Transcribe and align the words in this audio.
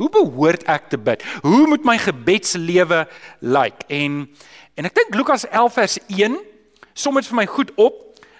Hoe 0.00 0.08
behoort 0.08 0.62
ek 0.72 0.86
te 0.88 0.96
bid? 0.96 1.20
Hoe 1.44 1.66
moet 1.68 1.82
my 1.84 1.98
gebedslewe 2.00 3.02
lyk? 3.44 3.82
En 3.92 4.22
en 4.80 4.86
ek 4.88 4.94
dink 4.96 5.10
Lukas 5.12 5.42
11 5.44 5.74
vers 5.76 5.96
1 6.08 6.38
som 6.96 7.18
dit 7.20 7.26
vir 7.28 7.36
my 7.36 7.44
goed 7.44 7.74
op 7.76 7.98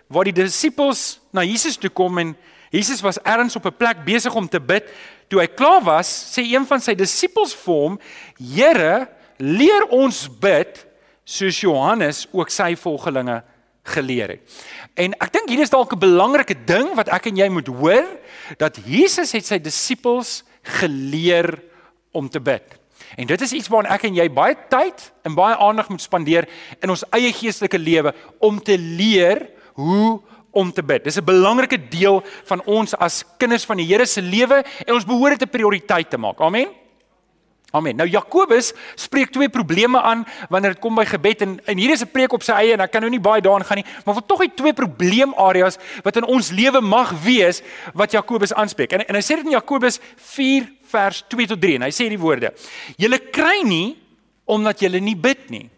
waar 0.09 0.25
die 0.25 0.33
disippels 0.33 1.21
na 1.29 1.45
Jesus 1.45 1.77
toe 1.77 1.91
kom 1.93 2.17
en 2.23 2.31
Jesus 2.73 3.03
was 3.05 3.19
ergens 3.21 3.59
op 3.61 3.69
'n 3.69 3.77
plek 3.77 4.01
besig 4.07 4.33
om 4.33 4.49
te 4.49 4.61
bid. 4.61 4.89
Toe 5.29 5.43
hy 5.45 5.47
klaar 5.47 5.85
was, 5.85 6.09
sê 6.33 6.41
een 6.41 6.65
van 6.65 6.81
sy 6.81 6.95
disippels 6.95 7.53
vir 7.53 7.75
hom: 7.75 8.01
"Here, 8.41 9.09
leer 9.37 9.85
ons 9.93 10.29
bid 10.41 10.87
soos 11.25 11.61
Johannes 11.61 12.29
ook 12.33 12.49
sy 12.49 12.75
volgelinge 12.77 13.45
geleer 13.85 14.29
het." 14.29 14.41
En 14.95 15.13
ek 15.21 15.33
dink 15.33 15.49
hier 15.49 15.61
is 15.61 15.71
dalk 15.71 15.93
'n 15.93 15.99
belangrike 15.99 16.65
ding 16.65 16.95
wat 16.95 17.09
ek 17.09 17.27
en 17.27 17.37
jy 17.37 17.49
moet 17.49 17.67
hoor, 17.67 18.09
dat 18.57 18.79
Jesus 18.87 19.33
het 19.33 19.45
sy 19.45 19.59
disippels 19.59 20.45
geleer 20.63 21.63
om 22.13 22.29
te 22.29 22.41
bid. 22.41 22.81
En 23.17 23.27
dit 23.27 23.41
is 23.41 23.53
iets 23.53 23.69
waaraan 23.69 23.93
ek 23.93 24.07
en 24.09 24.15
jy 24.15 24.29
baie 24.33 24.57
tyd 24.71 25.13
en 25.27 25.35
baie 25.35 25.57
aandag 25.57 25.89
moet 25.89 26.03
spandeer 26.03 26.49
in 26.81 26.93
ons 26.93 27.05
eie 27.11 27.33
geestelike 27.33 27.79
lewe 27.79 28.15
om 28.39 28.61
te 28.63 28.79
leer 28.79 29.49
hoe 29.75 30.21
om 30.53 30.73
te 30.73 30.83
bid. 30.85 31.05
Dis 31.05 31.17
'n 31.19 31.25
belangrike 31.25 31.89
deel 31.89 32.23
van 32.45 32.63
ons 32.65 32.95
as 32.95 33.25
kinders 33.39 33.65
van 33.65 33.77
die 33.77 33.87
Here 33.87 34.07
se 34.07 34.23
lewe 34.23 34.65
en 34.87 34.95
ons 34.95 35.05
behoort 35.05 35.39
dit 35.39 35.49
'n 35.49 35.51
prioriteit 35.51 36.11
te 36.11 36.19
maak. 36.19 36.41
Amen. 36.41 36.82
Amen. 37.73 37.97
Nou 37.97 38.05
Jakobus 38.09 38.75
spreek 39.01 39.31
twee 39.33 39.49
probleme 39.49 40.01
aan 40.01 40.27
wanneer 40.53 40.75
dit 40.75 40.83
kom 40.85 40.99
by 40.99 41.07
gebed 41.09 41.41
en 41.47 41.55
en 41.65 41.79
hier 41.81 41.91
is 41.95 42.03
'n 42.05 42.11
preek 42.13 42.33
op 42.33 42.43
sy 42.43 42.53
eie 42.53 42.73
en 42.73 42.81
ek 42.81 42.93
kan 42.93 43.01
nou 43.01 43.11
nie 43.11 43.21
baie 43.21 43.41
daarin 43.41 43.65
gaan 43.65 43.81
nie, 43.81 43.87
maar 44.05 44.15
vir 44.15 44.27
tog 44.27 44.41
die 44.41 44.55
twee 44.55 44.73
probleemareas 44.73 45.79
wat 46.05 46.17
in 46.17 46.25
ons 46.25 46.51
lewe 46.51 46.81
mag 46.81 47.11
wees 47.25 47.63
wat 47.95 48.13
Jakobus 48.13 48.53
aanspreek. 48.53 48.93
En 48.93 49.07
en 49.09 49.15
hy 49.15 49.21
sê 49.23 49.37
dit 49.37 49.45
in 49.45 49.57
Jakobus 49.57 50.01
4 50.17 50.69
vers 50.83 51.25
2 51.29 51.47
tot 51.47 51.61
3 51.61 51.75
en 51.75 51.83
hy 51.83 51.91
sê 51.91 52.09
die 52.09 52.19
woorde: 52.19 52.53
"Julle 52.97 53.19
kry 53.19 53.63
nie 53.65 53.97
omdat 54.45 54.81
julle 54.81 55.01
nie 55.01 55.17
bid 55.17 55.51
nie." 55.51 55.71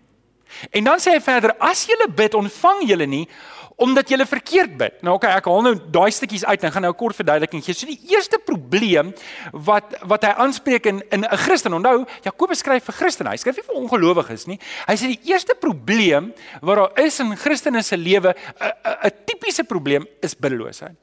En 0.71 0.85
dan 0.85 0.99
sê 0.99 1.13
hy 1.13 1.21
verder: 1.21 1.55
"As 1.59 1.87
julle 1.87 2.09
bid, 2.09 2.35
ontvang 2.35 2.89
julle 2.89 3.07
nie 3.07 3.29
omdat 3.77 4.11
jy 4.11 4.25
verkeerd 4.27 4.77
bid. 4.79 5.01
Nou 5.03 5.17
okay, 5.17 5.33
ek 5.37 5.49
haal 5.51 5.63
nou 5.67 5.75
daai 5.91 6.11
stukkies 6.15 6.45
uit 6.45 6.65
en 6.65 6.73
gaan 6.73 6.83
nou 6.83 6.93
'n 6.93 6.97
kort 6.97 7.17
verduideliking 7.17 7.65
gee. 7.65 7.75
So 7.75 7.87
die 7.87 8.01
eerste 8.11 8.39
probleem 8.39 9.15
wat 9.53 9.95
wat 10.03 10.23
hy 10.25 10.33
aanspreek 10.37 10.87
in 10.87 11.03
in 11.11 11.25
'n 11.25 11.37
Christen. 11.37 11.75
Onthou, 11.75 12.07
Jakobus 12.23 12.59
skryf 12.59 12.85
vir 12.85 12.95
Christene. 12.95 13.31
Hy 13.31 13.37
skryf 13.37 13.57
nie 13.57 13.67
vir 13.67 13.77
ongelowiges 13.77 14.47
nie. 14.47 14.59
Hy 14.87 14.95
sê 14.95 15.07
die 15.07 15.33
eerste 15.33 15.55
probleem 15.55 16.33
wat 16.61 16.77
daar 16.77 17.05
is 17.05 17.21
in 17.21 17.37
Christene 17.37 17.83
se 17.83 17.97
lewe, 17.97 18.35
'n 18.61 18.73
'n 19.05 19.11
tipiese 19.27 19.65
probleem 19.65 20.07
is 20.23 20.35
biddeloosheid. 20.35 20.97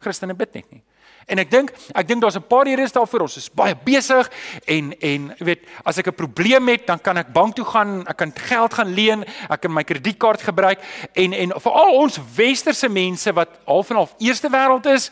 Christene 0.00 0.34
bid 0.34 0.54
net 0.54 0.72
nie. 0.72 0.82
En 1.26 1.40
ek 1.42 1.48
dink, 1.50 1.72
ek 1.90 2.06
dink 2.06 2.22
daar's 2.22 2.36
'n 2.38 2.46
paar 2.46 2.64
redes 2.64 2.92
daarvoor. 2.94 3.26
Ons 3.26 3.36
is 3.36 3.50
baie 3.50 3.74
besig 3.74 4.30
en 4.64 4.94
en 5.00 5.34
weet, 5.38 5.66
as 5.82 5.98
ek 5.98 6.06
'n 6.06 6.14
probleem 6.14 6.68
het, 6.68 6.86
dan 6.86 7.00
kan 7.00 7.16
ek 7.16 7.32
bank 7.32 7.54
toe 7.54 7.64
gaan, 7.64 8.06
ek 8.06 8.16
kan 8.16 8.32
geld 8.34 8.74
gaan 8.74 8.94
leen, 8.94 9.24
ek 9.50 9.60
kan 9.60 9.72
my 9.72 9.82
kredietkaart 9.82 10.42
gebruik 10.42 10.78
en 11.14 11.32
en 11.32 11.52
veral 11.60 11.92
ons 11.98 12.20
westerse 12.36 12.88
mense 12.88 13.32
wat 13.32 13.48
half 13.66 13.90
en 13.90 13.96
half 13.96 14.14
eerste 14.18 14.48
wêreld 14.48 14.86
is, 14.86 15.10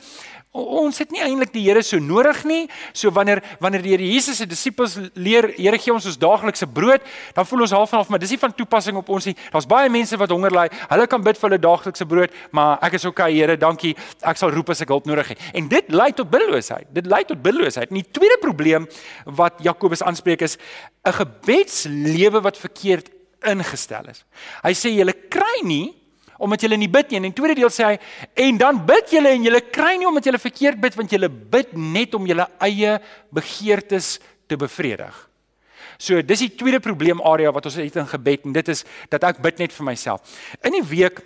Ons 0.54 1.00
het 1.02 1.10
nie 1.10 1.18
eintlik 1.18 1.50
die 1.50 1.64
Here 1.64 1.80
so 1.82 1.98
nodig 1.98 2.44
nie. 2.46 2.68
So 2.94 3.10
wanneer 3.10 3.40
wanneer 3.58 3.82
die 3.82 3.90
Here 3.90 4.06
Jesus 4.06 4.38
se 4.38 4.46
disippels 4.46 4.94
leer, 5.18 5.48
Here 5.56 5.80
gee 5.82 5.90
ons 5.90 6.06
ons 6.06 6.18
daaglikse 6.20 6.68
brood, 6.70 7.02
dan 7.34 7.48
voel 7.48 7.64
ons 7.66 7.74
half 7.74 7.90
en 7.90 7.98
half, 7.98 8.12
maar 8.12 8.22
dis 8.22 8.30
nie 8.36 8.38
van 8.38 8.54
toepassing 8.54 9.00
op 9.00 9.10
ons 9.10 9.26
nie. 9.26 9.34
Daar's 9.50 9.66
baie 9.66 9.90
mense 9.90 10.14
wat 10.20 10.30
honger 10.30 10.54
ly. 10.54 10.68
Hulle 10.92 11.08
kan 11.10 11.24
bid 11.26 11.40
vir 11.40 11.48
hulle 11.48 11.58
daaglikse 11.64 12.06
brood, 12.06 12.36
maar 12.54 12.78
ek 12.86 12.94
is 13.00 13.08
okay, 13.10 13.32
Here, 13.34 13.56
dankie. 13.58 13.96
Ek 14.22 14.38
sal 14.38 14.54
roep 14.54 14.70
as 14.70 14.84
ek 14.86 14.94
hulp 14.94 15.10
nodig 15.10 15.34
het. 15.34 15.42
En 15.58 15.66
dit 15.72 15.90
lei 15.90 16.12
tot 16.14 16.30
biddeloosheid. 16.30 16.86
Dit 16.94 17.10
lei 17.10 17.24
tot 17.26 17.42
biddeloosheid. 17.42 17.90
En 17.90 17.98
die 17.98 18.06
tweede 18.14 18.38
probleem 18.38 18.86
wat 19.26 19.58
Jakobus 19.66 20.06
aanspreek 20.06 20.46
is 20.46 20.56
'n 21.02 21.18
gebedslewe 21.18 22.40
wat 22.40 22.56
verkeerd 22.56 23.10
ingestel 23.42 24.06
is. 24.08 24.24
Hy 24.62 24.72
sê 24.72 24.94
jy 24.94 25.12
kry 25.28 25.66
nie 25.66 26.03
omdat 26.38 26.64
julle 26.64 26.78
nie 26.80 26.90
bid 26.90 27.10
nie. 27.10 27.20
En 27.20 27.28
in 27.28 27.36
tweede 27.36 27.58
deel 27.60 27.72
sê 27.72 27.92
hy 27.92 27.98
en 28.46 28.58
dan 28.60 28.80
bid 28.86 29.12
julle 29.16 29.34
en 29.34 29.46
julle 29.46 29.60
kry 29.74 29.94
nie 30.00 30.08
omdat 30.08 30.28
julle 30.30 30.42
verkeerd 30.42 30.80
bid 30.82 30.98
want 30.98 31.14
julle 31.14 31.30
bid 31.30 31.76
net 31.76 32.14
om 32.18 32.26
julle 32.26 32.48
eie 32.66 32.98
begeertes 33.34 34.18
te 34.50 34.58
bevredig. 34.60 35.14
So 35.98 36.20
dis 36.26 36.42
die 36.46 36.52
tweede 36.58 36.82
probleemarea 36.82 37.52
wat 37.54 37.70
ons 37.70 37.78
het 37.78 37.96
in 38.00 38.10
gebed 38.10 38.48
en 38.48 38.54
dit 38.56 38.70
is 38.72 38.84
dat 39.12 39.24
ek 39.30 39.42
bid 39.44 39.62
net 39.62 39.74
vir 39.74 39.88
myself. 39.92 40.36
In 40.64 40.74
die 40.76 40.86
week 40.86 41.22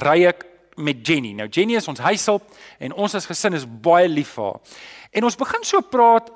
ry 0.00 0.22
ek 0.30 0.46
met 0.76 1.06
Jenny. 1.06 1.32
Nou 1.32 1.48
Jenny 1.48 1.76
is 1.76 1.88
ons 1.88 2.00
huishulp 2.00 2.42
en 2.78 2.92
ons 2.92 3.14
as 3.14 3.26
gesin 3.26 3.54
is 3.54 3.66
baie 3.66 4.08
lief 4.08 4.34
vir 4.36 4.44
haar. 4.44 4.60
En 5.14 5.24
ons 5.28 5.36
begin 5.38 5.62
so 5.62 5.78
praat 5.86 6.30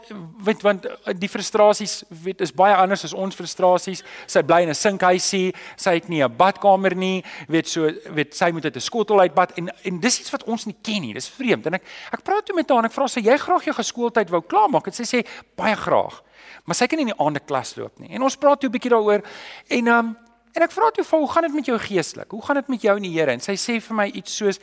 weet 0.47 0.62
want 0.62 0.84
die 1.19 1.31
frustrasies 1.31 2.04
weet 2.22 2.44
is 2.47 2.53
baie 2.54 2.76
anders 2.78 3.03
as 3.09 3.15
ons 3.16 3.34
frustrasies. 3.34 4.04
Sy 4.31 4.43
bly 4.47 4.60
in 4.62 4.71
'n 4.71 4.78
sinkhuisie, 4.78 5.54
sy 5.76 5.94
het 5.94 6.09
nie 6.09 6.22
'n 6.22 6.37
badkamer 6.37 6.94
nie, 6.94 7.25
weet 7.49 7.69
so 7.69 7.91
weet 8.15 8.34
sy 8.34 8.50
moet 8.53 8.65
uit 8.65 8.76
'n 8.76 8.81
skottel 8.81 9.21
uitbad 9.21 9.59
en 9.59 9.69
en 9.84 10.00
dis 10.00 10.21
iets 10.21 10.31
wat 10.31 10.44
ons 10.44 10.66
nie 10.66 10.76
ken 10.82 11.03
nie. 11.03 11.12
Dis 11.12 11.28
vreemd. 11.28 11.66
En 11.66 11.75
ek 11.75 11.82
ek 12.12 12.22
praat 12.22 12.47
toe 12.47 12.55
met 12.55 12.69
haar 12.69 12.78
en 12.78 12.84
ek 12.84 12.93
vra 12.93 13.09
sy 13.09 13.20
jy 13.20 13.37
graag 13.37 13.65
jou 13.65 13.75
geskooltyd 13.75 14.31
wou 14.31 14.43
klaarmaak 14.43 14.87
en 14.87 14.93
sy 14.93 15.05
sê 15.05 15.26
baie 15.56 15.75
graag. 15.75 16.22
Maar 16.65 16.75
sy 16.75 16.87
kan 16.87 16.99
nie 16.99 17.09
in 17.09 17.15
die 17.16 17.25
aande 17.25 17.41
klas 17.41 17.76
loop 17.76 17.99
nie. 17.99 18.10
En 18.10 18.22
ons 18.22 18.37
praat 18.37 18.60
toe 18.60 18.69
'n 18.69 18.72
bietjie 18.72 18.91
daaroor 18.91 19.22
en 19.69 19.88
um, 19.88 20.16
en 20.58 20.66
ek 20.66 20.74
vra 20.74 20.91
toe 20.94 21.06
vir 21.06 21.22
hoe 21.22 21.30
gaan 21.30 21.46
dit 21.46 21.56
met 21.56 21.70
jou 21.70 21.78
geestelik? 21.78 22.30
Hoe 22.34 22.44
gaan 22.44 22.58
dit 22.60 22.70
met 22.74 22.86
jou 22.88 22.96
en 22.98 23.06
die 23.06 23.14
Here? 23.14 23.34
En 23.34 23.42
sy 23.44 23.54
sê 23.58 23.78
vir 23.82 23.96
my 23.96 24.08
iets 24.10 24.34
soos 24.41 24.58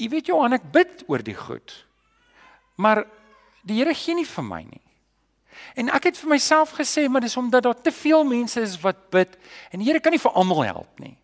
jy 0.00 0.08
weet 0.12 0.30
Johan 0.30 0.56
ek 0.56 0.70
bid 0.72 1.04
oor 1.10 1.24
die 1.24 1.36
goed. 1.36 1.74
Maar 2.80 3.04
die 3.64 3.80
Here 3.80 3.94
gee 3.96 4.16
nie 4.18 4.28
vir 4.28 4.46
my 4.46 4.62
nie. 4.66 4.82
En 5.78 5.90
ek 5.94 6.10
het 6.10 6.18
vir 6.18 6.34
myself 6.34 6.74
gesê, 6.76 7.06
maar 7.08 7.22
dis 7.24 7.36
omdat 7.38 7.64
daar 7.66 7.78
te 7.80 7.92
veel 7.94 8.24
mense 8.26 8.60
is 8.60 8.76
wat 8.82 9.08
bid 9.14 9.36
en 9.70 9.80
die 9.80 9.88
Here 9.88 10.02
kan 10.02 10.14
nie 10.14 10.22
vir 10.22 10.34
almal 10.34 10.64
help 10.66 11.02
nie. 11.02 11.16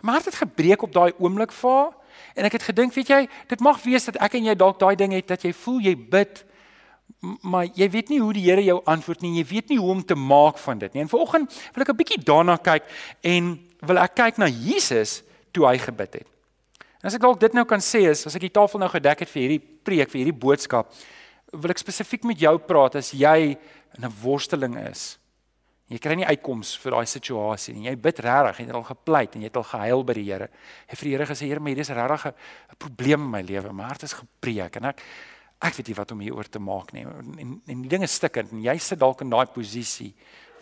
My 0.00 0.16
hart 0.16 0.30
het 0.30 0.40
gebreek 0.40 0.82
op 0.86 0.94
daai 0.94 1.12
oomblik 1.18 1.52
vir 1.52 1.90
en 2.36 2.46
ek 2.46 2.56
het 2.58 2.68
gedink, 2.70 2.94
weet 2.94 3.10
jy, 3.10 3.20
dit 3.50 3.60
mag 3.64 3.80
wees 3.84 4.06
dat 4.06 4.18
ek 4.22 4.38
en 4.38 4.46
jy 4.48 4.54
dalk 4.58 4.78
daai 4.80 4.96
ding 4.96 5.12
het 5.16 5.28
dat 5.28 5.44
jy 5.44 5.52
voel 5.56 5.80
jy 5.84 5.94
bid 5.96 6.44
maar 7.20 7.68
jy 7.76 7.88
weet 7.90 8.08
nie 8.08 8.20
hoe 8.20 8.32
die 8.32 8.46
Here 8.46 8.62
jou 8.64 8.78
antwoord 8.88 9.20
nie. 9.20 9.36
Jy 9.40 9.46
weet 9.50 9.72
nie 9.72 9.78
hoe 9.78 9.90
om 9.92 10.02
te 10.04 10.16
maak 10.16 10.58
van 10.58 10.78
dit 10.78 10.94
nie. 10.94 11.02
En 11.04 11.08
vanoggend 11.08 11.52
wil 11.74 11.82
ek 11.84 11.90
'n 11.92 11.96
bietjie 11.96 12.24
daarna 12.24 12.56
kyk 12.56 12.84
en 13.20 13.60
wil 13.80 13.98
ek 13.98 14.14
kyk 14.14 14.38
na 14.38 14.48
Jesus 14.48 15.22
toe 15.52 15.66
hy 15.66 15.78
gebid 15.78 16.14
het. 16.14 16.26
En 17.00 17.08
as 17.08 17.14
ek 17.14 17.20
dalk 17.20 17.40
dit 17.40 17.52
nou 17.52 17.64
kan 17.64 17.80
sê 17.80 18.08
is 18.10 18.26
as 18.26 18.34
ek 18.36 18.40
die 18.40 18.56
tafel 18.56 18.78
nou 18.78 18.88
gedek 18.88 19.20
het 19.20 19.28
vir 19.28 19.42
hierdie 19.42 19.64
preek, 19.84 20.10
vir 20.10 20.24
hierdie 20.24 20.40
boodskap, 20.40 20.92
wil 21.52 21.70
ek 21.70 21.78
spesifiek 21.78 22.24
met 22.24 22.38
jou 22.38 22.58
praat 22.58 22.96
as 22.96 23.12
jy 23.12 23.56
in 23.96 24.04
'n 24.04 24.12
worsteling 24.22 24.76
is. 24.90 25.18
Jy 25.90 25.98
kry 25.98 26.14
nie 26.14 26.26
uitkoms 26.26 26.76
vir 26.78 26.92
daai 26.92 27.06
situasie 27.06 27.74
nie. 27.74 27.88
Jy 27.88 27.96
bid 27.96 28.20
regtig 28.22 28.60
en 28.60 28.66
jy 28.66 28.70
het 28.70 28.76
al 28.76 28.94
gepleit 28.94 29.34
en 29.34 29.40
jy 29.40 29.48
het 29.48 29.56
al 29.56 29.64
gehuil 29.64 30.04
by 30.04 30.14
die 30.14 30.24
Here. 30.24 30.48
Jy 30.88 30.96
vir 30.96 31.04
die 31.04 31.16
Here 31.16 31.26
gesê, 31.26 31.48
Here, 31.48 31.60
maar 31.60 31.74
hier 31.74 31.80
is 31.80 31.90
regtig 31.90 32.26
'n 32.26 32.76
probleem 32.78 33.20
in 33.20 33.30
my 33.30 33.42
lewe. 33.42 33.72
My 33.72 33.84
hart 33.84 34.02
is 34.02 34.12
gebreek 34.12 34.76
en 34.76 34.84
ek 34.84 35.02
ek 35.60 35.76
weet 35.76 35.88
nie 35.88 35.96
wat 35.98 36.12
om 36.12 36.20
hieroor 36.24 36.48
te 36.48 36.58
maak 36.58 36.92
nie. 36.96 37.04
En 37.04 37.60
en 37.66 37.82
die 37.82 37.90
ding 37.90 38.02
is 38.02 38.14
stikkend 38.16 38.52
en 38.52 38.62
jy 38.64 38.76
sit 38.78 39.00
dalk 39.00 39.20
in 39.20 39.30
daai 39.30 39.46
posisie. 39.52 40.14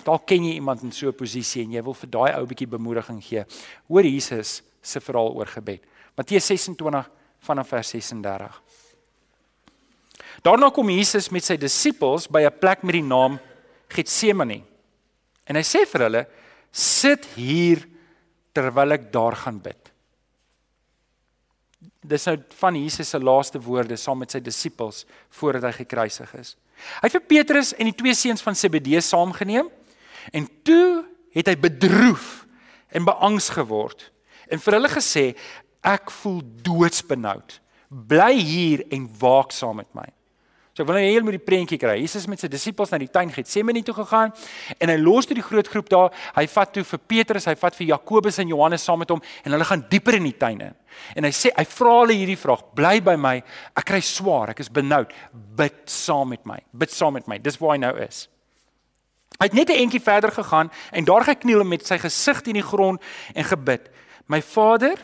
Dalk 0.04 0.26
ken 0.26 0.44
jy 0.44 0.56
iemand 0.59 0.82
in 0.82 0.92
so 0.92 1.09
'n 1.09 1.12
posisie 1.14 1.62
en 1.62 1.72
jy 1.72 1.82
wil 1.82 1.94
vir 1.94 2.10
daai 2.10 2.38
ou 2.38 2.47
bietjie 2.47 2.66
bemoediging 2.66 3.22
gee. 3.22 3.44
Hoor 3.88 4.04
Jesus 4.04 4.62
se 4.82 5.00
verhaal 5.00 5.34
oor 5.34 5.47
gebed. 5.47 5.82
Matteus 6.16 6.47
26 6.47 7.10
vanaf 7.41 7.69
vers 7.69 7.88
36. 7.88 8.62
Daarna 10.42 10.70
kom 10.70 10.91
Jesus 10.91 11.31
met 11.31 11.44
sy 11.44 11.56
disippels 11.56 12.28
by 12.28 12.42
'n 12.42 12.58
plek 12.58 12.82
met 12.82 12.92
die 12.92 13.03
naam 13.03 13.38
Getsemane. 13.88 14.62
En 15.47 15.56
hy 15.56 15.62
sê 15.62 15.87
vir 15.87 16.00
hulle: 16.00 16.26
"Sit 16.72 17.25
hier 17.37 17.87
terwyl 18.53 18.92
ek 18.92 19.12
daar 19.12 19.37
gaan 19.37 19.58
bid." 19.58 19.88
Dis 22.08 22.24
nou 22.26 22.36
van 22.58 22.74
Jesus 22.74 23.12
se 23.12 23.20
laaste 23.20 23.60
woorde 23.62 23.96
saam 23.96 24.18
met 24.22 24.32
sy 24.34 24.40
disippels 24.42 25.04
voordat 25.38 25.68
hy 25.68 25.72
gekruisig 25.84 26.32
is. 26.38 26.56
Hy 26.98 27.06
het 27.06 27.16
vir 27.18 27.26
Petrus 27.30 27.72
en 27.76 27.90
die 27.90 27.96
twee 27.96 28.14
seuns 28.14 28.42
van 28.42 28.58
Zebedeus 28.58 29.10
saamgeneem 29.12 29.70
en 30.34 30.48
toe 30.66 31.04
het 31.36 31.50
hy 31.50 31.56
bedroef 31.60 32.46
en 32.94 33.06
beangs 33.06 33.50
geword 33.54 34.08
en 34.48 34.62
vir 34.62 34.78
hulle 34.78 34.90
gesê: 34.90 35.25
"Ek 35.84 36.10
voel 36.22 36.40
doodsbenoud. 36.64 37.60
Bly 37.88 38.34
hier 38.34 38.84
en 38.90 39.08
waak 39.20 39.52
saam 39.52 39.76
met 39.76 39.90
my." 39.94 40.08
So 40.74 40.84
ek 40.84 40.88
wil 40.88 41.00
nou 41.00 41.02
hê 41.02 41.14
jy 41.16 41.22
moet 41.26 41.34
die 41.34 41.42
prentjie 41.42 41.78
kry. 41.78 41.96
Jesus 41.98 42.28
met 42.31 42.38
sy 42.38 42.46
disippels 42.46 42.92
na 42.94 43.00
die 43.02 43.10
tuin 43.10 43.32
Getsemane 43.34 43.82
toe 43.82 43.96
gegaan 43.96 44.31
en 44.78 44.92
hy 44.92 44.96
los 44.96 45.26
toe 45.26 45.34
die 45.34 45.42
groot 45.42 45.66
groep 45.66 45.88
daar. 45.90 46.12
Hy 46.36 46.46
vat 46.46 46.72
toe 46.72 46.84
vir 46.86 47.00
Petrus, 47.02 47.48
hy 47.50 47.56
vat 47.58 47.74
vir 47.74 47.88
Jakobus 47.88 48.38
en 48.38 48.52
Johannes 48.54 48.84
saam 48.86 49.02
met 49.02 49.10
hom 49.10 49.19
en 49.42 49.56
hulle 49.56 49.66
gaan 49.66 49.82
dieper 49.90 50.20
in 50.20 50.31
die 50.31 50.38
tuin 50.38 50.60
in. 50.70 50.77
En 51.17 51.25
hy 51.25 51.32
sê 51.35 51.52
hy 51.56 51.64
vra 51.64 51.94
hulle 52.00 52.17
hierdie 52.17 52.38
vraag: 52.38 52.64
"Bly 52.75 53.00
by 53.05 53.17
my. 53.17 53.37
Ek 53.76 53.85
kry 53.85 54.00
swaar, 54.00 54.50
ek 54.50 54.61
is 54.61 54.73
benoud. 54.73 55.12
Bid 55.32 55.87
saam 55.87 56.29
met 56.29 56.46
my. 56.46 56.58
Bid 56.73 56.90
saam 56.90 57.12
met 57.12 57.29
my." 57.29 57.38
Dis 57.38 57.58
waar 57.58 57.76
hy 57.76 57.79
nou 57.79 57.94
is. 57.99 58.29
Hy 59.38 59.46
het 59.46 59.55
net 59.55 59.70
'n 59.70 59.82
entjie 59.85 60.02
verder 60.02 60.32
gegaan 60.32 60.70
en 60.93 61.05
daar 61.05 61.25
gekniel 61.25 61.64
met 61.64 61.87
sy 61.87 61.99
gesig 61.99 62.43
teen 62.43 62.55
die 62.55 62.62
grond 62.62 63.00
en 63.35 63.44
gebid: 63.44 63.90
"My 64.26 64.43
Vader, 64.43 64.99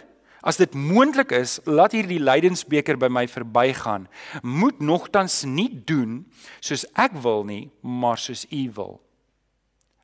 As 0.44 0.58
dit 0.60 0.74
moontlik 0.76 1.32
is, 1.32 1.56
laat 1.64 1.94
hierdie 1.96 2.20
lydensbeker 2.20 2.98
by 3.00 3.08
my 3.08 3.24
verbygaan. 3.32 4.04
Moet 4.44 4.82
nogtans 4.84 5.38
nie 5.48 5.70
doen 5.88 6.26
soos 6.60 6.84
ek 7.00 7.16
wil 7.24 7.46
nie, 7.48 7.70
maar 7.80 8.20
soos 8.20 8.44
U 8.52 8.64
wil. 8.76 9.00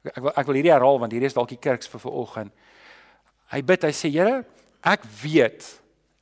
Ek 0.09 0.23
wil 0.25 0.33
ek 0.33 0.49
wil 0.49 0.57
hierdie 0.57 0.73
herhaal 0.73 1.01
want 1.03 1.13
hierdie 1.13 1.29
is 1.29 1.37
dalk 1.37 1.53
die 1.53 1.61
kerks 1.61 1.91
vir 1.93 2.01
vanoggend. 2.01 2.55
Hy 3.53 3.61
bid, 3.69 3.85
hy 3.85 3.93
sê 3.93 4.09
Here, 4.09 4.47
ek 4.87 5.05
weet 5.23 5.67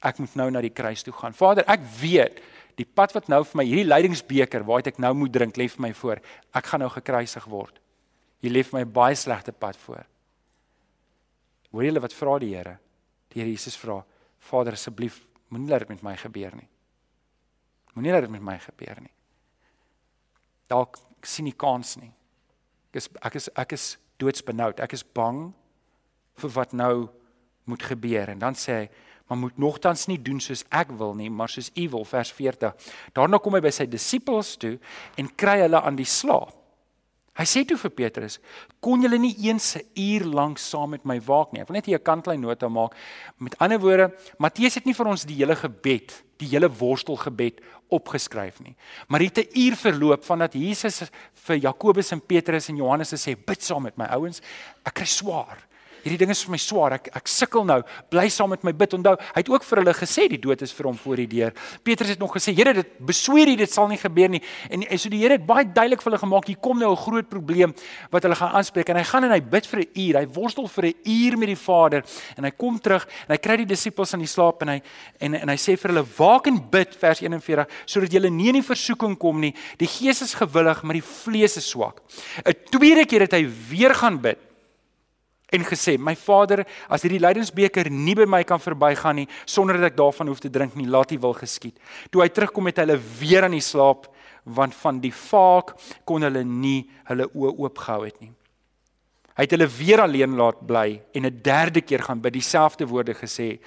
ek 0.05 0.21
moet 0.23 0.37
nou 0.39 0.49
na 0.55 0.63
die 0.63 0.75
kruis 0.75 1.03
toe 1.03 1.13
gaan. 1.15 1.35
Vader, 1.35 1.67
ek 1.67 1.83
weet 2.01 2.39
die 2.79 2.87
pad 2.87 3.13
wat 3.17 3.27
nou 3.31 3.41
vir 3.43 3.59
my 3.59 3.65
hierdie 3.67 3.89
lydingsbeker 3.89 4.63
waaruit 4.67 4.93
ek 4.93 5.01
nou 5.03 5.11
moet 5.19 5.33
drink 5.35 5.59
lê 5.59 5.67
vir 5.71 5.83
my 5.89 5.93
voor. 5.99 6.23
Ek 6.55 6.71
gaan 6.71 6.85
nou 6.85 6.91
gekruisig 6.95 7.49
word. 7.51 7.81
Hier 8.43 8.55
lê 8.55 8.63
vir 8.63 8.81
my 8.81 8.85
baie 8.87 9.19
slegte 9.19 9.53
pad 9.53 9.79
voor. 9.83 10.05
Hoor 11.73 11.85
julle 11.85 12.03
wat 12.03 12.15
vra 12.15 12.39
die 12.41 12.55
Here? 12.55 12.79
Die 13.33 13.43
Here 13.43 13.51
Jesus 13.51 13.77
vra: 13.77 13.99
Vader 14.39 14.79
asseblief, 14.79 15.19
moenie 15.51 15.73
laat 15.73 15.85
dit 15.85 15.97
met 15.97 16.05
my 16.07 16.15
gebeur 16.17 16.55
nie. 16.57 16.69
Moenie 17.95 18.15
laat 18.15 18.29
dit 18.29 18.33
met 18.37 18.45
my 18.45 18.57
gebeur 18.63 19.03
nie. 19.03 19.13
Dalk 20.71 21.01
sien 21.27 21.49
nie 21.49 21.57
kans 21.59 21.97
nie. 21.99 22.13
Ek 22.93 23.01
is 23.03 23.11
ek 23.21 23.35
is 23.37 23.49
ek 23.59 23.75
is 23.75 23.87
doodsbenoud. 24.23 24.81
Ek 24.81 24.95
is 24.95 25.03
bang 25.03 25.49
vir 26.39 26.55
wat 26.55 26.73
nou 26.73 27.09
moet 27.69 27.83
gebeur 27.83 28.33
en 28.35 28.39
dan 28.39 28.55
sê 28.55 28.81
hy 28.81 28.89
maar 29.29 29.39
moet 29.39 29.59
nogtans 29.61 30.07
nie 30.09 30.19
doen 30.25 30.41
soos 30.41 30.65
ek 30.73 30.93
wil 30.97 31.15
nie 31.15 31.29
maar 31.31 31.53
soos 31.53 31.71
u 31.77 31.89
wil 31.93 32.05
vers 32.05 32.33
40 32.33 32.93
daarna 33.17 33.39
kom 33.39 33.59
hy 33.59 33.61
by 33.61 33.73
sy 33.75 33.87
disippels 33.87 34.57
toe 34.57 34.79
en 35.21 35.29
kry 35.37 35.61
hulle 35.67 35.83
aan 35.83 36.01
die 36.01 36.09
slaap 36.09 36.59
Hy 37.39 37.45
sê 37.47 37.61
toe 37.63 37.77
vir 37.79 37.93
Petrus, 37.95 38.41
kon 38.83 39.05
julle 39.05 39.19
nie 39.23 39.37
eens 39.47 39.77
'n 39.77 39.87
uur 39.95 40.25
lank 40.27 40.59
saam 40.59 40.91
met 40.91 41.05
my 41.05 41.21
waak 41.21 41.53
nie. 41.53 41.61
Ek 41.61 41.69
wil 41.69 41.77
net 41.77 41.87
hier 41.87 41.99
'n 41.99 42.03
kantlyn 42.03 42.41
nota 42.41 42.69
maak. 42.69 42.97
Met 43.39 43.57
ander 43.61 43.79
woorde, 43.79 44.13
Matteus 44.39 44.75
het 44.75 44.85
nie 44.85 44.95
vir 44.95 45.07
ons 45.07 45.25
die 45.25 45.37
hele 45.37 45.55
gebed, 45.55 46.25
die 46.39 46.49
hele 46.49 46.69
worstelgebed 46.69 47.61
opgeskryf 47.91 48.61
nie. 48.61 48.75
Maar 49.07 49.21
dit 49.21 49.39
'n 49.39 49.59
uur 49.59 49.77
verloop 49.77 50.25
vandat 50.25 50.55
Jesus 50.55 51.11
vir 51.33 51.57
Jakobus 51.57 52.11
en 52.11 52.21
Petrus 52.21 52.69
en 52.69 52.77
Johannes 52.77 53.15
sê, 53.15 53.37
"Bid 53.37 53.63
saam 53.63 53.83
met 53.83 53.97
my 53.97 54.07
ouens. 54.07 54.41
Ek 54.85 54.95
kry 54.95 55.07
swaar." 55.07 55.68
Hierdie 56.05 56.19
ding 56.19 56.31
is 56.31 56.43
vir 56.45 56.55
my 56.55 56.61
swaar. 56.63 56.97
Ek 56.99 57.11
ek 57.19 57.31
sukkel 57.31 57.65
nou. 57.67 57.83
Bly 58.11 58.29
saam 58.33 58.51
met 58.51 58.65
my 58.67 58.73
bid. 58.73 58.95
Onthou, 58.99 59.17
hy 59.19 59.43
het 59.43 59.51
ook 59.51 59.65
vir 59.65 59.83
hulle 59.83 59.95
gesê 59.95 60.29
die 60.31 60.41
dood 60.41 60.63
is 60.63 60.73
vir 60.73 60.89
hom 60.91 60.97
voor 60.99 61.17
die 61.17 61.27
deur. 61.27 61.53
Petrus 61.85 62.13
het 62.15 62.19
nog 62.23 62.35
gesê, 62.37 62.55
Here, 62.59 62.73
dit 62.75 62.95
besweer 63.05 63.49
U 63.49 63.57
dit 63.57 63.73
sal 63.73 63.89
nie 63.89 63.99
gebeur 64.01 64.31
nie. 64.33 64.43
En, 64.71 64.83
en 64.83 64.99
so 64.99 65.11
die 65.13 65.21
Here 65.23 65.39
het 65.39 65.47
baie 65.47 65.67
duidelik 65.67 66.03
vir 66.03 66.13
hulle 66.13 66.23
gemaak, 66.23 66.49
hier 66.51 66.61
kom 66.63 66.79
nou 66.79 66.91
'n 66.93 66.97
groot 66.97 67.29
probleem 67.29 67.75
wat 68.11 68.23
hulle 68.23 68.35
gaan 68.35 68.55
aanspreek 68.59 68.89
en 68.89 68.97
hy 68.97 69.05
gaan 69.05 69.25
en 69.25 69.33
hy 69.33 69.41
bid 69.41 69.67
vir 69.67 69.81
'n 69.81 69.89
uur. 69.95 70.19
Hy 70.19 70.27
worstel 70.35 70.69
vir 70.69 70.85
'n 70.87 70.95
uur 71.05 71.39
met 71.39 71.49
die 71.49 71.57
Vader 71.57 72.03
en 72.37 72.45
hy 72.45 72.51
kom 72.51 72.79
terug 72.79 73.07
en 73.29 73.35
hy 73.35 73.39
kry 73.39 73.57
die 73.57 73.67
disippels 73.67 74.15
aan 74.15 74.21
die 74.21 74.27
slaap 74.27 74.63
en 74.63 74.69
hy 74.69 74.83
en 75.21 75.35
en 75.35 75.49
hy 75.49 75.57
sê 75.57 75.77
vir 75.79 75.93
hulle, 75.93 76.07
"Waak 76.17 76.47
en 76.47 76.59
bid," 76.71 76.95
vers 76.97 77.21
41, 77.21 77.67
sodat 77.87 78.13
julle 78.13 78.31
nie 78.31 78.49
in 78.49 78.61
die 78.61 78.63
versoeking 78.63 79.17
kom 79.19 79.41
nie. 79.41 79.55
Die 79.79 79.87
gees 79.87 80.23
is 80.23 80.35
gewillig, 80.35 80.83
maar 80.83 80.95
die 80.95 81.03
vlees 81.03 81.57
is 81.57 81.69
swak. 81.69 82.03
'n 82.45 82.55
Tweede 82.71 83.07
keer 83.07 83.21
het 83.21 83.33
hy 83.33 83.47
weer 83.71 83.95
gaan 83.95 84.21
bid 84.21 84.48
en 85.51 85.65
gesê: 85.65 85.97
"My 85.99 86.15
Vader, 86.17 86.67
as 86.89 87.03
hierdie 87.03 87.21
lydensbeker 87.21 87.91
nie 87.91 88.15
by 88.15 88.27
my 88.27 88.43
kan 88.45 88.61
verbygaan 88.61 89.17
nie 89.17 89.29
sonder 89.47 89.79
dat 89.79 89.93
ek 89.93 89.97
daarvan 89.97 90.29
hoef 90.29 90.41
te 90.41 90.51
drink 90.51 90.75
nie, 90.77 90.87
laat 90.87 91.13
U 91.13 91.19
wil 91.19 91.35
geskied." 91.35 91.79
Toe 92.11 92.23
hy 92.23 92.29
terugkom 92.29 92.67
het 92.67 92.77
hulle 92.77 92.99
weer 93.21 93.45
aan 93.45 93.57
die 93.57 93.65
slaap 93.65 94.09
want 94.45 94.75
van 94.75 95.01
die 95.01 95.13
vaak 95.13 95.75
kon 96.05 96.23
hulle 96.23 96.45
nie 96.45 96.89
hulle 97.09 97.29
oë 97.35 97.55
oopgehou 97.59 98.05
het 98.05 98.21
nie. 98.21 98.33
Hy 99.37 99.45
het 99.47 99.53
hulle 99.55 99.69
weer 99.71 100.01
alleen 100.03 100.35
laat 100.37 100.67
bly 100.67 101.03
en 101.15 101.27
'n 101.27 101.41
derde 101.43 101.81
keer 101.81 102.03
gaan 102.03 102.21
by 102.21 102.31
dieselfde 102.31 102.87
woorde 102.87 103.15
gesê. 103.15 103.59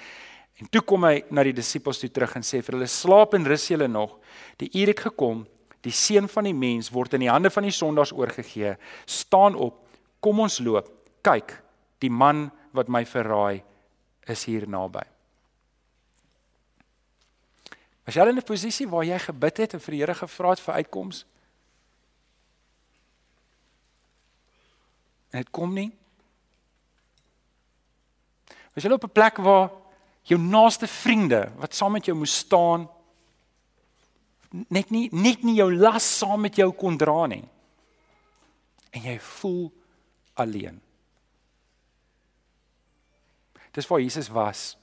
En 0.60 0.68
toe 0.70 0.82
kom 0.82 1.04
hy 1.04 1.24
na 1.30 1.42
die 1.42 1.52
disippels 1.52 1.98
toe 1.98 2.10
terug 2.10 2.36
en 2.36 2.42
sê 2.42 2.62
vir 2.62 2.74
hulle: 2.74 2.86
"Slaap 2.86 3.34
en 3.34 3.46
rus 3.46 3.68
julle 3.68 3.88
nog. 3.88 4.18
Die 4.58 4.70
uur 4.74 4.86
het 4.86 5.00
gekom. 5.00 5.46
Die 5.80 5.92
seun 5.92 6.28
van 6.28 6.44
die 6.44 6.54
mens 6.54 6.90
word 6.90 7.14
in 7.14 7.20
die 7.20 7.30
hande 7.30 7.50
van 7.50 7.62
die 7.62 7.72
sondaars 7.72 8.12
oorgegee. 8.12 8.76
Staan 9.04 9.54
op. 9.54 9.88
Kom 10.20 10.40
ons 10.40 10.58
loop. 10.58 10.88
Kyk, 11.22 11.62
die 12.02 12.10
man 12.10 12.50
wat 12.74 12.90
my 12.90 13.04
verraai 13.06 13.62
is 14.30 14.44
hier 14.44 14.66
naby. 14.68 15.04
As 18.06 18.14
jy 18.14 18.26
in 18.28 18.38
'n 18.38 18.42
posisie 18.42 18.88
waar 18.88 19.04
jy 19.04 19.18
gebid 19.18 19.56
het 19.56 19.74
en 19.74 19.80
vir 19.80 19.92
die 19.92 20.00
Here 20.00 20.14
gevra 20.14 20.50
het 20.50 20.60
vir 20.60 20.74
uitkoms 20.74 21.24
dit 25.32 25.50
kom 25.50 25.72
nie. 25.74 25.90
As 28.76 28.84
jy 28.84 28.92
op 28.92 29.04
'n 29.04 29.12
plek 29.12 29.36
waar 29.36 29.70
jou 30.22 30.38
naaste 30.38 30.86
vriende 30.86 31.52
wat 31.56 31.74
saam 31.74 31.92
met 31.92 32.04
jou 32.04 32.16
moes 32.16 32.36
staan 32.36 32.88
net 34.68 34.90
nie 34.90 35.08
net 35.12 35.42
nie 35.42 35.56
jou 35.56 35.72
las 35.74 36.18
saam 36.18 36.40
met 36.40 36.56
jou 36.56 36.72
kon 36.72 36.96
dra 36.98 37.26
nie 37.26 37.48
en 38.90 39.02
jy 39.02 39.18
voel 39.18 39.72
alleen. 40.34 40.80
Dis 43.72 43.88
waar 43.88 44.00
Jesus 44.00 44.28
was 44.28 44.76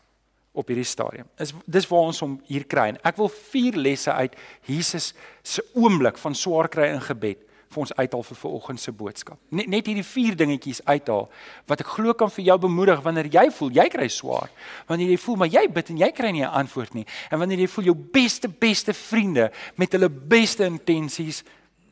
op 0.52 0.68
hierdie 0.68 0.88
stadium. 0.88 1.28
Is 1.38 1.54
dis 1.66 1.88
waar 1.88 2.10
ons 2.10 2.22
hom 2.24 2.40
hier 2.50 2.66
kry. 2.68 2.90
En 2.94 2.98
ek 3.06 3.20
wil 3.22 3.30
vier 3.52 3.78
lesse 3.78 4.12
uit 4.12 4.34
Jesus 4.68 5.14
se 5.46 5.64
oomblik 5.78 6.18
van 6.18 6.36
swaar 6.36 6.70
kry 6.72 6.90
in 6.96 7.04
gebed 7.06 7.46
vir 7.70 7.84
ons 7.84 7.92
uithaal 7.94 8.24
vir 8.26 8.38
vanoggend 8.42 8.82
se 8.82 8.92
boodskap. 8.98 9.38
Net 9.54 9.70
net 9.70 9.86
hierdie 9.86 10.06
vier 10.06 10.34
dingetjies 10.38 10.82
uithaal 10.88 11.28
wat 11.70 11.84
ek 11.84 11.92
glo 11.94 12.16
kan 12.18 12.32
vir 12.34 12.48
jou 12.48 12.56
bemoedig 12.66 13.04
wanneer 13.06 13.30
jy 13.36 13.46
voel 13.60 13.76
jy 13.78 13.86
kry 13.94 14.08
swaar. 14.10 14.50
Wanneer 14.90 15.14
jy 15.14 15.20
voel 15.22 15.38
maar 15.44 15.52
jy 15.54 15.64
bid 15.76 15.94
en 15.94 16.02
jy 16.02 16.10
kry 16.18 16.32
nie 16.34 16.46
'n 16.46 16.56
antwoord 16.64 16.94
nie. 16.98 17.06
En 17.30 17.40
wanneer 17.40 17.60
jy 17.60 17.68
voel 17.68 17.86
jou 17.86 17.96
beste 17.96 18.50
beste 18.50 18.94
vriende 18.94 19.52
met 19.78 19.92
hulle 19.92 20.10
beste 20.10 20.66
intensies 20.66 21.44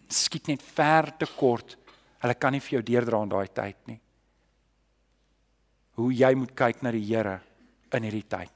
skiet 0.09 0.47
net 0.47 0.61
ver 0.61 1.13
te 1.17 1.27
kort. 1.37 1.77
Hulle 2.19 2.33
kan 2.33 2.51
nie 2.51 2.61
vir 2.61 2.79
jou 2.79 2.81
deurdra 2.81 3.21
in 3.21 3.29
daai 3.29 3.47
tyd 3.53 3.77
nie 3.85 3.99
hoe 5.97 6.13
jy 6.13 6.33
moet 6.37 6.53
kyk 6.55 6.83
na 6.85 6.93
die 6.93 7.05
Here 7.05 7.39
in 7.93 8.05
hierdie 8.05 8.27
tyd. 8.29 8.53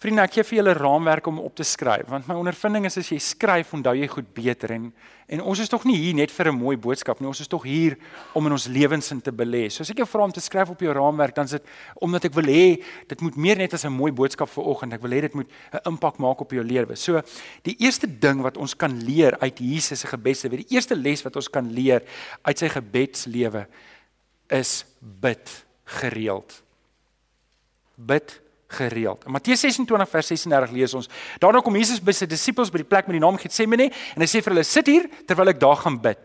Vriende, 0.00 0.22
ek 0.24 0.38
gee 0.38 0.44
vir 0.48 0.56
julle 0.56 0.72
'n 0.72 0.80
raamwerk 0.80 1.26
om 1.28 1.38
op 1.44 1.54
te 1.54 1.62
skryf, 1.62 2.08
want 2.08 2.26
my 2.26 2.34
ondervinding 2.34 2.86
is 2.86 2.96
as 2.96 3.10
jy 3.10 3.18
skryf, 3.18 3.74
onthou 3.74 3.92
jy 3.92 4.06
goed 4.08 4.32
beter 4.32 4.72
en 4.72 4.92
en 5.28 5.42
ons 5.42 5.58
is 5.60 5.68
tog 5.68 5.84
nie 5.84 5.94
hier 5.94 6.14
net 6.14 6.30
vir 6.30 6.48
'n 6.48 6.56
mooi 6.56 6.76
boodskap 6.76 7.20
nie, 7.20 7.28
ons 7.28 7.40
is 7.40 7.46
tog 7.46 7.64
hier 7.64 7.98
om 8.34 8.46
in 8.46 8.52
ons 8.52 8.66
lewens 8.66 9.12
in 9.12 9.20
te 9.20 9.30
belê. 9.30 9.70
So 9.70 9.82
as 9.82 9.90
ek 9.90 9.98
jou 9.98 10.06
vra 10.06 10.24
om 10.24 10.32
te 10.32 10.40
skryf 10.40 10.70
op 10.70 10.80
jou 10.80 10.92
raamwerk, 10.92 11.34
dan 11.34 11.44
is 11.44 11.50
dit 11.50 11.62
omdat 12.00 12.24
ek 12.24 12.34
wil 12.34 12.44
hê 12.44 12.82
dit 13.08 13.20
moet 13.20 13.36
meer 13.36 13.56
net 13.58 13.74
as 13.74 13.84
'n 13.84 13.92
mooi 13.92 14.10
boodskap 14.10 14.48
vir 14.48 14.64
oggend. 14.64 14.94
Ek 14.94 15.02
wil 15.02 15.10
hê 15.10 15.20
dit 15.20 15.34
moet 15.34 15.50
'n 15.74 15.80
impak 15.86 16.18
maak 16.18 16.40
op 16.40 16.50
jou 16.50 16.64
lewe. 16.64 16.96
So 16.96 17.20
die 17.62 17.76
eerste 17.78 18.06
ding 18.06 18.40
wat 18.40 18.56
ons 18.56 18.74
kan 18.74 19.04
leer 19.04 19.38
uit 19.38 19.58
Jesus 19.58 20.00
se 20.00 20.06
gebedslewe, 20.06 20.64
die 20.64 20.74
eerste 20.74 20.96
les 20.96 21.22
wat 21.22 21.36
ons 21.36 21.48
kan 21.48 21.70
leer 21.70 22.02
uit 22.42 22.58
sy 22.58 22.68
gebedslewe 22.68 23.66
is 24.50 24.84
bid 24.98 25.64
gereeld. 25.84 26.62
Bid 27.94 28.40
gereeld. 28.70 29.24
In 29.26 29.32
Matteus 29.32 29.60
26 29.60 30.08
vers 30.08 30.26
36 30.32 30.74
lees 30.74 30.94
ons: 30.94 31.08
Daarna 31.42 31.60
kom 31.64 31.76
Jesus 31.76 32.00
by 32.02 32.14
sy 32.16 32.28
disippels 32.30 32.70
by 32.70 32.82
die 32.82 32.88
plek 32.88 33.08
met 33.08 33.18
die 33.18 33.22
naam 33.22 33.38
Getsemane 33.40 33.90
en 33.90 34.24
hy 34.24 34.28
sê 34.30 34.42
vir 34.42 34.54
hulle: 34.54 34.64
"Sit 34.64 34.86
hier 34.86 35.08
terwyl 35.26 35.52
ek 35.54 35.60
daar 35.60 35.76
gaan 35.76 36.00
bid." 36.00 36.18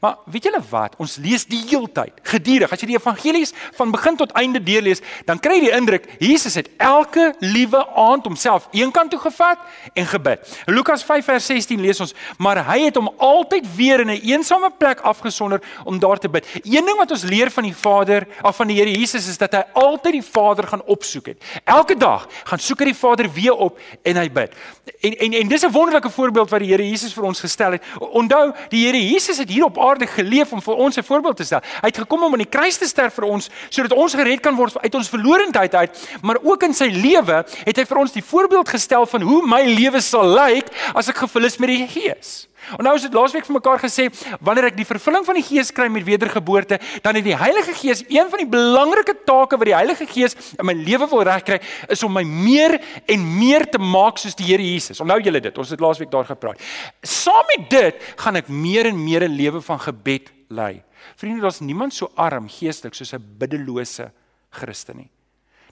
Maar 0.00 0.16
weet 0.26 0.44
julle 0.44 0.60
wat? 0.70 0.94
Ons 0.98 1.16
lees 1.16 1.44
die 1.48 1.62
heeltyd, 1.68 2.12
gedurig. 2.28 2.72
As 2.72 2.80
jy 2.82 2.92
die 2.92 2.98
evangelies 2.98 3.52
van 3.78 3.92
begin 3.94 4.16
tot 4.20 4.32
einde 4.38 4.60
deurlees, 4.62 5.02
dan 5.28 5.40
kry 5.42 5.58
jy 5.58 5.68
die 5.68 5.76
indruk 5.76 6.08
Jesus 6.20 6.58
het 6.58 6.68
elke 6.82 7.32
liewe 7.40 7.80
aand 7.98 8.26
homself 8.28 8.68
eenkant 8.76 9.12
toe 9.14 9.20
gevat 9.22 9.62
en 9.94 10.06
gebid. 10.06 10.44
In 10.66 10.76
Lukas 10.76 11.04
5 11.04 11.24
vers 11.24 11.46
16 11.46 11.80
lees 11.80 12.00
ons: 12.00 12.14
"Maar 12.38 12.64
hy 12.66 12.80
het 12.86 12.96
hom 12.96 13.10
altyd 13.16 13.66
weer 13.76 14.00
in 14.00 14.10
'n 14.10 14.10
een 14.10 14.42
eensame 14.42 14.70
plek 14.78 15.00
afgesonder 15.00 15.62
om 15.84 15.98
daar 15.98 16.18
te 16.18 16.28
bid." 16.28 16.46
Een 16.62 16.84
ding 16.84 16.98
wat 16.98 17.10
ons 17.10 17.22
leer 17.22 17.50
van 17.50 17.62
die 17.62 17.76
Vader, 17.76 18.26
of 18.42 18.56
van 18.56 18.66
die 18.66 18.76
Here 18.76 18.90
Jesus 18.90 19.28
is 19.28 19.38
dat 19.38 19.52
hy 19.52 19.62
altyd 19.72 20.12
die 20.12 20.22
Vader 20.22 20.66
gaan 20.66 20.82
opsoek 20.84 21.26
het. 21.26 21.42
Elke 21.64 21.91
dag 21.96 22.28
gaan 22.44 22.58
soek 22.58 22.78
hy 22.78 22.84
die 22.84 22.98
Vader 22.98 23.28
weer 23.32 23.54
op 23.54 23.78
en 24.02 24.16
hy 24.16 24.28
bid. 24.32 24.54
En 25.00 25.16
en 25.26 25.32
en 25.32 25.48
dis 25.48 25.64
'n 25.64 25.70
wonderlike 25.72 26.10
voorbeeld 26.10 26.50
wat 26.50 26.60
die 26.60 26.68
Here 26.68 26.88
Jesus 26.88 27.12
vir 27.12 27.24
ons 27.24 27.40
gestel 27.40 27.72
het. 27.72 27.82
Onthou, 27.98 28.52
die 28.68 28.86
Here 28.86 29.08
Jesus 29.08 29.38
het 29.38 29.48
hier 29.48 29.64
op 29.64 29.78
aarde 29.78 30.06
geleef 30.06 30.52
om 30.52 30.62
vir 30.62 30.74
ons 30.74 30.96
'n 30.96 31.02
voorbeeld 31.02 31.36
te 31.36 31.44
stel. 31.44 31.60
Hy 31.80 31.86
het 31.86 31.98
gekom 31.98 32.22
om 32.22 32.32
aan 32.32 32.38
die 32.38 32.48
kruis 32.48 32.76
te 32.76 32.86
sterf 32.86 33.14
vir 33.14 33.24
ons 33.24 33.50
sodat 33.68 33.92
ons 33.92 34.14
gered 34.14 34.40
kan 34.40 34.54
word 34.54 34.78
uit 34.78 34.94
ons 34.94 35.08
verlorendheid 35.08 35.74
uit, 35.74 36.08
maar 36.22 36.38
ook 36.42 36.62
in 36.62 36.74
sy 36.74 36.88
lewe 36.88 37.44
het 37.64 37.76
hy 37.76 37.84
vir 37.84 37.98
ons 37.98 38.12
die 38.12 38.24
voorbeeld 38.24 38.68
gestel 38.68 39.06
van 39.06 39.22
hoe 39.22 39.46
my 39.46 39.62
lewe 39.62 40.00
sal 40.00 40.26
lyk 40.26 40.66
as 40.94 41.08
ek 41.08 41.16
gevul 41.16 41.44
is 41.44 41.58
met 41.58 41.68
die 41.68 41.88
Gees. 41.88 42.51
En 42.78 42.84
nou 42.84 42.94
is 42.96 43.06
dit 43.06 43.14
laasweek 43.14 43.46
vir 43.46 43.56
mekaar 43.56 43.80
gesê, 43.82 44.08
wanneer 44.40 44.70
ek 44.70 44.76
die 44.76 44.86
vervulling 44.88 45.24
van 45.26 45.38
die 45.38 45.44
Gees 45.46 45.72
kry 45.74 45.88
met 45.92 46.04
wedergeboorte, 46.06 46.78
dan 47.02 47.18
het 47.18 47.24
die 47.24 47.36
Heilige 47.36 47.74
Gees 47.74 48.04
een 48.08 48.30
van 48.30 48.44
die 48.44 48.48
belangrike 48.48 49.16
take 49.26 49.58
wat 49.58 49.70
die 49.70 49.76
Heilige 49.76 50.06
Gees 50.06 50.36
in 50.58 50.66
my 50.66 50.76
lewe 50.76 51.08
wil 51.10 51.24
regkry, 51.28 51.60
is 51.88 52.02
om 52.06 52.12
my 52.12 52.24
meer 52.24 52.78
en 53.06 53.26
meer 53.38 53.66
te 53.70 53.78
maak 53.78 54.20
soos 54.22 54.36
die 54.38 54.46
Here 54.46 54.62
Jesus. 54.62 55.00
Onthou 55.00 55.20
julle 55.22 55.40
dit, 55.40 55.58
ons 55.58 55.70
het 55.74 55.82
laasweek 55.82 56.10
daar 56.12 56.28
gepraat. 56.28 56.60
Saam 57.02 57.44
met 57.56 57.68
dit 57.70 58.06
gaan 58.22 58.36
ek 58.36 58.48
meer 58.48 58.86
en 58.86 59.04
meer 59.04 59.24
'n 59.28 59.36
lewe 59.36 59.60
van 59.60 59.80
gebed 59.80 60.30
lei. 60.48 60.82
Vriende, 61.16 61.40
daar's 61.40 61.60
niemand 61.60 61.94
so 61.94 62.10
arm 62.14 62.48
geestelik 62.48 62.94
soos 62.94 63.12
'n 63.14 63.36
biddelose 63.38 64.12
Christen 64.50 64.96
nie. 64.96 65.10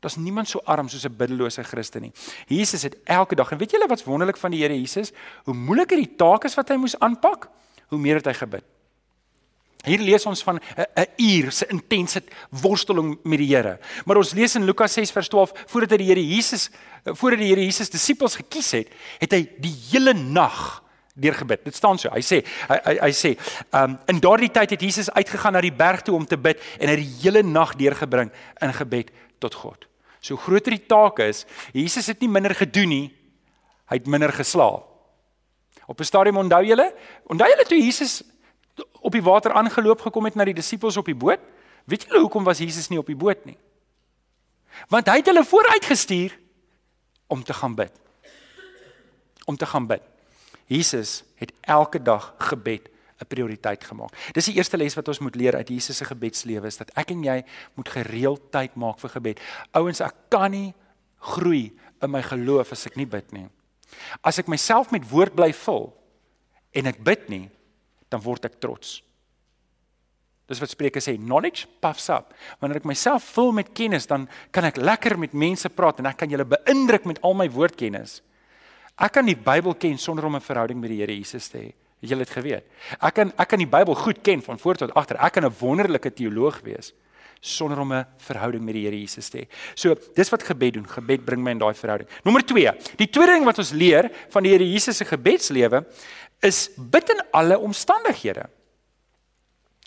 Daar's 0.00 0.16
niemand 0.16 0.48
so 0.48 0.60
arm 0.64 0.88
soos 0.88 1.04
'n 1.04 1.16
biddelose 1.16 1.62
Christen 1.62 2.02
nie. 2.02 2.12
Jesus 2.46 2.82
het 2.82 2.96
elke 3.04 3.34
dag 3.34 3.50
en 3.52 3.58
weet 3.58 3.70
julle 3.70 3.86
wat's 3.86 4.04
wonderlik 4.04 4.36
van 4.36 4.50
die 4.50 4.60
Here 4.60 4.74
Jesus? 4.74 5.12
Hoe 5.44 5.54
moeiliker 5.54 5.96
die 5.96 6.16
taak 6.16 6.44
is 6.44 6.54
wat 6.54 6.68
hy 6.68 6.76
moes 6.76 6.98
aanpak, 6.98 7.48
hoe 7.88 7.98
meer 7.98 8.14
het 8.14 8.26
hy 8.26 8.32
gebid. 8.32 8.64
Hier 9.84 10.00
lees 10.00 10.26
ons 10.26 10.42
van 10.42 10.58
'n 10.58 11.06
uur 11.16 11.52
se 11.52 11.66
intense 11.66 12.22
worsteling 12.50 13.18
met 13.22 13.38
die 13.38 13.54
Here. 13.54 13.78
Maar 14.04 14.16
ons 14.16 14.32
lees 14.32 14.54
in 14.54 14.64
Lukas 14.64 14.92
6 14.92 15.10
vers 15.10 15.28
12 15.28 15.52
voordat 15.66 15.90
hy 15.90 15.96
die 15.96 16.06
Here 16.06 16.26
Jesus 16.26 16.70
voordat 17.04 17.38
die 17.38 17.48
Here 17.48 17.64
Jesus 17.64 17.90
disippels 17.90 18.36
gekies 18.36 18.70
het, 18.70 18.88
het 19.18 19.32
hy 19.32 19.48
die 19.58 19.74
hele 19.90 20.12
nag 20.12 20.82
deur 21.14 21.34
gebid. 21.34 21.64
Dit 21.64 21.74
staan 21.74 21.98
so. 21.98 22.10
Hy 22.12 22.20
sê 22.20 22.44
hy 22.68 22.78
hy, 22.84 22.98
hy 23.00 23.12
sê, 23.12 23.36
um 23.72 23.98
in 24.06 24.20
daardie 24.20 24.50
tyd 24.50 24.70
het 24.70 24.80
Jesus 24.80 25.10
uitgegaan 25.10 25.52
na 25.52 25.60
die 25.60 25.72
berg 25.72 26.02
toe 26.02 26.14
om 26.14 26.26
te 26.26 26.36
bid 26.36 26.60
en 26.78 26.88
hy 26.88 26.96
het 26.96 27.04
die 27.04 27.22
hele 27.22 27.42
nag 27.42 27.74
deurgebring 27.76 28.30
in 28.60 28.72
gebed 28.72 29.10
tot 29.40 29.56
God. 29.58 29.86
So 30.20 30.36
groter 30.36 30.76
die 30.76 30.86
taak 30.86 31.22
is, 31.24 31.46
Jesus 31.72 32.10
het 32.12 32.20
nie 32.20 32.28
minder 32.28 32.54
gedoen 32.54 32.92
nie. 32.92 33.06
Hy 33.90 33.98
het 33.98 34.08
minder 34.10 34.32
geslaap. 34.32 34.86
Op 35.86 36.00
'n 36.00 36.04
stadium 36.04 36.36
onthou 36.36 36.64
julle, 36.64 36.94
onthou 37.26 37.48
julle 37.48 37.64
toe 37.64 37.78
Jesus 37.78 38.22
op 39.00 39.12
die 39.12 39.22
water 39.22 39.52
aangeloop 39.52 40.00
gekom 40.00 40.24
het 40.24 40.34
na 40.34 40.44
die 40.44 40.54
disippels 40.54 40.96
op 40.96 41.08
die 41.08 41.14
boot? 41.14 41.40
Weet 41.84 42.06
julle 42.06 42.20
hoekom 42.20 42.44
was 42.44 42.58
Jesus 42.58 42.88
nie 42.88 42.98
op 42.98 43.06
die 43.06 43.16
boot 43.16 43.44
nie? 43.44 43.56
Want 44.88 45.08
hy 45.08 45.16
het 45.16 45.26
hulle 45.26 45.44
vooruitgestuur 45.44 46.38
om 47.26 47.42
te 47.44 47.54
gaan 47.54 47.74
bid. 47.74 47.92
Om 49.44 49.56
te 49.56 49.66
gaan 49.66 49.86
bid. 49.86 50.02
Jesus 50.66 51.22
het 51.34 51.52
elke 51.60 52.02
dag 52.02 52.34
gebed 52.38 52.88
'n 53.20 53.28
prioriteit 53.28 53.84
gemaak. 53.84 54.14
Dis 54.32 54.48
die 54.48 54.56
eerste 54.56 54.76
les 54.76 54.96
wat 54.96 55.08
ons 55.08 55.20
moet 55.20 55.36
leer 55.36 55.56
uit 55.56 55.68
Jesus 55.68 55.96
se 55.96 56.04
gebedslewe 56.04 56.66
is 56.66 56.80
dat 56.80 56.90
ek 56.96 57.10
en 57.10 57.22
jy 57.22 57.44
moet 57.76 57.88
gereeld 57.88 58.50
tyd 58.52 58.76
maak 58.76 58.98
vir 58.98 59.10
gebed. 59.10 59.40
Ouens, 59.72 60.00
ek 60.00 60.14
kan 60.28 60.50
nie 60.50 60.74
groei 61.18 61.70
in 62.02 62.10
my 62.10 62.22
geloof 62.22 62.72
as 62.72 62.86
ek 62.86 62.96
nie 62.96 63.06
bid 63.06 63.32
nie. 63.32 63.48
As 64.24 64.38
ek 64.38 64.48
myself 64.48 64.90
met 64.90 65.04
woord 65.10 65.34
bly 65.36 65.52
vul 65.52 65.92
en 66.72 66.86
ek 66.86 67.04
bid 67.04 67.28
nie, 67.28 67.50
dan 68.08 68.22
word 68.22 68.44
ek 68.44 68.60
trots. 68.60 69.02
Dis 70.50 70.58
wat 70.58 70.72
Spreuke 70.72 70.98
sê, 70.98 71.14
knowledge 71.14 71.68
puffs 71.82 72.08
up. 72.10 72.32
Wanneer 72.58 72.80
ek 72.80 72.88
myself 72.88 73.28
vul 73.36 73.52
met 73.54 73.70
kennis, 73.76 74.08
dan 74.10 74.26
kan 74.50 74.66
ek 74.66 74.80
lekker 74.80 75.14
met 75.20 75.36
mense 75.36 75.68
praat 75.70 76.00
en 76.00 76.08
ek 76.10 76.18
kan 76.24 76.30
julle 76.30 76.48
beïndruk 76.48 77.06
met 77.06 77.20
al 77.22 77.36
my 77.38 77.46
woordkennis. 77.52 78.18
Ek 78.98 79.14
kan 79.14 79.28
die 79.28 79.38
Bybel 79.38 79.76
ken 79.78 79.98
sonder 79.98 80.26
om 80.26 80.36
'n 80.36 80.42
verhouding 80.42 80.80
met 80.80 80.90
die 80.90 80.98
Here 80.98 81.14
Jesus 81.14 81.48
te 81.48 81.58
hê. 81.58 81.72
Het 82.00 82.08
julle 82.08 82.24
dit 82.24 82.32
geweet? 82.32 82.64
Ek 82.98 83.14
kan 83.14 83.32
ek 83.36 83.48
kan 83.48 83.60
die 83.60 83.68
Bybel 83.68 83.94
goed 83.94 84.22
ken 84.24 84.42
van 84.42 84.58
voor 84.58 84.80
tot 84.80 84.94
agter. 84.94 85.16
Ek 85.20 85.32
kan 85.32 85.44
'n 85.44 85.54
wonderlike 85.60 86.12
teoloog 86.12 86.60
wees 86.64 86.94
sonder 87.40 87.78
om 87.78 87.92
'n 87.92 88.06
verhouding 88.16 88.64
met 88.64 88.74
die 88.74 88.84
Here 88.84 89.00
Jesus 89.00 89.28
te 89.28 89.38
hê. 89.38 89.48
So, 89.74 89.94
dis 90.14 90.28
wat 90.28 90.42
gebed 90.42 90.74
doen. 90.74 90.86
Gebed 90.88 91.24
bring 91.24 91.42
my 91.42 91.50
in 91.50 91.58
daai 91.58 91.74
verhouding. 91.74 92.08
Nommer 92.22 92.44
2. 92.44 92.72
Die 92.96 93.08
tweede 93.08 93.32
ding 93.32 93.44
wat 93.44 93.58
ons 93.58 93.70
leer 93.70 94.10
van 94.28 94.42
die 94.42 94.52
Here 94.52 94.70
Jesus 94.70 94.96
se 94.96 95.04
gebedslewe 95.04 95.86
is 96.40 96.70
bid 96.76 97.10
in 97.10 97.22
alle 97.30 97.58
omstandighede. 97.58 98.48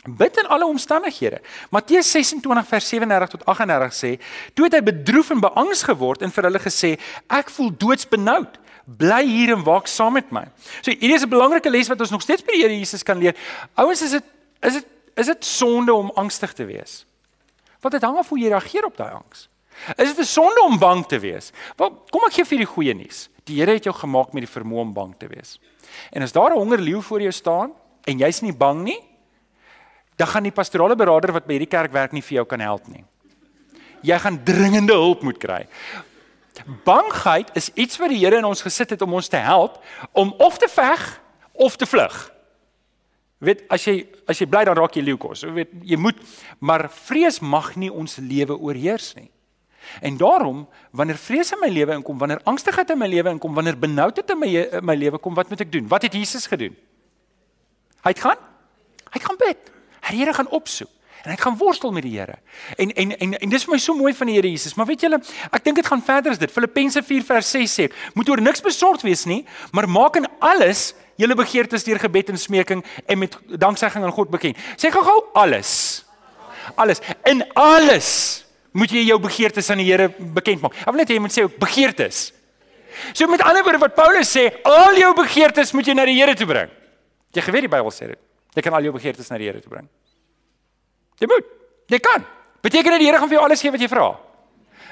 Bid 0.04 0.38
in 0.38 0.48
alle 0.48 0.66
omstandighede. 0.66 1.42
Matteus 1.70 2.12
26 2.12 2.68
vers 2.68 2.88
37 2.88 3.30
tot 3.30 3.46
38 3.46 3.94
sê: 3.94 4.22
"Toe 4.54 4.66
het 4.66 4.74
hy 4.74 4.82
bedroef 4.82 5.30
en 5.30 5.40
beangs 5.40 5.84
geword 5.84 6.22
en 6.22 6.32
vir 6.32 6.44
hulle 6.44 6.60
gesê: 6.60 7.00
Ek 7.28 7.50
voel 7.50 7.72
doodsbenoud." 7.78 8.60
Bly 8.86 9.24
hier 9.26 9.54
en 9.56 9.64
waak 9.64 9.88
saam 9.88 10.14
met 10.14 10.32
my. 10.32 10.44
So 10.82 10.92
hierdie 10.92 11.16
is 11.16 11.24
'n 11.24 11.30
belangrike 11.30 11.70
les 11.70 11.88
wat 11.88 12.00
ons 12.00 12.12
nog 12.12 12.22
steeds 12.22 12.44
by 12.44 12.52
die 12.52 12.62
Here 12.62 12.78
Jesus 12.78 13.04
kan 13.04 13.18
leer. 13.18 13.36
Ouens, 13.76 14.02
is 14.02 14.12
dit 14.12 14.24
is 14.62 14.74
dit 14.74 14.86
is 15.16 15.26
dit 15.26 15.46
sonde 15.46 15.94
om 15.94 16.12
angstig 16.16 16.54
te 16.54 16.66
wees? 16.66 17.06
Wat 17.82 17.92
dit 17.92 18.02
hang 18.02 18.18
af 18.18 18.30
hoe 18.30 18.40
jy 18.40 18.50
reageer 18.50 18.86
op 18.86 18.98
daai 18.98 19.12
angs. 19.12 19.50
Is 19.98 20.16
dit 20.16 20.20
'n 20.20 20.26
sonde 20.26 20.62
om 20.64 20.80
bang 20.80 21.06
te 21.06 21.20
wees? 21.20 21.52
Wel, 21.76 21.90
kom 22.10 22.22
ek 22.26 22.34
gee 22.34 22.46
vir 22.46 22.58
die 22.58 22.66
goeie 22.66 22.94
nuus. 22.94 23.30
Die 23.44 23.60
Here 23.60 23.74
het 23.74 23.84
jou 23.84 23.96
gemaak 23.96 24.34
met 24.34 24.44
die 24.44 24.62
vermoë 24.62 24.80
om 24.80 24.94
bang 24.94 25.16
te 25.18 25.28
wees. 25.28 25.60
En 26.12 26.22
as 26.22 26.32
daar 26.32 26.52
'n 26.52 26.58
hongerleeu 26.58 27.02
voor 27.02 27.22
jou 27.22 27.32
staan 27.32 27.72
en 28.04 28.18
jy's 28.18 28.42
nie 28.42 28.54
bang 28.54 28.84
nie, 28.84 29.00
dan 30.16 30.28
gaan 30.28 30.44
die 30.44 30.52
pastorale 30.52 30.96
beraader 30.96 31.32
wat 31.32 31.46
by 31.46 31.54
hierdie 31.54 31.70
kerk 31.70 31.92
werk 31.92 32.12
nie 32.12 32.22
vir 32.22 32.36
jou 32.36 32.46
kan 32.46 32.60
help 32.60 32.88
nie. 32.88 33.04
Jy 34.02 34.20
gaan 34.20 34.44
dringende 34.44 34.94
hulp 34.94 35.24
moet 35.24 35.38
kry. 35.38 35.68
Bangheid 36.84 37.50
is 37.58 37.72
iets 37.74 37.98
wat 37.98 38.12
die 38.14 38.20
Here 38.22 38.38
in 38.38 38.46
ons 38.46 38.62
gesit 38.62 38.94
het 38.94 39.02
om 39.02 39.14
ons 39.14 39.28
te 39.28 39.42
help 39.42 39.80
om 40.12 40.34
of 40.38 40.58
te 40.58 40.70
veg 40.70 41.22
of 41.52 41.76
te 41.76 41.86
vlug. 41.86 42.18
Weet 43.44 43.66
as 43.74 43.86
jy 43.88 44.04
as 44.30 44.40
jy 44.40 44.48
bly 44.48 44.64
dan 44.68 44.78
raak 44.78 44.96
jy 44.96 45.04
leeukos. 45.04 45.44
Jy 45.44 45.54
weet 45.58 45.74
jy 45.84 46.00
moet 46.00 46.20
maar 46.60 46.88
vrees 46.90 47.42
mag 47.42 47.74
nie 47.76 47.92
ons 47.92 48.20
lewe 48.22 48.58
oorheers 48.58 49.14
nie. 49.18 49.30
En 50.00 50.18
daarom 50.18 50.64
wanneer 50.96 51.20
vrees 51.20 51.52
in 51.52 51.60
my 51.60 51.68
lewe 51.68 51.98
inkom, 51.98 52.18
wanneer 52.18 52.40
angstigheid 52.48 52.94
in 52.94 53.02
my 53.02 53.10
lewe 53.12 53.34
inkom, 53.34 53.54
wanneer 53.54 53.78
benoudheid 53.80 54.30
in 54.32 54.40
my 54.40 54.48
in 54.48 54.86
my 54.86 54.96
lewe 54.96 55.20
kom, 55.20 55.36
wat 55.36 55.50
moet 55.52 55.66
ek 55.66 55.72
doen? 55.74 55.90
Wat 55.92 56.06
het 56.08 56.16
Jesus 56.16 56.48
gedoen? 56.48 56.78
Hy 58.04 58.14
het 58.16 58.24
gaan 58.24 58.50
hy 59.14 59.20
het 59.20 59.26
gaan 59.28 59.38
bid. 59.38 59.72
Hy 60.04 60.16
die 60.16 60.24
Here 60.24 60.34
gaan 60.34 60.50
opsoek 60.50 60.90
en 61.24 61.32
hy 61.32 61.38
gaan 61.40 61.56
worstel 61.58 61.92
met 61.96 62.04
die 62.04 62.18
Here. 62.18 62.36
En 62.76 62.92
en 62.92 63.16
en 63.18 63.38
en 63.38 63.52
dis 63.52 63.64
vir 63.64 63.72
my 63.72 63.80
so 63.80 63.96
mooi 63.96 64.12
van 64.14 64.28
die 64.28 64.36
Here 64.36 64.50
Jesus. 64.50 64.76
Maar 64.76 64.90
weet 64.90 65.06
julle, 65.06 65.22
ek 65.52 65.64
dink 65.64 65.80
dit 65.80 65.88
gaan 65.88 66.04
verder 66.04 66.36
as 66.36 66.42
dit. 66.42 66.52
Filippense 66.52 67.04
4 67.04 67.24
vers 67.30 67.52
6 67.56 67.76
sê, 67.80 67.88
moet 68.14 68.30
oor 68.30 68.44
niks 68.44 68.64
besorgd 68.64 69.06
wees 69.08 69.24
nie, 69.30 69.46
maar 69.72 69.88
maak 69.88 70.20
in 70.20 70.28
alles 70.44 70.92
julle 71.22 71.38
begeertes 71.40 71.88
deur 71.88 72.02
gebed 72.02 72.34
en 72.34 72.42
smeking 72.42 72.84
en 73.08 73.22
met 73.22 73.38
danksegging 73.48 74.04
aan 74.04 74.16
God 74.16 74.34
bekend. 74.34 74.60
Sê 74.76 74.92
gou-gou 74.92 75.30
alles. 75.40 76.04
Alles. 76.76 77.00
In 77.30 77.46
alles 77.56 78.44
moet 78.76 78.92
jy 78.92 79.06
jou 79.08 79.20
begeertes 79.24 79.70
aan 79.72 79.80
die 79.80 79.88
Here 79.88 80.10
bekend 80.12 80.64
maak. 80.64 80.76
Ek 80.84 80.92
wil 80.92 81.04
net 81.06 81.12
hê 81.14 81.20
jy 81.22 81.24
moet 81.24 81.36
sê 81.36 81.48
ook 81.48 81.56
begeertes. 81.62 82.32
So 83.16 83.32
met 83.32 83.42
ander 83.48 83.64
woorde 83.64 83.80
wat 83.82 83.96
Paulus 83.96 84.30
sê, 84.36 84.50
al 84.68 85.00
jou 85.00 85.16
begeertes 85.18 85.72
moet 85.72 85.88
jy 85.88 85.96
na 85.96 86.06
die 86.10 86.20
Here 86.20 86.36
toe 86.36 86.50
bring. 86.50 86.72
Jy 87.34 87.48
geweet 87.48 87.70
die 87.70 87.72
Bybel 87.72 87.96
sê 87.96 88.12
dit. 88.12 88.20
Jy 88.54 88.68
kan 88.68 88.76
al 88.76 88.86
jou 88.86 88.94
begeertes 88.94 89.32
na 89.32 89.40
die 89.40 89.48
Here 89.48 89.64
toe 89.64 89.72
bring. 89.72 89.88
Jy 91.20 91.30
moet. 91.30 91.50
Jy 91.92 92.00
kan. 92.00 92.26
Beteken 92.64 92.96
dit 92.96 93.04
die 93.04 93.08
Here 93.10 93.20
gaan 93.20 93.30
vir 93.30 93.38
jou 93.38 93.46
alles 93.46 93.62
gee 93.62 93.72
wat 93.74 93.82
jy 93.84 93.90
vra? 93.92 94.06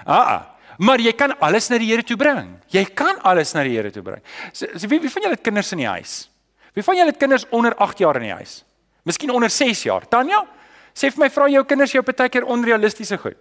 Ah, 0.06 0.18
ah. 0.18 0.42
Maar 0.82 1.01
jy 1.04 1.13
kan 1.13 1.34
alles 1.40 1.70
na 1.70 1.78
die 1.82 1.90
Here 1.92 2.04
toe 2.04 2.18
bring. 2.18 2.56
Jy 2.74 2.84
kan 2.98 3.20
alles 3.28 3.54
na 3.54 3.63
die 3.63 3.75
Here 3.75 3.92
toe 3.94 4.04
bring. 4.04 4.22
So, 4.51 4.68
so 4.75 4.90
wie 4.92 5.00
wie 5.00 5.12
van 5.13 5.28
julle 5.28 5.38
het 5.38 5.44
kinders 5.46 5.72
in 5.75 5.84
die 5.84 5.90
huis? 5.90 6.16
Wie 6.74 6.84
van 6.84 6.98
julle 6.98 7.12
het 7.12 7.20
kinders 7.20 7.46
onder 7.51 7.75
8 7.75 8.01
jaar 8.01 8.18
in 8.22 8.30
die 8.30 8.34
huis? 8.34 8.62
Miskien 9.06 9.32
onder 9.32 9.50
6 9.50 9.84
jaar. 9.84 10.08
Tanya, 10.10 10.44
sê 10.94 11.12
vir 11.12 11.25
my 11.25 11.30
vra 11.34 11.48
jou 11.51 11.63
kinders 11.68 11.94
jou 11.96 12.04
partykeer 12.06 12.48
onrealistiese 12.50 13.18
goed. 13.22 13.38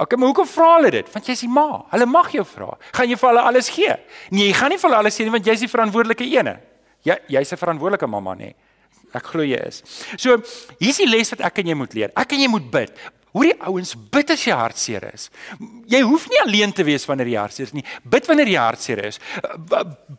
OK, 0.00 0.16
maar 0.16 0.30
hoekom 0.30 0.48
vra 0.48 0.70
hulle 0.78 0.90
dit? 0.94 1.08
Want 1.12 1.26
jy's 1.28 1.42
die 1.44 1.50
ma. 1.52 1.82
Hulle 1.92 2.06
mag 2.08 2.30
jou 2.32 2.44
vra. 2.48 2.72
Gaan 2.96 3.10
jy 3.10 3.18
vir 3.20 3.28
hulle 3.32 3.44
alles 3.50 3.68
gee? 3.74 3.96
Nee, 4.32 4.48
jy 4.48 4.56
gaan 4.56 4.72
nie 4.72 4.78
vir 4.80 4.88
hulle 4.88 5.00
alles 5.02 5.18
gee 5.18 5.28
nie 5.28 5.34
want 5.34 5.50
jy's 5.50 5.64
die 5.64 5.70
verantwoordelike 5.70 6.28
ene. 6.30 6.56
Jy 7.04 7.16
jy's 7.36 7.52
'n 7.52 7.60
verantwoordelike 7.60 8.06
mamma? 8.06 8.34
Nee. 8.34 8.54
Ek 9.16 9.32
glo 9.32 9.46
jy 9.46 9.60
is. 9.66 9.82
So, 10.16 10.38
hier's 10.78 11.00
die 11.02 11.08
les 11.08 11.32
wat 11.34 11.42
ek 11.50 11.62
en 11.62 11.72
jy 11.72 11.78
moet 11.78 11.96
leer. 11.96 12.12
Ek 12.18 12.36
en 12.36 12.44
jy 12.44 12.50
moet 12.52 12.68
bid. 12.72 12.94
Hoorie 13.30 13.54
ouens, 13.62 13.94
bid 14.10 14.32
as 14.34 14.42
jy 14.42 14.54
hartseer 14.58 15.06
is. 15.12 15.28
Jy 15.90 16.00
hoef 16.02 16.26
nie 16.30 16.40
alleen 16.42 16.72
te 16.74 16.86
wees 16.86 17.06
wanneer 17.06 17.30
jy 17.30 17.38
hartseer 17.38 17.68
is 17.68 17.76
nie. 17.76 17.86
Bid 18.10 18.26
wanneer 18.26 18.50
jy 18.50 18.58
hartseer 18.58 19.04
is. 19.06 19.20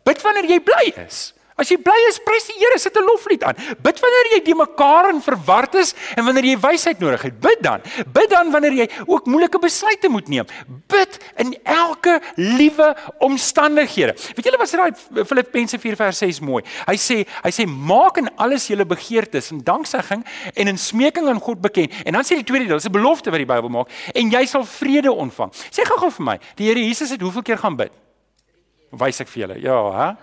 Bid 0.06 0.24
wanneer 0.24 0.48
jy 0.48 0.58
bly 0.64 0.86
is. 1.04 1.32
As 1.62 1.70
jy 1.70 1.78
bly 1.78 1.94
is, 2.08 2.18
prys 2.26 2.48
die 2.50 2.58
Here, 2.58 2.78
sit 2.78 2.96
'n 2.96 3.06
loflied 3.06 3.42
aan. 3.46 3.54
Bid 3.82 4.00
wanneer 4.02 4.26
jy 4.34 4.40
die 4.44 4.54
mekaar 4.54 5.10
en 5.10 5.20
verward 5.22 5.74
is 5.78 5.94
en 6.16 6.24
wanneer 6.24 6.44
jy 6.44 6.56
wysheid 6.58 6.98
nodig 6.98 7.22
het. 7.22 7.40
Bid 7.40 7.62
dan. 7.62 7.80
Bid 8.12 8.30
dan 8.30 8.50
wanneer 8.50 8.72
jy 8.72 8.88
ook 9.06 9.26
moeilike 9.26 9.58
besluite 9.62 10.08
moet 10.08 10.28
neem. 10.28 10.46
Bid 10.88 11.18
in 11.36 11.54
elke 11.62 12.20
liewe 12.36 12.96
omstandighede. 13.20 14.14
Weet 14.34 14.44
julle 14.44 14.58
wat 14.58 14.68
sê 14.68 14.76
daai 14.76 15.24
Filippense 15.24 15.78
4:6 15.78 16.40
mooi? 16.40 16.64
Hy 16.86 16.96
sê 16.96 17.26
hy 17.44 17.50
sê 17.50 17.66
maak 17.66 18.18
in 18.18 18.28
alles 18.36 18.66
julle 18.66 18.84
begeertes 18.84 19.50
en 19.50 19.62
danksegging 19.62 20.24
en 20.54 20.68
in 20.68 20.78
smeking 20.78 21.28
aan 21.28 21.40
God 21.40 21.60
bekend. 21.60 21.92
En 22.04 22.12
dan 22.12 22.24
sê 22.24 22.34
die 22.34 22.44
tweede 22.44 22.66
deel, 22.66 22.78
dis 22.78 22.88
'n 22.88 22.92
belofte 22.92 23.30
wat 23.30 23.38
die 23.38 23.46
Bybel 23.46 23.68
maak 23.68 23.88
en 24.14 24.30
jy 24.30 24.46
sal 24.46 24.64
vrede 24.64 25.12
ontvang. 25.12 25.52
Sê 25.70 25.84
gou-gou 25.84 26.10
vir 26.10 26.24
my, 26.24 26.38
die 26.56 26.66
Here 26.66 26.80
Jesus 26.80 27.10
het 27.10 27.20
hoeveel 27.20 27.42
keer 27.42 27.58
gaan 27.58 27.76
bid? 27.76 27.92
Wys 28.90 29.20
ek 29.20 29.28
vir 29.28 29.46
julle. 29.46 29.60
Ja, 29.60 29.78
hè? 29.92 30.16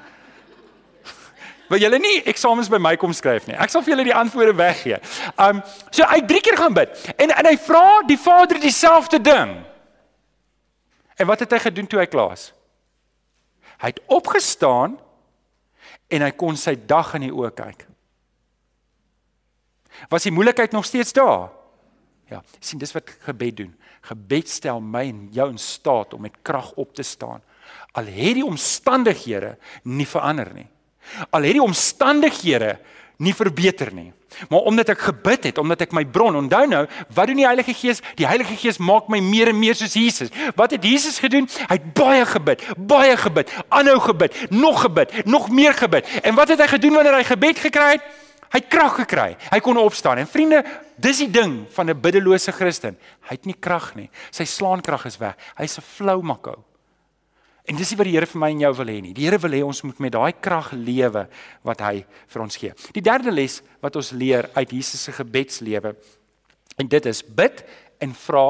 Wil 1.70 1.84
julle 1.84 2.00
nie 2.02 2.22
eksamens 2.30 2.70
by 2.72 2.80
my 2.82 2.96
kom 2.98 3.14
skryf 3.14 3.46
nie. 3.48 3.58
Ek 3.58 3.70
sal 3.70 3.84
vir 3.86 3.94
julle 3.94 4.08
die 4.08 4.16
antwoorde 4.16 4.56
weggee. 4.58 4.98
Um 5.38 5.62
so 5.92 6.06
hy 6.10 6.22
drie 6.26 6.42
keer 6.46 6.58
gaan 6.58 6.74
bid 6.74 6.96
en 7.16 7.34
en 7.36 7.50
hy 7.50 7.58
vra 7.62 8.02
die 8.10 8.18
Vader 8.18 8.62
dieselfde 8.62 9.20
ding. 9.22 9.54
En 11.20 11.30
wat 11.30 11.44
het 11.44 11.54
hy 11.54 11.60
gedoen 11.68 11.90
toe 11.90 12.00
hy 12.02 12.08
klaar 12.10 12.34
is? 12.34 12.50
Hy 13.80 13.94
het 13.94 14.02
opgestaan 14.12 14.98
en 16.10 16.26
hy 16.26 16.32
kon 16.36 16.58
sy 16.58 16.74
dag 16.90 17.14
in 17.20 17.28
die 17.28 17.36
oë 17.36 17.52
kyk. 17.56 17.86
Was 20.10 20.26
die 20.26 20.34
moeilikheid 20.34 20.74
nog 20.74 20.88
steeds 20.88 21.14
daar? 21.14 21.50
Ja, 22.30 22.42
sien 22.62 22.80
dis 22.82 22.94
wat 22.96 23.10
gebed 23.26 23.58
doen. 23.58 23.72
Gebed 24.10 24.50
stel 24.50 24.82
my 24.82 25.04
en 25.10 25.22
jou 25.36 25.48
in 25.52 25.62
staat 25.62 26.14
om 26.16 26.24
met 26.26 26.42
krag 26.46 26.72
op 26.80 26.94
te 26.96 27.04
staan. 27.04 27.42
Al 27.98 28.10
het 28.10 28.38
die 28.38 28.46
omstandighede 28.46 29.58
nie 29.84 30.08
verander 30.08 30.54
nie. 30.56 30.68
Al 31.30 31.44
het 31.44 31.58
die 31.58 31.64
omstandighede 31.64 32.78
nie 33.18 33.36
verbeter 33.36 33.94
nie. 33.94 34.14
Maar 34.50 34.60
omdat 34.70 34.90
ek 34.94 35.02
gebid 35.10 35.50
het, 35.50 35.58
omdat 35.58 35.82
ek 35.84 35.94
my 35.96 36.06
bron 36.06 36.38
onthou 36.40 36.64
nou, 36.70 36.86
wat 37.16 37.28
doen 37.28 37.42
die 37.42 37.48
Heilige 37.48 37.74
Gees? 37.76 38.00
Die 38.16 38.28
Heilige 38.28 38.56
Gees 38.56 38.78
maak 38.78 39.10
my 39.12 39.20
meer 39.24 39.52
en 39.52 39.60
meer 39.60 39.76
soos 39.76 39.98
Jesus. 39.98 40.32
Wat 40.56 40.72
het 40.72 40.86
Jesus 40.86 41.20
gedoen? 41.20 41.50
Hy 41.68 41.76
het 41.76 41.90
baie 41.98 42.24
gebid, 42.30 42.64
baie 42.78 43.18
gebid, 43.20 43.52
aanhou 43.68 43.98
gebid, 44.06 44.38
nog 44.54 44.86
gebid, 44.86 45.26
nog 45.26 45.50
meer 45.50 45.76
gebid. 45.76 46.08
En 46.24 46.38
wat 46.38 46.54
het 46.54 46.64
hy 46.64 46.70
gedoen 46.78 46.96
wanneer 47.00 47.20
hy 47.20 47.28
gebed 47.28 47.60
gekry 47.66 47.92
het? 47.98 48.08
Hy 48.50 48.64
het 48.64 48.70
krag 48.72 48.96
gekry. 49.04 49.36
Hy 49.52 49.60
kon 49.62 49.78
opstaan. 49.78 50.18
En 50.18 50.30
vriende, 50.30 50.64
dis 50.98 51.20
die 51.22 51.30
ding 51.30 51.68
van 51.76 51.90
'n 51.90 52.02
biddelose 52.02 52.52
Christen. 52.52 52.98
Hy 53.28 53.36
het 53.36 53.46
nie 53.46 53.56
krag 53.60 53.96
nie. 53.96 54.10
Sy 54.32 54.46
slaankrag 54.46 55.06
is 55.06 55.18
weg. 55.18 55.36
Hy's 55.58 55.78
'n 55.78 55.82
flou 55.82 56.22
makkou. 56.24 56.58
En 57.70 57.78
dis 57.78 57.92
nie 57.92 57.98
wat 58.00 58.08
die 58.10 58.16
Here 58.16 58.30
vir 58.30 58.42
my 58.42 58.50
en 58.50 58.64
jou 58.64 58.72
wil 58.80 58.90
hê 58.90 59.02
nie. 59.04 59.12
Die 59.14 59.28
Here 59.28 59.38
wil 59.42 59.54
hê 59.54 59.60
ons 59.66 59.84
moet 59.86 60.00
met 60.02 60.16
daai 60.16 60.34
krag 60.42 60.72
lewe 60.74 61.28
wat 61.68 61.84
hy 61.86 62.00
vir 62.34 62.42
ons 62.42 62.58
gee. 62.58 62.74
Die 62.96 63.04
derde 63.06 63.34
les 63.34 63.60
wat 63.84 64.00
ons 64.00 64.10
leer 64.18 64.50
uit 64.56 64.74
Jesus 64.74 65.06
se 65.06 65.14
gebedslewe 65.14 65.94
en 66.80 66.90
dit 66.90 67.12
is 67.12 67.22
bid 67.22 67.62
en 68.02 68.16
vra 68.26 68.48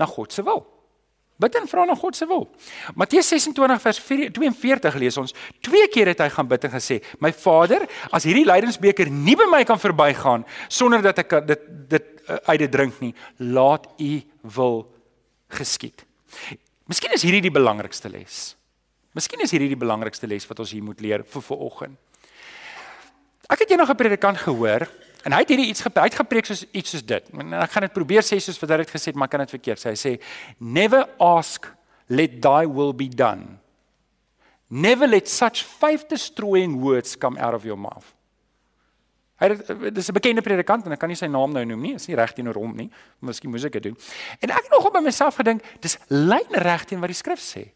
na 0.00 0.08
God 0.10 0.34
se 0.34 0.42
wil. 0.42 0.64
Bid 1.38 1.54
en 1.54 1.68
vra 1.70 1.84
na 1.86 1.94
God 1.94 2.18
se 2.18 2.26
wil. 2.26 2.48
Matteus 2.98 3.30
26 3.30 3.82
vers 3.84 4.00
42 4.02 4.98
lees 4.98 5.18
ons, 5.22 5.34
twee 5.62 5.86
keer 5.94 6.10
het 6.10 6.24
hy 6.24 6.30
gaan 6.34 6.50
bid 6.50 6.66
en 6.66 6.74
gesê: 6.74 6.98
"My 7.22 7.30
Vader, 7.30 7.86
as 8.10 8.26
hierdie 8.26 8.46
lydensbeker 8.48 9.06
nie 9.06 9.36
by 9.38 9.46
my 9.46 9.62
kan 9.64 9.78
verbygaan 9.78 10.46
sonder 10.68 11.02
dat 11.02 11.22
ek 11.22 11.38
dit 11.46 11.68
dit 11.94 12.08
uh, 12.26 12.42
uit 12.50 12.58
dit 12.58 12.70
drink 12.70 12.98
nie, 13.00 13.14
laat 13.38 13.86
U 14.02 14.12
wil 14.42 14.88
geskied." 15.46 16.02
Miskien 16.88 17.12
is 17.12 17.22
hierdie 17.22 17.44
die 17.44 17.54
belangrikste 17.54 18.08
les. 18.08 18.56
Miskien 19.16 19.42
is 19.44 19.52
hierdie 19.52 19.70
die 19.74 19.80
belangrikste 19.80 20.28
les 20.30 20.46
wat 20.48 20.62
ons 20.64 20.72
hier 20.72 20.84
moet 20.84 21.00
leer 21.04 21.24
vir 21.24 21.44
vanoggend. 21.44 21.98
Ek 23.48 23.60
het 23.60 23.70
eendag 23.70 23.90
'n 23.90 23.96
predikant 23.96 24.38
gehoor 24.38 24.88
En 25.26 25.34
hy 25.34 25.42
het 25.42 25.50
hierdie 25.52 25.70
iets 25.72 25.82
gepreek, 25.82 26.14
gepreek 26.20 26.46
soos 26.48 26.64
iets 26.70 26.94
soos 26.94 27.04
dit. 27.06 27.30
En 27.34 27.56
ek 27.58 27.72
gaan 27.74 27.86
dit 27.88 27.94
probeer 27.94 28.24
sê 28.26 28.38
soos 28.42 28.58
wat 28.62 28.74
hy 28.74 28.82
dit 28.84 28.92
gesê 28.94 29.10
het, 29.10 29.18
maar 29.18 29.30
kan 29.30 29.42
dit 29.42 29.56
verkeerd 29.56 29.82
sê. 29.82 29.94
Hy 29.94 29.98
sê 29.98 30.12
never 30.58 31.06
ask 31.22 31.66
let 32.08 32.38
thy 32.44 32.62
will 32.64 32.94
be 32.96 33.08
done. 33.10 33.58
Never 34.68 35.08
let 35.08 35.28
such 35.28 35.64
faith 35.64 36.06
destroying 36.08 36.78
words 36.80 37.16
come 37.16 37.40
out 37.40 37.56
of 37.56 37.66
your 37.68 37.78
mouth. 37.78 38.14
Hy 39.38 39.48
dis 39.94 40.08
'n 40.10 40.14
bekende 40.14 40.42
predikant 40.42 40.86
en 40.86 40.92
ek 40.92 40.98
kan 40.98 41.08
nie 41.08 41.16
sy 41.16 41.26
naam 41.26 41.52
nou 41.52 41.64
noem 41.64 41.80
nie, 41.80 41.94
is 41.94 42.08
nie 42.08 42.16
reg 42.16 42.32
teenoor 42.34 42.54
hom 42.54 42.76
nie. 42.76 42.90
Miskien 43.20 43.50
moes 43.50 43.64
ek 43.64 43.72
dit 43.72 43.82
doen. 43.82 43.96
En 44.42 44.50
ek 44.50 44.64
het 44.64 44.70
nogal 44.72 44.90
by 44.90 45.00
myself 45.00 45.36
gedink, 45.36 45.62
dis 45.80 45.96
lyn 46.08 46.50
reg 46.50 46.84
teen 46.84 47.00
wat 47.00 47.08
die 47.08 47.14
skrif 47.14 47.38
sê. 47.38 47.70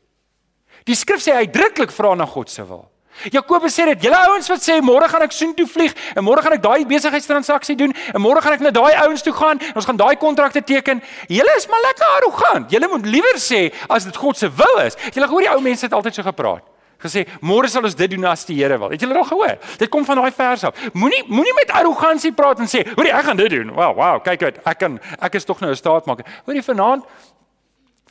Die 0.84 0.94
skrif 0.94 1.22
sê 1.22 1.32
uitdruklik 1.38 1.90
vra 1.90 2.14
na 2.14 2.26
God 2.26 2.50
se 2.50 2.64
wil. 2.66 2.88
Jakobus 3.30 3.74
sê 3.76 3.84
dit, 3.92 4.06
julle 4.08 4.18
ouens 4.26 4.48
wat 4.48 4.62
sê 4.64 4.80
môre 4.80 5.06
gaan 5.06 5.22
ek 5.22 5.34
soontoe 5.36 5.66
vlieg 5.68 5.92
en 6.16 6.24
môre 6.24 6.42
gaan 6.42 6.56
ek 6.56 6.62
daai 6.64 6.84
besigheidstransaksie 6.88 7.76
doen 7.76 7.92
en 7.92 8.20
môre 8.24 8.40
gaan 8.40 8.56
ek 8.56 8.64
na 8.64 8.72
daai 8.72 8.96
ouens 9.04 9.22
toe 9.22 9.34
gaan 9.36 9.60
en 9.60 9.76
ons 9.76 9.86
gaan 9.86 10.00
daai 10.00 10.16
kontrakte 10.16 10.64
teken. 10.64 11.02
Julle 11.28 11.56
is 11.60 11.68
maar 11.68 11.84
lekker 11.86 12.06
arrogant. 12.16 12.72
Julle 12.72 12.88
moet 12.88 13.06
liewer 13.06 13.38
sê 13.38 13.68
as 13.88 14.08
dit 14.08 14.16
God 14.16 14.40
se 14.40 14.48
wil 14.48 14.80
is. 14.86 14.96
Julle 15.12 15.28
hoor 15.28 15.44
die 15.44 15.52
ou 15.52 15.60
mense 15.60 15.86
het 15.86 15.92
altyd 15.92 16.18
so 16.18 16.26
gepraat. 16.26 16.71
Gesê 17.02 17.26
môre 17.40 17.68
sal 17.68 17.84
ons 17.84 17.96
dit 17.98 18.10
doen 18.10 18.24
as 18.30 18.44
die 18.46 18.56
Here 18.60 18.78
wil. 18.78 18.92
Het 18.94 19.02
julle 19.02 19.18
al 19.18 19.26
gehoor? 19.26 19.58
Dit 19.78 19.90
kom 19.90 20.04
van 20.06 20.22
daai 20.22 20.30
vers 20.36 20.64
af. 20.68 20.88
Moenie 20.94 21.24
moenie 21.28 21.54
met 21.58 21.74
arrogansie 21.74 22.32
praat 22.32 22.60
en 22.60 22.70
sê, 22.70 22.84
"Hoor 22.94 23.04
jy, 23.04 23.12
ek 23.12 23.24
gaan 23.24 23.36
dit 23.36 23.50
doen." 23.50 23.74
Wow, 23.74 23.96
wow, 23.96 24.22
kyk 24.22 24.42
uit. 24.42 24.58
Ek 24.66 24.78
kan 24.78 25.00
ek 25.20 25.34
is 25.34 25.44
tog 25.44 25.60
nou 25.60 25.70
'n 25.70 25.76
staatmaker. 25.76 26.24
Hoor 26.44 26.54
jy 26.54 26.62
vanaand 26.62 27.04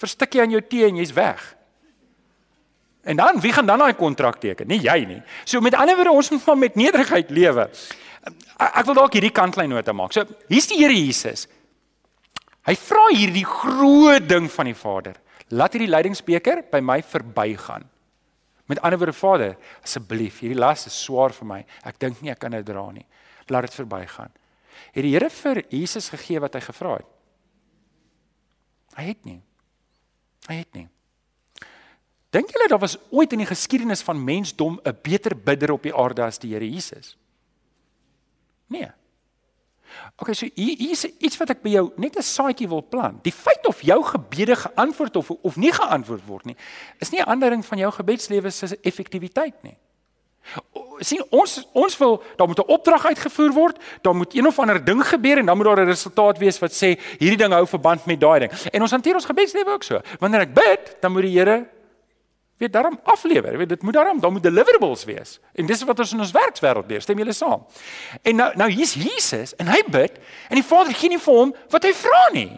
verstik 0.01 0.33
jy 0.33 0.41
aan 0.41 0.51
jou 0.51 0.62
tee 0.62 0.88
en 0.88 0.95
jy's 0.95 1.13
weg. 1.13 1.55
En 3.03 3.17
dan 3.17 3.39
wie 3.41 3.53
gaan 3.53 3.65
dan 3.65 3.81
daai 3.81 3.93
kontrak 3.93 4.39
teken? 4.41 4.67
Nie 4.67 4.81
jy 4.81 5.05
nie. 5.05 5.21
So 5.45 5.62
met 5.62 5.74
ander 5.74 5.95
woorde 5.95 6.12
ons 6.12 6.29
moet 6.29 6.45
maar 6.45 6.57
met 6.57 6.75
nederigheid 6.75 7.29
lewe. 7.29 7.69
Ek 8.57 8.86
wil 8.86 8.93
dalk 8.93 9.13
hierdie 9.17 9.33
kantlyn 9.33 9.69
nota 9.69 9.93
maak. 9.93 10.13
So 10.13 10.25
hier's 10.48 10.67
die 10.69 10.77
Here 10.77 10.93
Jesus. 10.93 11.48
Hy 12.67 12.75
vra 12.77 13.07
hierdie 13.10 13.45
groot 13.45 14.27
ding 14.29 14.50
van 14.53 14.69
die 14.69 14.77
Vader. 14.77 15.15
Laat 15.50 15.74
hierdie 15.74 15.89
lydingsbeker 15.89 16.62
by 16.71 16.79
my 16.86 17.00
verbygaan. 17.01 17.88
Met 18.72 18.80
ander 18.86 19.00
woorde 19.01 19.18
Vader, 19.18 19.58
asseblief, 19.84 20.40
hierdie 20.40 20.60
las 20.60 20.86
is 20.88 20.96
swaar 20.96 21.34
vir 21.36 21.48
my. 21.50 21.60
Ek 21.84 21.98
dink 22.00 22.22
nie 22.24 22.32
ek 22.32 22.40
kan 22.40 22.56
dit 22.56 22.63
dra 22.66 22.86
nie. 22.96 23.04
Laat 23.51 23.68
dit 23.68 23.75
verbygaan. 23.82 24.32
Het 24.96 25.04
die 25.04 25.12
Here 25.12 25.28
vir 25.30 25.60
Jesus 25.68 26.08
gegee 26.13 26.40
wat 26.40 26.56
hy 26.56 26.62
gevra 26.63 26.94
het? 27.01 27.10
Hy 28.96 29.10
het 29.10 29.27
nie. 29.27 29.42
Hy 30.48 30.57
het 30.62 30.72
nie. 30.77 30.88
Dink 32.31 32.53
julle 32.55 32.70
daar 32.72 32.79
was 32.79 32.96
ooit 33.12 33.34
in 33.36 33.44
die 33.44 33.50
geskiedenis 33.50 34.03
van 34.07 34.24
mensdom 34.24 34.79
'n 34.86 34.98
beter 35.03 35.36
bidder 35.36 35.72
op 35.72 35.84
die 35.84 35.96
aarde 35.96 36.24
as 36.24 36.40
die 36.40 36.53
Here 36.53 36.70
Jesus? 36.70 37.18
Nee. 38.68 38.92
Okay, 40.22 40.34
so 40.34 40.48
hier 40.56 40.92
is 40.92 41.06
iets 41.20 41.38
wat 41.38 41.50
ek 41.50 41.62
by 41.62 41.70
jou 41.70 41.92
net 41.98 42.18
'n 42.18 42.22
saadjie 42.22 42.68
wil 42.68 42.82
plant. 42.82 43.24
Die 43.24 43.32
feit 43.32 43.68
of 43.68 43.82
jou 43.82 44.04
gebede 44.04 44.56
geantwoord 44.56 45.16
of 45.16 45.32
of 45.32 45.56
nie 45.56 45.72
geantwoord 45.72 46.25
word 46.25 46.46
nie, 46.46 46.56
is 47.00 47.10
nie 47.12 47.22
'n 47.22 47.27
aandering 47.27 47.66
van 47.66 47.77
jou 47.77 47.92
gebedslewe 47.92 48.50
se 48.50 48.77
effektiwiteit 48.82 49.64
nie. 49.64 49.77
sien 51.00 51.24
ons 51.30 51.68
ons 51.74 51.98
wil 51.98 52.24
daar 52.36 52.48
moet 52.48 52.60
'n 52.60 52.72
opdrag 52.72 53.06
uitgevoer 53.06 53.51
word, 53.51 53.77
daar 54.01 54.16
moet 54.16 54.36
een 54.36 54.48
of 54.48 54.60
ander 54.60 54.84
ding 54.84 55.08
gebeur 55.08 55.38
en 55.38 55.46
dan 55.46 55.58
moet 55.58 55.66
daar 55.66 55.82
'n 55.82 55.88
resultaat 55.88 56.38
wees 56.38 56.60
wat 56.60 56.72
sê 56.72 57.00
hierdie 57.18 57.38
ding 57.38 57.54
hou 57.54 57.68
verband 57.68 58.06
met 58.06 58.20
daai 58.20 58.40
ding. 58.40 58.51
En 58.72 58.82
ons 58.82 58.92
hanteer 58.92 59.14
ons 59.14 59.25
gebedslewe 59.25 59.70
ook 59.70 59.84
so. 59.84 60.01
Wanneer 60.20 60.42
ek 60.42 60.54
bid, 60.54 60.96
dan 61.00 61.12
moet 61.12 61.22
die 61.22 61.38
Here 61.40 61.68
weet 62.61 62.74
daarom 62.74 62.97
aflewer. 63.09 63.51
Jy 63.55 63.61
weet 63.61 63.74
dit 63.74 63.85
moet 63.85 63.97
daarom, 63.97 64.19
daar 64.21 64.31
moet 64.31 64.43
deliverables 64.43 65.05
wees. 65.09 65.37
En 65.57 65.65
dis 65.69 65.83
wat 65.87 66.01
ons 66.03 66.13
in 66.15 66.24
ons 66.24 66.33
werkswêreld 66.35 66.89
leer. 66.89 67.03
Stem 67.03 67.21
julle 67.21 67.35
saam? 67.35 67.65
En 68.21 68.35
nou 68.35 68.50
nou 68.59 68.69
hier's 68.71 68.93
Jesus 68.97 69.55
en 69.61 69.71
hy 69.71 69.81
bid 69.89 70.19
en 70.50 70.59
die 70.59 70.65
Vader 70.65 70.93
gee 70.97 71.11
nie 71.11 71.21
vir 71.21 71.39
hom 71.41 71.55
wat 71.74 71.87
hy 71.87 71.93
vra 71.97 72.21
nie. 72.35 72.51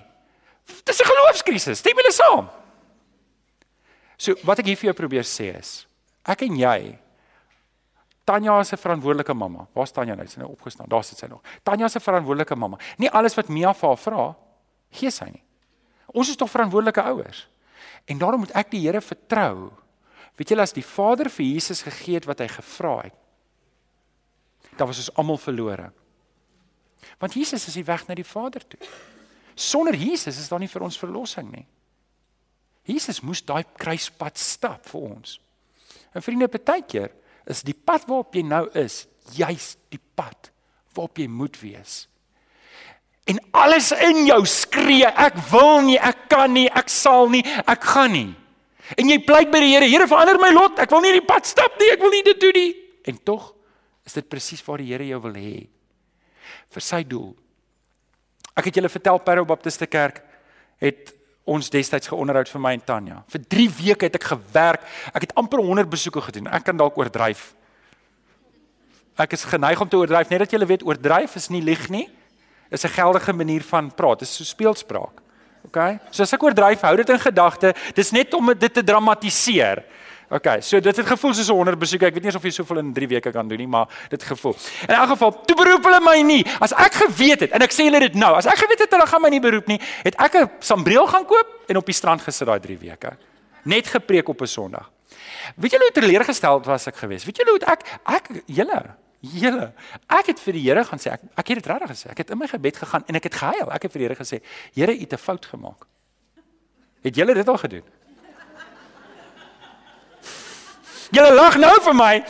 Dis 0.83 0.99
'n 1.01 1.09
geloofskrisis. 1.11 1.79
Stem 1.79 1.97
julle 1.97 2.13
saam? 2.13 2.49
So 4.17 4.35
wat 4.43 4.59
ek 4.59 4.65
hier 4.65 4.77
vir 4.77 4.93
jou 4.93 4.93
probeer 4.93 5.23
sê 5.23 5.57
is, 5.57 5.85
ek 6.25 6.43
en 6.43 6.55
jy 6.55 6.99
Tanya 8.25 8.59
is 8.59 8.71
'n 8.71 8.77
verantwoordelike 8.77 9.33
mamma. 9.33 9.67
Waar's 9.73 9.91
Tanya 9.91 10.15
nou? 10.15 10.27
Sy 10.27 10.39
nou 10.39 10.51
opgestaan. 10.51 10.87
Daar 10.87 11.03
sit 11.03 11.17
sy 11.17 11.27
nog. 11.27 11.41
Tanya 11.63 11.85
is 11.85 11.95
'n 11.95 11.99
verantwoordelike 11.99 12.55
mamma. 12.55 12.77
Nie 12.97 13.09
alles 13.09 13.35
wat 13.35 13.49
Mia 13.49 13.73
vir 13.73 13.87
haar 13.89 13.97
vra, 13.97 14.35
gee 14.91 15.11
sy 15.11 15.25
nie. 15.25 15.43
Ons 16.13 16.29
is 16.29 16.35
tog 16.35 16.49
verantwoordelike 16.49 17.01
ouers. 17.01 17.47
En 18.05 18.17
daarom 18.17 18.39
moet 18.39 18.51
ek 18.51 18.71
die 18.71 18.79
Here 18.79 19.01
vertrou 19.01 19.71
Weet 20.37 20.53
julle 20.53 20.65
as 20.65 20.73
die 20.73 20.85
Vader 20.85 21.29
vir 21.29 21.45
Jesus 21.45 21.83
gegee 21.85 22.17
het 22.17 22.27
wat 22.29 22.41
hy 22.41 22.49
gevra 22.49 22.95
het, 23.03 23.17
dan 24.77 24.89
was 24.89 25.01
ons 25.03 25.11
almal 25.21 25.37
verlore. 25.37 25.91
Want 27.21 27.35
Jesus 27.37 27.67
is 27.69 27.77
die 27.77 27.85
weg 27.85 28.07
na 28.07 28.17
die 28.17 28.25
Vader 28.25 28.63
toe. 28.65 28.79
Sonder 29.53 29.93
Jesus 29.93 30.39
is 30.41 30.49
daar 30.49 30.61
nie 30.63 30.71
vir 30.71 30.85
ons 30.85 30.97
verlossing 30.97 31.51
nie. 31.51 31.65
Jesus 32.89 33.21
moes 33.21 33.43
daai 33.45 33.63
kruispad 33.77 34.39
stap 34.41 34.87
vir 34.89 35.05
ons. 35.13 35.37
En 36.13 36.25
vriende, 36.25 36.49
baie 36.49 36.81
keer 36.87 37.13
is 37.49 37.61
die 37.65 37.75
pad 37.75 38.07
waarop 38.09 38.33
jy 38.35 38.43
nou 38.47 38.65
is, 38.79 39.03
juis 39.35 39.75
die 39.93 40.01
pad 40.15 40.49
waarop 40.95 41.21
jy 41.21 41.29
moet 41.29 41.57
wees. 41.61 42.03
En 43.29 43.39
alles 43.55 43.91
in 43.95 44.25
jou 44.27 44.41
skree, 44.49 45.07
ek 45.07 45.37
wil 45.51 45.85
nie, 45.85 45.97
ek 45.97 46.27
kan 46.31 46.51
nie, 46.51 46.67
ek 46.67 46.91
sal 46.91 47.29
nie, 47.31 47.43
ek 47.69 47.85
gaan 47.93 48.11
nie. 48.11 48.31
En 48.97 49.09
jy 49.09 49.19
pleit 49.25 49.51
by 49.51 49.61
die 49.63 49.71
Here, 49.73 49.87
Here 49.89 50.07
verander 50.07 50.39
my 50.41 50.51
lot. 50.53 50.79
Ek 50.83 50.91
wil 50.93 51.01
nie 51.05 51.13
die 51.15 51.25
pad 51.25 51.47
stap 51.49 51.79
nie, 51.79 51.91
ek 51.93 52.03
wil 52.03 52.13
nie 52.13 52.23
dit 52.25 52.39
doen 52.41 52.57
nie. 52.57 52.71
En 53.09 53.17
tog 53.25 53.53
is 54.05 54.13
dit 54.17 54.27
presies 54.29 54.63
waar 54.65 54.83
die 54.83 54.91
Here 54.91 55.07
jou 55.07 55.21
wil 55.23 55.39
hê. 55.39 55.55
Vir 56.73 56.85
sy 56.85 57.01
doel. 57.07 57.33
Ek 58.53 58.69
het 58.69 58.77
julle 58.77 58.91
vertel 58.91 59.19
Parow 59.25 59.47
Baptiste 59.49 59.87
Kerk 59.89 60.21
het 60.83 61.13
ons 61.49 61.71
destyds 61.73 62.07
geonderhoud 62.11 62.51
vir 62.51 62.61
my 62.63 62.73
en 62.77 62.83
Tanya. 62.85 63.17
Vir 63.31 63.43
3 63.55 63.65
weke 63.79 64.07
het 64.07 64.19
ek 64.19 64.29
gewerk. 64.31 64.85
Ek 65.11 65.25
het 65.27 65.33
amper 65.39 65.63
100 65.63 65.89
besoeke 65.91 66.21
gedoen. 66.29 66.47
Ek 66.53 66.63
kan 66.67 66.77
dalk 66.79 66.97
oordryf. 66.99 67.51
Ek 69.19 69.35
is 69.35 69.45
geneig 69.45 69.81
om 69.81 69.89
te 69.89 69.99
oordryf, 69.99 70.31
net 70.31 70.41
dat 70.45 70.53
julle 70.55 70.69
weet 70.69 70.85
oordryf 70.87 71.35
is 71.37 71.49
nie 71.53 71.61
lieg 71.61 71.89
nie. 71.93 72.07
Is 72.71 72.85
'n 72.85 72.95
geldige 72.95 73.33
manier 73.33 73.61
van 73.61 73.91
praat. 73.91 74.19
Dit 74.19 74.27
is 74.27 74.35
so 74.35 74.43
speelspraak. 74.43 75.22
OK? 75.73 75.97
So 76.13 76.21
as 76.21 76.33
ek 76.35 76.43
oordryf, 76.45 76.81
hou 76.85 76.95
dit 76.99 77.09
in 77.09 77.19
gedagte. 77.19 77.73
Dis 77.97 78.11
net 78.13 78.33
om 78.37 78.53
dit 78.53 78.73
te 78.73 78.83
dramatiseer. 78.85 79.81
OK, 80.33 80.47
so 80.65 80.79
dit 80.81 80.97
het 80.97 81.05
gevoel 81.05 81.33
soos 81.33 81.49
'n 81.49 81.53
100 81.53 81.79
besoeke. 81.79 82.05
Ek 82.05 82.13
weet 82.13 82.23
nie 82.23 82.35
of 82.35 82.43
jy 82.43 82.49
soveel 82.49 82.77
in 82.79 82.93
3 82.93 83.07
weke 83.07 83.31
kan 83.31 83.47
doen 83.47 83.57
nie, 83.57 83.67
maar 83.67 83.87
dit 84.09 84.23
gevoel. 84.23 84.55
In 84.87 84.95
elk 84.95 85.09
geval, 85.09 85.31
toe 85.45 85.55
beroep 85.55 85.83
hulle 85.83 85.99
my 85.99 86.21
nie. 86.21 86.45
As 86.59 86.73
ek 86.73 86.93
geweet 86.93 87.39
het 87.39 87.51
en 87.51 87.61
ek 87.61 87.71
sê 87.71 87.83
hulle 87.85 87.99
dit 87.99 88.15
nou, 88.15 88.33
as 88.35 88.45
ek 88.45 88.57
geweet 88.57 88.79
het 88.79 88.91
hulle 88.91 89.05
gaan 89.05 89.21
my 89.21 89.29
nie 89.29 89.39
beroep 89.39 89.67
nie, 89.67 89.79
het 90.03 90.15
ek 90.15 90.35
'n 90.35 90.49
sambreel 90.59 91.07
gaan 91.07 91.25
koop 91.25 91.47
en 91.67 91.77
op 91.77 91.85
die 91.85 91.93
strand 91.93 92.21
gesit 92.21 92.47
daai 92.47 92.59
3 92.59 92.77
weke. 92.77 93.17
Net 93.65 93.87
gepreek 93.87 94.29
op 94.29 94.41
'n 94.41 94.47
Sondag. 94.47 94.89
Weet 95.55 95.71
julle 95.71 95.83
hoe 95.83 96.01
teleurgesteld 96.01 96.65
was 96.65 96.87
ek 96.87 96.95
geweest? 96.95 97.25
Weet 97.25 97.37
julle 97.37 97.51
hoe 97.51 97.65
ek 97.67 97.81
ek 98.05 98.43
julle 98.45 98.95
Here, 99.23 99.71
ek 100.11 100.33
het 100.33 100.39
vir 100.43 100.57
die 100.57 100.65
Here 100.65 100.83
gaan 100.83 100.99
sê 100.99 101.13
ek 101.15 101.21
ek 101.39 101.47
het 101.53 101.61
dit 101.61 101.67
regtig 101.71 101.91
gesê. 101.93 102.09
Ek 102.11 102.17
het 102.19 102.31
in 102.35 102.37
my 102.37 102.47
gebed 102.51 102.77
gegaan 102.81 103.05
en 103.07 103.15
ek 103.15 103.29
het 103.29 103.35
gehuil. 103.39 103.69
Ek 103.71 103.85
het 103.87 103.93
vir 103.93 104.01
die 104.01 104.07
Here 104.09 104.19
gesê, 104.19 104.41
Here, 104.75 104.91
U 104.91 104.99
het 104.99 105.13
'n 105.13 105.17
fout 105.17 105.45
gemaak. 105.45 105.87
Het 107.03 107.15
julle 107.15 107.33
dit 107.33 107.47
al 107.47 107.57
gedoen? 107.57 107.83
Julle 111.11 111.33
lag 111.33 111.55
nou 111.57 111.81
vir 111.81 111.95
my. 111.95 112.23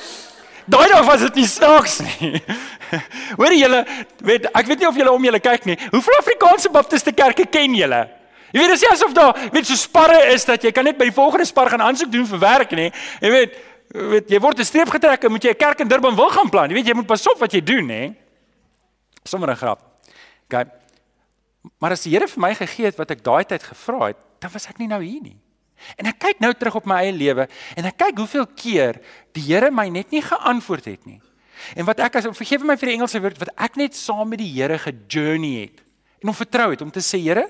daai 0.66 0.88
dag 0.88 1.06
was 1.06 1.20
dit 1.20 1.36
nie 1.36 1.48
snaaks 1.48 2.00
nie. 2.00 2.42
Hoor 3.40 3.54
julle, 3.54 3.86
weet 4.24 4.46
ek 4.54 4.66
weet 4.66 4.80
nie 4.80 4.88
of 4.88 4.96
julle 4.96 5.12
om 5.12 5.24
julle 5.24 5.40
kyk 5.40 5.66
nie. 5.66 5.78
Hoeveel 5.92 6.20
Afrikaanse 6.20 6.70
baptiste 6.70 7.12
kerke 7.12 7.46
ken 7.46 7.76
julle? 7.76 8.08
Jy 8.54 8.62
weet 8.62 8.70
dis 8.76 8.86
asof 8.86 9.14
daar 9.18 9.34
weet 9.52 9.66
so 9.66 9.76
sparre 9.76 10.20
is 10.32 10.46
dat 10.46 10.64
jy 10.64 10.72
kan 10.72 10.86
net 10.86 10.98
by 10.98 11.08
die 11.10 11.16
volgende 11.16 11.46
spar 11.50 11.72
gaan 11.74 11.82
aansoek 11.82 12.12
doen 12.14 12.28
vir 12.30 12.40
werk 12.40 12.76
nie. 12.78 12.92
Jy 13.20 13.32
weet, 13.34 13.56
weet 13.94 14.30
jy 14.30 14.40
word 14.42 14.60
'n 14.60 14.66
streep 14.66 14.90
getrek 14.90 15.24
en 15.24 15.32
moet 15.32 15.44
jy 15.44 15.52
'n 15.52 15.58
kerk 15.58 15.80
in 15.80 15.88
Durban 15.88 16.16
wil 16.16 16.30
gaan 16.30 16.50
plan. 16.50 16.70
Jy 16.70 16.76
weet 16.76 16.88
jy 16.88 16.94
moet 16.94 17.08
pas 17.08 17.28
op 17.28 17.40
wat 17.40 17.52
jy 17.52 17.62
doen 17.62 17.86
nê. 17.86 18.16
Sommige 19.24 19.52
'n 19.52 19.58
grap. 19.58 19.80
OK. 20.50 20.68
Maar 21.80 21.92
as 21.92 22.04
die 22.04 22.12
Here 22.12 22.28
vir 22.28 22.40
my 22.40 22.56
gegee 22.56 22.86
het 22.86 22.98
wat 22.98 23.12
ek 23.12 23.24
daai 23.24 23.46
tyd 23.46 23.64
gevra 23.64 24.08
het, 24.08 24.18
dan 24.40 24.52
was 24.52 24.68
ek 24.68 24.78
nie 24.78 24.88
nou 24.88 25.02
hier 25.02 25.22
nie. 25.22 25.38
En 25.98 26.06
ek 26.06 26.20
kyk 26.20 26.40
nou 26.40 26.54
terug 26.54 26.76
op 26.76 26.86
my 26.86 27.04
eie 27.04 27.12
lewe 27.12 27.48
en 27.76 27.86
ek 27.86 27.98
kyk 27.98 28.18
hoeveel 28.18 28.48
keer 28.56 29.00
die 29.36 29.42
Here 29.42 29.72
my 29.72 29.90
net 29.90 30.12
nie 30.12 30.22
geantwoord 30.22 30.86
het 30.86 31.06
nie. 31.06 31.22
En 31.76 31.86
wat 31.86 32.00
ek 32.00 32.16
as 32.16 32.28
vergewe 32.32 32.66
my 32.66 32.76
vir 32.80 32.92
die 32.92 32.96
Engelse 32.98 33.22
woord 33.24 33.40
wat 33.40 33.54
ek 33.58 33.76
net 33.80 33.96
saam 33.96 34.30
met 34.30 34.40
die 34.40 34.52
Here 34.52 34.78
gejourney 34.78 35.62
het 35.62 35.84
en 36.24 36.32
hom 36.32 36.36
vertrou 36.36 36.70
het 36.72 36.82
om 36.82 36.92
te 36.92 37.04
sê 37.04 37.20
Here, 37.20 37.50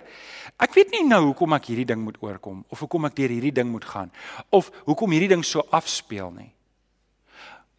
ek 0.61 0.73
weet 0.73 0.91
nie 0.91 1.03
nou 1.07 1.21
hoekom 1.31 1.53
ek 1.53 1.71
hierdie 1.71 1.87
ding 1.89 2.03
moet 2.03 2.17
oorkom 2.23 2.63
of 2.69 2.79
hoekom 2.79 3.05
ek 3.05 3.15
deur 3.15 3.29
hierdie 3.29 3.55
ding 3.55 3.69
moet 3.71 3.85
gaan 3.85 4.11
of 4.49 4.71
hoekom 4.85 5.11
hierdie 5.11 5.31
ding 5.31 5.43
so 5.45 5.65
afspeel 5.71 6.31
nie. 6.31 6.51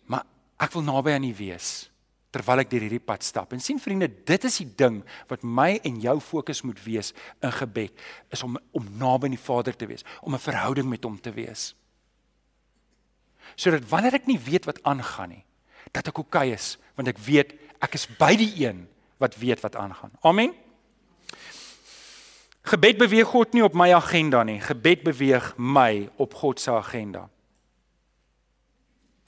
Maar 0.07 0.25
ek 0.59 0.73
wil 0.75 0.83
naby 0.83 1.15
aan 1.15 1.29
U 1.29 1.35
wees 1.39 1.91
terwyl 2.35 2.65
ek 2.65 2.71
deur 2.73 2.83
hierdie 2.83 3.03
pad 3.03 3.23
stap. 3.23 3.53
En 3.55 3.63
sien 3.63 3.79
vriende, 3.79 4.09
dit 4.11 4.47
is 4.49 4.59
die 4.59 4.69
ding 4.81 5.01
wat 5.31 5.45
my 5.47 5.77
en 5.87 6.01
jou 6.03 6.17
fokus 6.19 6.65
moet 6.67 6.81
wees 6.83 7.13
in 7.45 7.55
gebed, 7.55 7.95
is 8.35 8.43
om 8.47 8.59
om 8.75 8.89
naby 8.99 9.31
aan 9.31 9.37
die 9.37 9.45
Vader 9.45 9.77
te 9.79 9.87
wees, 9.87 10.03
om 10.23 10.35
'n 10.35 10.43
verhouding 10.43 10.89
met 10.89 11.05
hom 11.05 11.21
te 11.21 11.31
wees. 11.31 11.75
Sodat 13.55 13.87
wanneer 13.89 14.15
ek 14.15 14.27
nie 14.27 14.39
weet 14.39 14.65
wat 14.67 14.83
aangaan 14.83 15.29
nie, 15.29 15.45
dat 15.93 16.09
ek 16.09 16.19
oukei 16.19 16.51
okay 16.51 16.55
is, 16.55 16.79
want 16.97 17.09
ek 17.09 17.19
weet 17.19 17.55
ek 17.81 17.95
is 17.95 18.07
by 18.19 18.35
die 18.37 18.67
een 18.67 18.89
wat 19.19 19.37
weet 19.37 19.61
wat 19.61 19.77
aangaan. 19.77 20.11
Amen. 20.23 20.63
Gebed 22.64 22.96
beweeg 22.96 23.29
God 23.29 23.53
nie 23.53 23.64
op 23.64 23.74
my 23.77 23.90
agenda 23.92 24.42
nie. 24.42 24.61
Gebed 24.61 25.03
beweeg 25.05 25.53
my 25.57 26.09
op 26.16 26.35
God 26.35 26.61
se 26.61 26.72
agenda. 26.72 27.27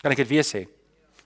Kan 0.00 0.14
ek 0.14 0.22
dit 0.24 0.30
weer 0.30 0.46
sê? 0.46 0.64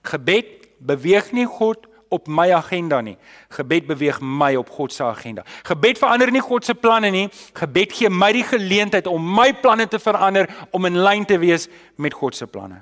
Gebed 0.03 0.67
beweeg 0.83 1.31
nie 1.31 1.47
God 1.47 1.87
op 2.11 2.27
my 2.27 2.49
agenda 2.51 2.99
nie. 3.01 3.15
Gebed 3.55 3.87
beweeg 3.87 4.19
my 4.19 4.51
op 4.59 4.69
God 4.75 4.91
se 4.91 5.05
agenda. 5.07 5.45
Gebed 5.63 6.01
verander 6.01 6.31
nie 6.35 6.43
God 6.43 6.67
se 6.67 6.75
planne 6.75 7.13
nie. 7.15 7.29
Gebed 7.55 7.95
gee 7.95 8.11
my 8.11 8.33
die 8.35 8.43
geleentheid 8.43 9.07
om 9.07 9.31
my 9.37 9.53
planne 9.63 9.87
te 9.87 9.99
verander 9.99 10.49
om 10.75 10.89
in 10.89 10.99
lyn 10.99 11.23
te 11.25 11.39
wees 11.39 11.69
met 11.95 12.13
God 12.13 12.35
se 12.35 12.47
planne. 12.47 12.81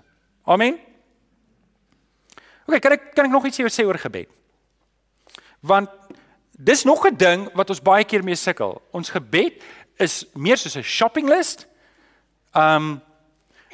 Amen. 0.49 0.79
OK, 2.65 2.81
kan 2.81 2.97
ek 2.97 3.11
kan 3.13 3.29
ek 3.29 3.33
nog 3.37 3.45
iets 3.45 3.61
sê 3.61 3.85
oor 3.85 4.01
gebed? 4.01 4.29
Want 5.61 5.93
Dis 6.59 6.83
nog 6.83 7.05
'n 7.07 7.15
ding 7.15 7.49
wat 7.55 7.69
ons 7.69 7.81
baie 7.81 8.03
keer 8.03 8.23
mee 8.23 8.35
sukkel. 8.35 8.81
Ons 8.91 9.09
gebed 9.09 9.63
is 9.97 10.25
meer 10.33 10.57
soos 10.57 10.75
'n 10.75 10.83
shopping 10.83 11.27
list. 11.27 11.67
Um 12.53 13.01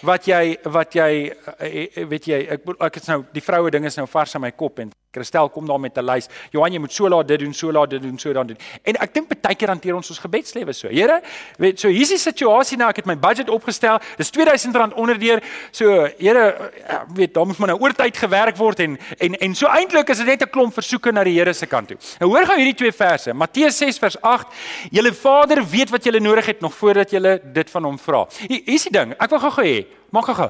wat 0.03 0.25
jy 0.25 0.57
wat 0.63 0.93
jy 0.93 1.31
eh, 1.57 1.87
eh, 1.95 2.07
weet 2.07 2.25
jy 2.25 2.39
ek 2.49 2.67
ek 2.79 2.95
is 2.99 3.07
nou 3.07 3.23
die 3.33 3.43
vroue 3.43 3.71
ding 3.71 3.85
is 3.85 3.95
nou 3.95 4.07
vars 4.07 4.35
in 4.35 4.41
my 4.41 4.51
kop 4.51 4.79
en 4.79 4.91
Christel 5.15 5.49
kom 5.49 5.67
daar 5.67 5.79
met 5.79 5.97
'n 5.97 6.05
lys. 6.05 6.27
Johan, 6.51 6.73
jy 6.73 6.79
moet 6.79 6.93
so 6.93 7.09
laat 7.09 7.27
dit 7.27 7.39
doen, 7.39 7.53
so 7.53 7.71
laat 7.71 7.89
dit 7.89 8.01
doen, 8.01 8.19
so 8.19 8.33
dan 8.33 8.47
doen. 8.47 8.57
En 8.83 8.95
ek 8.95 9.13
dink 9.13 9.27
baie 9.41 9.55
keer 9.55 9.71
hanteer 9.71 9.95
ons 9.95 10.09
ons 10.09 10.19
gebedslewe 10.19 10.73
so. 10.73 10.87
Here, 10.91 11.21
weet 11.57 11.79
so 11.79 11.89
hier's 11.89 12.09
die 12.09 12.19
situasie 12.21 12.77
nou, 12.77 12.89
ek 12.89 13.01
het 13.01 13.05
my 13.05 13.15
budget 13.17 13.49
opgestel. 13.49 13.99
Dis 14.17 14.31
R2000 14.31 14.95
onderdeur. 14.95 15.41
So, 15.71 16.09
Here, 16.17 16.71
eh, 16.87 17.01
weet, 17.15 17.33
daar 17.33 17.45
moet 17.45 17.57
maar 17.57 17.67
nou 17.73 17.79
oortyd 17.79 18.17
gewerk 18.17 18.57
word 18.57 18.79
en 18.79 18.97
en 19.19 19.37
en 19.39 19.55
so 19.55 19.67
eintlik 19.67 20.09
is 20.09 20.17
dit 20.17 20.27
net 20.27 20.41
'n 20.41 20.49
klomp 20.49 20.73
versoeke 20.73 21.11
na 21.11 21.23
die 21.23 21.37
Here 21.39 21.53
se 21.53 21.65
kant 21.65 21.87
toe. 21.87 21.97
Nou 22.19 22.31
hoor 22.31 22.45
gou 22.45 22.57
hierdie 22.57 22.75
twee 22.75 22.91
verse. 22.91 23.33
Matteus 23.33 23.77
6 23.77 23.99
vers 23.99 24.21
8. 24.21 24.47
Julle 24.91 25.13
Vader 25.13 25.63
weet 25.63 25.89
wat 25.89 26.03
julle 26.03 26.19
nodig 26.19 26.45
het 26.45 26.61
nog 26.61 26.73
voordat 26.73 27.11
julle 27.11 27.41
dit 27.43 27.69
van 27.69 27.83
hom 27.83 27.99
vra. 27.99 28.27
Hier's 28.47 28.83
die 28.83 28.91
ding. 28.91 29.13
Ek 29.19 29.29
wil 29.29 29.39
gou 29.39 29.51
gou 29.51 29.65
hê, 29.65 29.85
maak 30.09 30.25
gou. 30.25 30.49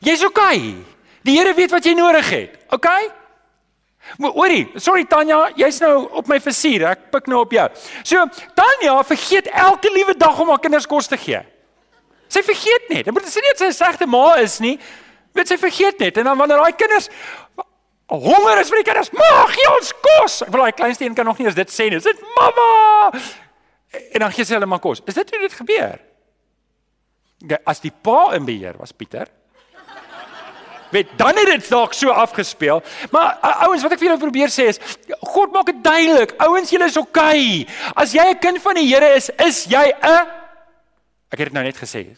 Jy's 0.00 0.24
okay. 0.24 0.74
Die 1.28 1.36
Here 1.36 1.52
weet 1.54 1.74
wat 1.74 1.84
jy 1.84 1.92
nodig 1.98 2.30
het. 2.32 2.58
OK? 2.72 2.88
Maar 4.22 4.32
hoorie, 4.32 4.62
sorry 4.80 5.04
Tanya, 5.04 5.42
jy's 5.58 5.80
nou 5.82 6.06
op 6.16 6.28
my 6.30 6.38
versuur. 6.40 6.86
Ek 6.94 7.08
pik 7.12 7.28
nou 7.28 7.42
op 7.44 7.52
jou. 7.52 7.66
So, 8.00 8.24
Tanya 8.56 8.96
vergeet 9.04 9.50
elke 9.52 9.92
liewe 9.92 10.16
dag 10.16 10.38
om 10.40 10.48
haar 10.54 10.62
kinders 10.64 10.88
kos 10.88 11.10
te 11.10 11.18
gee. 11.20 11.42
Sy 12.32 12.40
vergeet 12.44 12.88
net. 12.92 13.04
Dit 13.08 13.12
moet 13.12 13.28
sê 13.28 13.42
nie 13.44 13.52
dat 13.52 13.60
sy 13.60 13.68
'n 13.68 13.76
slegte 13.76 14.06
ma 14.08 14.36
is 14.40 14.58
nie. 14.64 14.78
Weet 15.36 15.48
sy 15.48 15.58
vergeet 15.60 16.00
net 16.00 16.16
en 16.16 16.24
dan 16.24 16.38
wanneer 16.38 16.58
daai 16.58 16.72
kinders 16.72 17.08
honger 18.08 18.60
is 18.60 18.70
vir 18.72 18.80
die 18.80 18.88
kinders, 18.88 19.10
mag 19.12 19.52
jy 19.56 19.66
ons 19.76 19.92
kos. 19.92 20.42
Ek 20.42 20.52
wil 20.52 20.64
daai 20.64 20.72
kleinste 20.72 21.04
een 21.04 21.14
kan 21.14 21.28
nog 21.28 21.38
nie 21.38 21.46
eens 21.46 21.58
dit 21.58 21.68
sê 21.68 21.90
nie. 21.90 22.00
Dit 22.00 22.20
mamma. 22.36 23.12
En 24.12 24.24
dan 24.24 24.32
gee 24.32 24.44
sy 24.44 24.56
hulle 24.56 24.66
maar 24.66 24.80
kos. 24.80 25.02
Is 25.06 25.14
dit 25.14 25.30
hoe 25.30 25.40
dit 25.44 25.52
gebeur? 25.52 25.98
As 27.68 27.80
die 27.80 27.92
pa 27.92 28.32
in 28.34 28.44
beheer 28.48 28.78
was 28.80 28.92
Pieter, 28.92 29.28
weet 30.90 31.08
dan 31.16 31.36
het 31.36 31.46
dit 31.46 31.68
dalk 31.68 31.92
so 31.92 32.10
afgespeel. 32.10 32.82
Maar 33.10 33.38
ouens, 33.66 33.82
wat 33.82 33.92
ek 33.92 33.98
vir 33.98 34.08
julle 34.08 34.20
probeer 34.20 34.52
sê 34.52 34.68
is 34.72 34.80
God 35.20 35.52
maak 35.52 35.66
dit 35.66 35.82
duidelik. 35.84 36.34
Ouens, 36.38 36.70
julle 36.70 36.88
is 36.88 36.96
oukei. 36.96 37.66
Okay. 37.66 37.92
As 37.94 38.12
jy 38.12 38.26
'n 38.30 38.38
kind 38.38 38.62
van 38.62 38.74
die 38.74 38.88
Here 38.88 39.14
is, 39.14 39.30
is 39.38 39.64
jy 39.64 39.92
'n 40.02 40.26
Ek 41.28 41.38
het 41.38 41.48
dit 41.48 41.52
nou 41.52 41.64
net 41.64 41.76
gesê. 41.76 42.16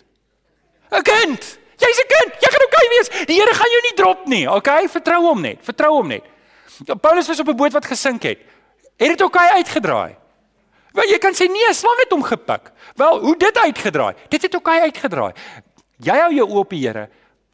'n 0.90 1.02
Kind. 1.02 1.58
Jy's 1.80 1.98
'n 1.98 2.08
kind. 2.14 2.32
Jy 2.42 2.48
gaan 2.52 2.64
oukei 2.66 2.84
okay 2.84 2.96
wees. 2.96 3.26
Die 3.26 3.38
Here 3.40 3.54
gaan 3.54 3.70
jou 3.70 3.82
nie 3.82 3.96
drop 3.96 4.26
nie. 4.26 4.46
Okay? 4.48 4.88
Vertrou 4.88 5.22
hom 5.24 5.40
net. 5.40 5.58
Vertrou 5.62 5.94
hom 5.96 6.08
net. 6.08 6.24
Ja, 6.86 6.94
Paulus 6.94 7.28
was 7.28 7.40
op 7.40 7.48
'n 7.48 7.56
boot 7.56 7.72
wat 7.72 7.84
gesink 7.84 8.22
het. 8.22 8.38
Het 8.96 9.08
dit 9.08 9.20
oukei 9.20 9.46
okay 9.46 9.56
uitgedraai? 9.56 10.16
Wel 10.92 11.08
jy 11.08 11.18
kan 11.18 11.32
sê 11.32 11.46
nee, 11.46 11.72
slang 11.74 11.98
het 11.98 12.10
hom 12.10 12.22
gepik. 12.22 12.72
Wel, 12.94 13.20
hoe 13.20 13.36
dit 13.36 13.58
uitgedraai? 13.58 14.14
Dit 14.28 14.42
het 14.42 14.54
oukei 14.54 14.76
okay 14.76 14.86
uitgedraai. 14.86 15.32
Jy 15.96 16.16
hou 16.18 16.34
jou 16.34 16.48
oop 16.48 16.56
op 16.58 16.70
die 16.70 16.86
Here. 16.86 17.08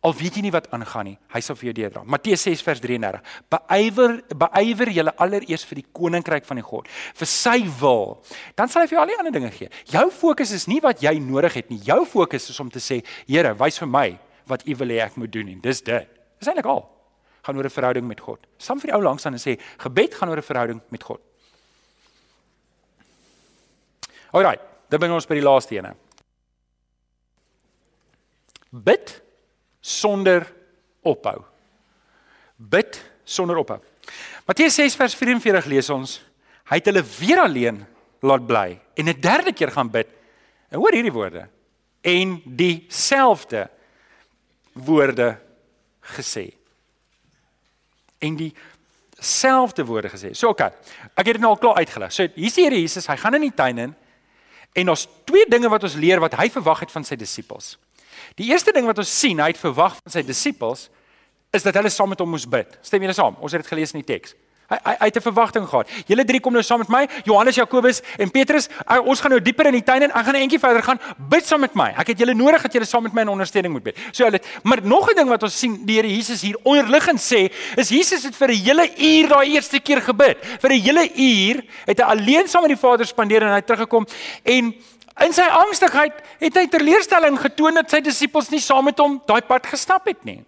Al 0.07 0.15
weet 0.15 0.37
jy 0.39 0.45
nie 0.45 0.53
wat 0.55 0.69
aangaan 0.71 1.09
nie, 1.09 1.17
hy 1.35 1.41
sal 1.43 1.57
vir 1.59 1.71
jou 1.71 1.73
deurdra. 1.81 2.05
Matteus 2.07 2.45
6 2.47 2.61
vers 2.63 2.83
33. 2.85 3.19
Beywer 3.51 4.13
beywer 4.39 4.91
julle 4.95 5.15
allereers 5.25 5.65
vir 5.67 5.81
die 5.81 5.87
koninkryk 5.99 6.47
van 6.47 6.61
die 6.61 6.67
God, 6.67 6.87
vir 7.19 7.31
sy 7.31 7.57
wil. 7.81 8.21
Dan 8.55 8.71
sal 8.71 8.85
hy 8.85 8.91
vir 8.93 8.99
jou 8.99 9.03
al 9.03 9.11
die 9.11 9.17
ander 9.19 9.35
dinge 9.35 9.51
gee. 9.57 9.71
Jou 9.91 10.05
fokus 10.15 10.55
is 10.55 10.69
nie 10.71 10.79
wat 10.85 11.03
jy 11.03 11.17
nodig 11.19 11.59
het 11.59 11.75
nie. 11.75 11.81
Jou 11.89 12.05
fokus 12.07 12.47
is 12.53 12.63
om 12.63 12.71
te 12.71 12.83
sê, 12.83 13.01
Here, 13.27 13.57
wys 13.59 13.81
vir 13.83 13.91
my 13.91 14.07
wat 14.47 14.63
U 14.63 14.79
wil 14.79 14.95
hê 14.95 15.01
ek 15.09 15.19
moet 15.19 15.33
doen 15.35 15.51
en 15.57 15.59
dis 15.65 15.83
dit. 15.83 16.15
Dis 16.39 16.53
eintlik 16.53 16.71
al. 16.71 16.85
Gaan 17.43 17.59
oor 17.59 17.67
'n 17.67 17.75
verhouding 17.75 18.07
met 18.07 18.21
God. 18.21 18.47
Sam 18.59 18.79
vir 18.79 18.93
die 18.93 18.95
ou 18.95 19.03
langs 19.03 19.27
aan 19.27 19.35
en 19.35 19.43
sê, 19.43 19.59
gebed 19.59 20.15
gaan 20.15 20.29
oor 20.29 20.39
'n 20.39 20.43
verhouding 20.43 20.81
met 20.91 21.03
God. 21.03 21.21
Alraai, 24.33 24.59
dan 24.89 25.01
bring 25.01 25.13
ons 25.13 25.27
by 25.27 25.35
die 25.35 25.43
laaste 25.43 25.75
ene. 25.75 25.97
Bid 28.71 29.26
sonder 29.87 30.47
ophou. 31.07 31.45
Bid 32.57 32.99
sonder 33.25 33.61
ophou. 33.61 33.79
Matteus 34.47 34.79
6 34.79 34.97
vers 34.99 35.15
44 35.19 35.69
lees 35.71 35.91
ons, 35.95 36.19
hy 36.71 36.79
het 36.81 36.89
hulle 36.91 37.05
weer 37.19 37.43
alleen 37.43 37.83
laat 38.27 38.47
bly 38.47 38.81
en 38.99 39.09
'n 39.09 39.21
derde 39.21 39.53
keer 39.53 39.71
gaan 39.71 39.91
bid. 39.91 40.09
En 40.71 40.79
hoor 40.79 40.93
hierdie 40.93 41.13
woorde 41.13 41.49
en 42.03 42.43
dieselfde 42.45 43.71
woorde 44.73 45.39
gesê. 46.01 46.55
En 48.19 48.37
dieselfde 48.37 49.85
woorde 49.85 50.09
gesê. 50.09 50.33
So. 50.33 50.49
Okay, 50.49 50.73
ek 51.15 51.27
het 51.27 51.35
dit 51.35 51.41
nou 51.41 51.51
al 51.51 51.59
klaar 51.59 51.77
uitgelig. 51.77 52.13
So 52.13 52.27
hier's 52.35 52.55
die 52.55 52.65
Here 52.65 52.81
Jesus, 52.81 53.07
hy 53.07 53.17
gaan 53.17 53.35
in 53.35 53.41
die 53.41 53.55
tuin 53.55 53.79
in 53.79 53.95
en 54.73 54.89
ons 54.89 55.09
twee 55.25 55.47
dinge 55.49 55.69
wat 55.69 55.83
ons 55.83 55.95
leer 55.95 56.21
wat 56.21 56.35
hy 56.35 56.51
verwag 56.51 56.81
het 56.81 56.91
van 56.91 57.05
sy 57.05 57.17
disippels. 57.17 57.79
Die 58.35 58.51
eerste 58.51 58.73
ding 58.73 58.87
wat 58.87 58.99
ons 58.99 59.19
sien, 59.21 59.39
hy 59.39 59.47
het 59.53 59.59
verwag 59.59 59.97
van 60.03 60.13
sy 60.13 60.23
disippels, 60.23 60.89
is 61.53 61.63
dat 61.63 61.75
hulle 61.75 61.91
saam 61.91 62.09
met 62.09 62.19
hom 62.19 62.31
moes 62.31 62.49
bid. 62.49 62.79
Stem 62.83 63.03
julle 63.03 63.17
saam? 63.17 63.37
Ons 63.41 63.53
het 63.53 63.63
dit 63.63 63.73
gelees 63.73 63.95
in 63.95 64.03
die 64.03 64.13
teks. 64.15 64.35
Hy 64.67 64.79
hy, 64.83 64.95
hy 64.99 65.07
het 65.07 65.17
'n 65.17 65.23
verwagting 65.23 65.67
gehad. 65.69 65.87
Julle 66.07 66.25
drie 66.25 66.41
kom 66.41 66.53
nou 66.53 66.63
saam 66.63 66.79
met 66.79 66.89
my, 66.89 67.09
Johannes, 67.25 67.55
Jakobus 67.55 68.03
en 68.19 68.31
Petrus. 68.31 68.69
Ons 69.05 69.21
gaan 69.21 69.31
nou 69.31 69.41
dieper 69.41 69.67
in 69.67 69.79
die 69.79 69.83
tuin 69.83 70.03
en 70.03 70.11
ek 70.11 70.25
gaan 70.25 70.35
'n 70.35 70.43
entjie 70.43 70.59
verder 70.59 70.83
gaan. 70.83 70.99
Bid 71.19 71.47
saam 71.47 71.61
met 71.61 71.75
my. 71.75 71.95
Ek 71.97 72.07
het 72.07 72.19
julle 72.19 72.35
nodig 72.35 72.63
dat 72.63 72.73
julle 72.73 72.85
saam 72.85 73.03
met 73.03 73.13
my 73.13 73.21
in 73.21 73.29
ondersteuning 73.29 73.73
moet 73.73 73.83
bid. 73.83 73.97
So 74.11 74.25
hulle 74.25 74.41
maar 74.65 74.83
nog 74.83 75.09
'n 75.11 75.17
ding 75.17 75.29
wat 75.29 75.43
ons 75.43 75.59
sien 75.59 75.87
die 75.87 75.97
Here 75.97 76.09
Jesus 76.09 76.43
hier 76.43 76.57
onderliggend 76.65 77.21
sê, 77.21 77.53
is 77.77 77.89
Jesus 77.89 78.25
het 78.25 78.35
vir 78.35 78.49
'n 78.49 78.63
hele 78.65 78.91
uur 78.99 79.29
daai 79.29 79.55
eerste 79.55 79.79
keer 79.79 80.03
gebid. 80.03 80.37
Vir 80.61 80.71
'n 80.71 80.81
hele 80.81 81.11
uur 81.15 81.65
het 81.87 81.99
hy 81.99 82.05
alleen 82.05 82.49
saam 82.49 82.63
met 82.63 82.71
die 82.71 82.89
Vader 82.89 83.07
spandeer 83.07 83.43
en 83.43 83.53
hy 83.53 83.61
teruggekom 83.61 84.07
en 84.43 84.75
In 85.25 85.33
sy 85.33 85.47
angstigheid 85.49 86.19
het 86.43 86.59
hy 86.59 86.67
teleurstelling 86.69 87.39
getoon 87.41 87.79
dat 87.81 87.91
sy 87.91 88.03
disippels 88.05 88.51
nie 88.53 88.61
saam 88.61 88.85
met 88.85 88.99
hom 89.01 89.17
daai 89.29 89.41
pad 89.49 89.67
gestap 89.67 90.09
het 90.11 90.21
nie. 90.29 90.43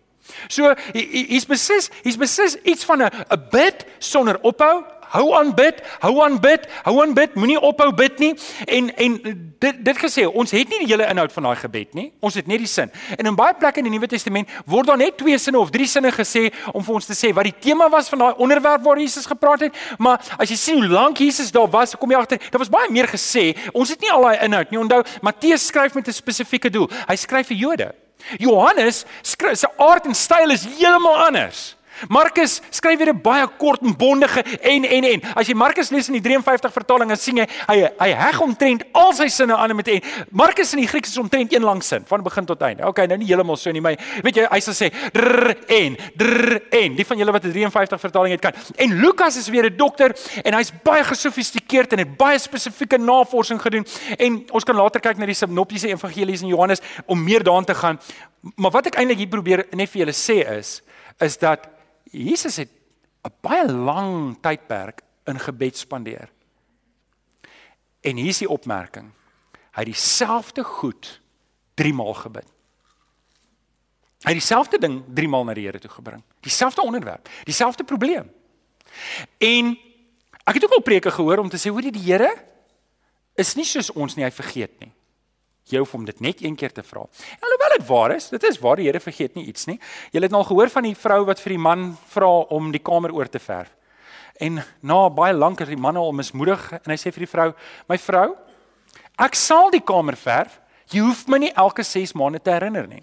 So 0.52 0.74
hy's 0.92 1.46
beslis, 1.48 1.88
hy's 2.04 2.18
beslis 2.20 2.58
iets 2.68 2.84
van 2.84 3.02
'n 3.02 3.10
'n 3.32 3.48
bid 3.50 3.86
sonder 3.98 4.36
ophou. 4.42 4.84
Hou 5.14 5.34
aan 5.38 5.54
bid, 5.54 5.82
hou 6.02 6.14
aan 6.24 6.38
bid, 6.40 6.66
hou 6.84 6.96
aan 7.02 7.14
bid, 7.14 7.34
moenie 7.34 7.58
ophou 7.60 7.92
bid 7.94 8.18
nie. 8.18 8.32
En 8.66 8.90
en 8.96 9.18
dit 9.58 9.84
dit 9.84 9.98
gesê, 9.98 10.26
ons 10.26 10.50
het 10.50 10.68
nie 10.70 10.82
die 10.84 10.90
hele 10.92 11.06
inhoud 11.10 11.32
van 11.34 11.48
daai 11.48 11.56
gebed 11.62 11.94
nie. 11.98 12.08
Ons 12.24 12.38
het 12.38 12.46
net 12.50 12.62
die 12.62 12.70
sin. 12.70 12.92
En 13.16 13.30
in 13.30 13.38
baie 13.38 13.54
plekke 13.58 13.82
in 13.82 13.88
die 13.88 13.94
Nuwe 13.94 14.10
Testament 14.10 14.50
word 14.66 14.90
daar 14.90 15.00
net 15.00 15.16
twee 15.18 15.38
sinne 15.38 15.58
of 15.58 15.72
drie 15.74 15.86
sinne 15.90 16.12
gesê 16.14 16.48
om 16.72 16.84
vir 16.84 16.98
ons 17.00 17.08
te 17.08 17.16
sê 17.18 17.32
wat 17.36 17.48
die 17.48 17.56
tema 17.68 17.88
was 17.92 18.10
van 18.12 18.24
daai 18.24 18.42
onderwerp 18.44 18.84
waar 18.84 19.00
Jesus 19.00 19.26
gepraat 19.26 19.66
het. 19.68 19.78
Maar 19.98 20.20
as 20.38 20.50
jy 20.52 20.58
sien 20.58 20.82
hoe 20.82 20.92
lank 20.92 21.18
Jesus 21.18 21.52
daar 21.54 21.70
was, 21.70 21.96
kom 21.98 22.10
jy 22.10 22.18
agter, 22.18 22.42
daar 22.50 22.62
was 22.62 22.72
baie 22.72 22.90
meer 22.92 23.08
gesê. 23.10 23.52
Ons 23.72 23.94
het 23.94 24.04
nie 24.04 24.12
al 24.12 24.28
daai 24.28 24.44
inhoud 24.48 24.70
nie. 24.70 24.82
Onthou, 24.82 25.02
Matteus 25.22 25.66
skryf 25.66 25.94
met 25.94 26.08
'n 26.08 26.12
spesifieke 26.12 26.70
doel. 26.70 26.90
Hy 27.08 27.16
skryf 27.16 27.46
vir 27.46 27.56
Jode. 27.56 27.94
Johannes 28.38 29.04
skryf 29.22 29.58
sy 29.58 29.70
aard 29.78 30.06
en 30.06 30.14
styl 30.14 30.50
is 30.50 30.66
heeltemal 30.66 31.16
anders. 31.28 31.77
Markus 32.08 32.60
skryf 32.70 32.98
weer 32.98 33.12
'n 33.12 33.20
baie 33.22 33.46
kort 33.58 33.82
en 33.82 33.96
bondige 33.96 34.44
en 34.60 34.84
en 34.84 35.04
en. 35.04 35.22
As 35.34 35.46
jy 35.46 35.54
Markus 35.54 35.90
lees 35.90 36.08
in 36.08 36.14
die 36.14 36.22
53 36.22 36.72
vertaling, 36.72 37.08
dan 37.08 37.16
sien 37.16 37.36
jy 37.36 37.46
hy 37.66 37.88
hy 37.98 38.08
heg 38.08 38.40
omtrent 38.40 38.84
al 38.92 39.12
sy 39.12 39.28
sinne 39.28 39.56
aan 39.56 39.76
met 39.76 39.88
en. 39.88 40.00
Markus 40.30 40.72
in 40.72 40.78
die 40.78 40.88
Grieks 40.88 41.10
is 41.10 41.18
omtrent 41.18 41.52
een 41.52 41.62
lang 41.62 41.82
sin 41.82 42.04
van 42.06 42.22
begin 42.22 42.46
tot 42.46 42.62
einde. 42.62 42.86
Okay, 42.86 43.06
nou 43.06 43.18
nie 43.18 43.26
heeltemal 43.26 43.56
so 43.56 43.70
nie, 43.70 43.80
maar 43.80 43.96
weet 44.22 44.36
jy, 44.36 44.46
hy 44.50 44.60
sal 44.60 44.74
sê 44.74 44.90
drr 45.12 45.54
en 45.66 45.96
drr 46.16 46.60
en. 46.70 46.94
Die 46.94 47.06
van 47.06 47.18
julle 47.18 47.32
wat 47.32 47.44
'n 47.44 47.52
53 47.52 48.00
vertaling 48.00 48.32
het 48.32 48.40
kan. 48.40 48.52
En 48.76 49.00
Lukas 49.00 49.36
is 49.36 49.48
weer 49.48 49.70
'n 49.70 49.76
dokter 49.76 50.14
en 50.44 50.54
hy's 50.54 50.72
baie 50.82 51.04
gesofistikeerd 51.04 51.92
en 51.92 51.98
het 51.98 52.16
baie 52.16 52.38
spesifieke 52.38 52.98
navorsing 52.98 53.60
gedoen. 53.60 53.86
En 54.18 54.44
ons 54.50 54.64
kan 54.64 54.76
later 54.76 55.00
kyk 55.00 55.16
na 55.18 55.26
die 55.26 55.34
sinoptiese 55.34 55.88
evangelies 55.88 56.42
in 56.42 56.48
Johannes 56.48 56.80
om 57.06 57.24
meer 57.24 57.42
daaraan 57.42 57.64
te 57.64 57.74
gaan. 57.74 57.98
Maar 58.56 58.70
wat 58.70 58.86
ek 58.86 58.94
eintlik 58.94 59.18
hier 59.18 59.28
probeer 59.28 59.66
net 59.70 59.90
vir 59.90 60.04
julle 60.04 60.14
sê 60.14 60.58
is 60.58 60.82
is 61.18 61.38
dat 61.38 61.66
Jesus 62.10 62.56
het 62.56 62.70
'n 63.22 63.32
baie 63.40 63.72
lang 63.72 64.38
tydperk 64.40 65.00
in 65.24 65.38
gebed 65.38 65.76
spandeer. 65.76 66.30
En 68.00 68.16
hier 68.16 68.28
is 68.28 68.38
die 68.38 68.48
opmerking. 68.48 69.10
Hy 69.52 69.82
het 69.84 69.84
dieselfde 69.84 70.64
goed 70.64 71.20
3 71.74 71.92
maal 71.92 72.14
gebid. 72.14 72.46
Hy 74.18 74.32
het 74.32 74.40
dieselfde 74.40 74.78
ding 74.78 75.04
3 75.14 75.28
maal 75.28 75.44
na 75.44 75.54
die 75.54 75.64
Here 75.64 75.78
toe 75.78 75.90
gebring. 75.90 76.22
Dieselfde 76.40 76.82
onderwerp, 76.82 77.28
dieselfde 77.44 77.84
probleem. 77.84 78.32
En 79.38 79.78
ek 80.44 80.54
het 80.54 80.64
ook 80.64 80.72
al 80.72 80.82
preke 80.82 81.10
gehoor 81.10 81.38
om 81.38 81.48
te 81.48 81.56
sê 81.56 81.70
hoe 81.70 81.90
die 81.90 82.02
Here 82.02 82.44
is 83.34 83.54
nie 83.54 83.64
soos 83.64 83.90
ons 83.90 84.14
nie, 84.14 84.24
hy 84.24 84.30
vergeet 84.30 84.80
nie 84.80 84.92
jy 85.72 85.82
hoef 85.82 85.92
hom 85.96 86.04
dit 86.08 86.20
net 86.24 86.42
een 86.42 86.56
keer 86.56 86.72
te 86.72 86.82
vra. 86.82 87.04
Alhoewel 87.40 87.74
dit 87.76 87.86
waar 87.88 88.14
is, 88.16 88.28
dit 88.32 88.44
is 88.48 88.58
waar 88.62 88.76
die 88.80 88.86
Here 88.88 89.00
vergeet 89.00 89.34
nie 89.36 89.46
iets 89.50 89.66
nie. 89.70 89.78
Jy 90.12 90.22
het 90.24 90.34
nou 90.34 90.44
gehoor 90.46 90.70
van 90.72 90.88
die 90.88 90.94
vrou 90.96 91.24
wat 91.28 91.40
vir 91.40 91.56
die 91.56 91.62
man 91.62 91.90
vra 92.12 92.30
om 92.54 92.72
die 92.72 92.82
kamer 92.82 93.14
oor 93.14 93.28
te 93.28 93.42
verf. 93.42 93.74
En 94.40 94.62
na 94.80 94.98
baie 95.10 95.34
lank 95.34 95.60
is 95.60 95.68
die 95.68 95.80
man 95.80 95.96
al 95.98 96.12
mismoedig 96.14 96.72
en 96.78 96.92
hy 96.92 96.98
sê 97.00 97.12
vir 97.12 97.26
die 97.26 97.30
vrou: 97.30 97.52
"My 97.88 97.98
vrou, 97.98 98.36
ek 99.18 99.34
sal 99.34 99.70
die 99.70 99.82
kamer 99.82 100.16
verf. 100.16 100.60
Jy 100.92 101.00
hoef 101.04 101.26
my 101.28 101.38
nie 101.38 101.52
elke 101.54 101.82
6 101.84 102.14
maande 102.14 102.38
te 102.38 102.50
herinner 102.50 102.86
nie." 102.86 103.02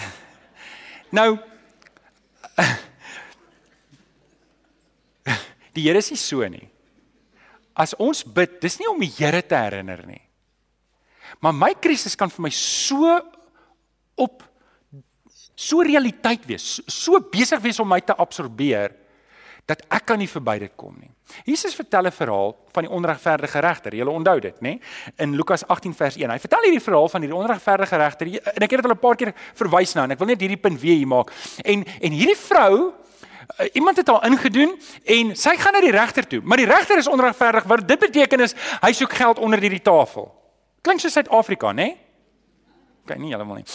nou 1.18 1.38
Die 5.74 5.82
Here 5.82 5.98
is 5.98 6.10
nie 6.12 6.20
so 6.20 6.46
nie. 6.48 6.68
As 7.74 7.96
ons 7.98 8.22
bid, 8.22 8.60
dis 8.62 8.78
nie 8.78 8.88
om 8.90 9.00
die 9.02 9.10
Here 9.10 9.42
te 9.42 9.58
herinner 9.58 10.04
nie. 10.06 10.22
Maar 11.40 11.54
my 11.54 11.72
krisis 11.80 12.16
kan 12.16 12.30
vir 12.30 12.42
my 12.42 12.50
so 12.50 13.20
op 14.14 14.42
so 15.54 15.82
realiteit 15.86 16.46
wees, 16.46 16.80
so 16.90 17.20
besig 17.30 17.60
wees 17.62 17.78
om 17.80 17.88
my 17.88 18.00
te 18.00 18.14
absorbeer 18.14 18.94
dat 19.64 19.80
ek 19.88 20.04
kan 20.10 20.20
nie 20.20 20.28
verby 20.28 20.58
dit 20.60 20.72
kom 20.76 20.96
nie. 21.00 21.10
Jesus 21.46 21.74
vertel 21.74 22.06
'n 22.06 22.12
verhaal 22.12 22.56
van 22.72 22.82
die 22.84 22.92
onregverdige 22.92 23.60
regter. 23.60 23.94
Jy 23.94 24.04
onthou 24.04 24.40
dit, 24.40 24.60
nê? 24.60 24.80
In 25.16 25.34
Lukas 25.34 25.66
18 25.66 25.94
vers 25.94 26.16
1. 26.16 26.30
Hy 26.30 26.38
vertel 26.38 26.62
hierdie 26.62 26.84
verhaal 26.84 27.08
van 27.08 27.20
hierdie 27.20 27.38
onregverdige 27.38 27.96
regter 27.96 28.26
en 28.26 28.62
ek 28.62 28.70
het 28.70 28.82
dit 28.82 28.84
al 28.84 28.90
'n 28.90 28.98
paar 28.98 29.16
keer 29.16 29.32
verwys 29.54 29.94
na 29.94 30.04
en 30.04 30.10
ek 30.10 30.18
wil 30.18 30.28
net 30.28 30.40
hierdie 30.40 30.60
punt 30.60 30.80
weer 30.80 30.96
hier 30.96 31.06
maak. 31.06 31.32
En 31.64 31.84
en 32.00 32.12
hierdie 32.12 32.36
vrou 32.36 32.92
Uh, 33.60 33.66
iemand 33.72 33.96
het 33.96 34.08
haar 34.08 34.24
ingedoen 34.24 34.80
en 35.04 35.36
sy 35.36 35.56
gaan 35.56 35.72
na 35.72 35.80
die 35.80 35.90
regter 35.90 36.26
toe, 36.26 36.40
maar 36.42 36.56
die 36.56 36.66
regter 36.66 36.98
is 36.98 37.06
onregverdig. 37.06 37.64
Wat 37.64 37.88
dit 37.88 37.98
beteken 37.98 38.40
is 38.40 38.54
hy 38.80 38.92
soek 38.92 39.12
geld 39.12 39.38
onder 39.38 39.60
die 39.60 39.82
tafel. 39.82 40.43
Klink 40.84 41.00
so 41.00 41.08
Suid-Afrika, 41.08 41.72
né? 41.72 41.84
Nee? 41.84 42.00
Okay, 43.04 43.18
nie 43.20 43.34
heeltemal 43.34 43.58
nie. 43.60 43.66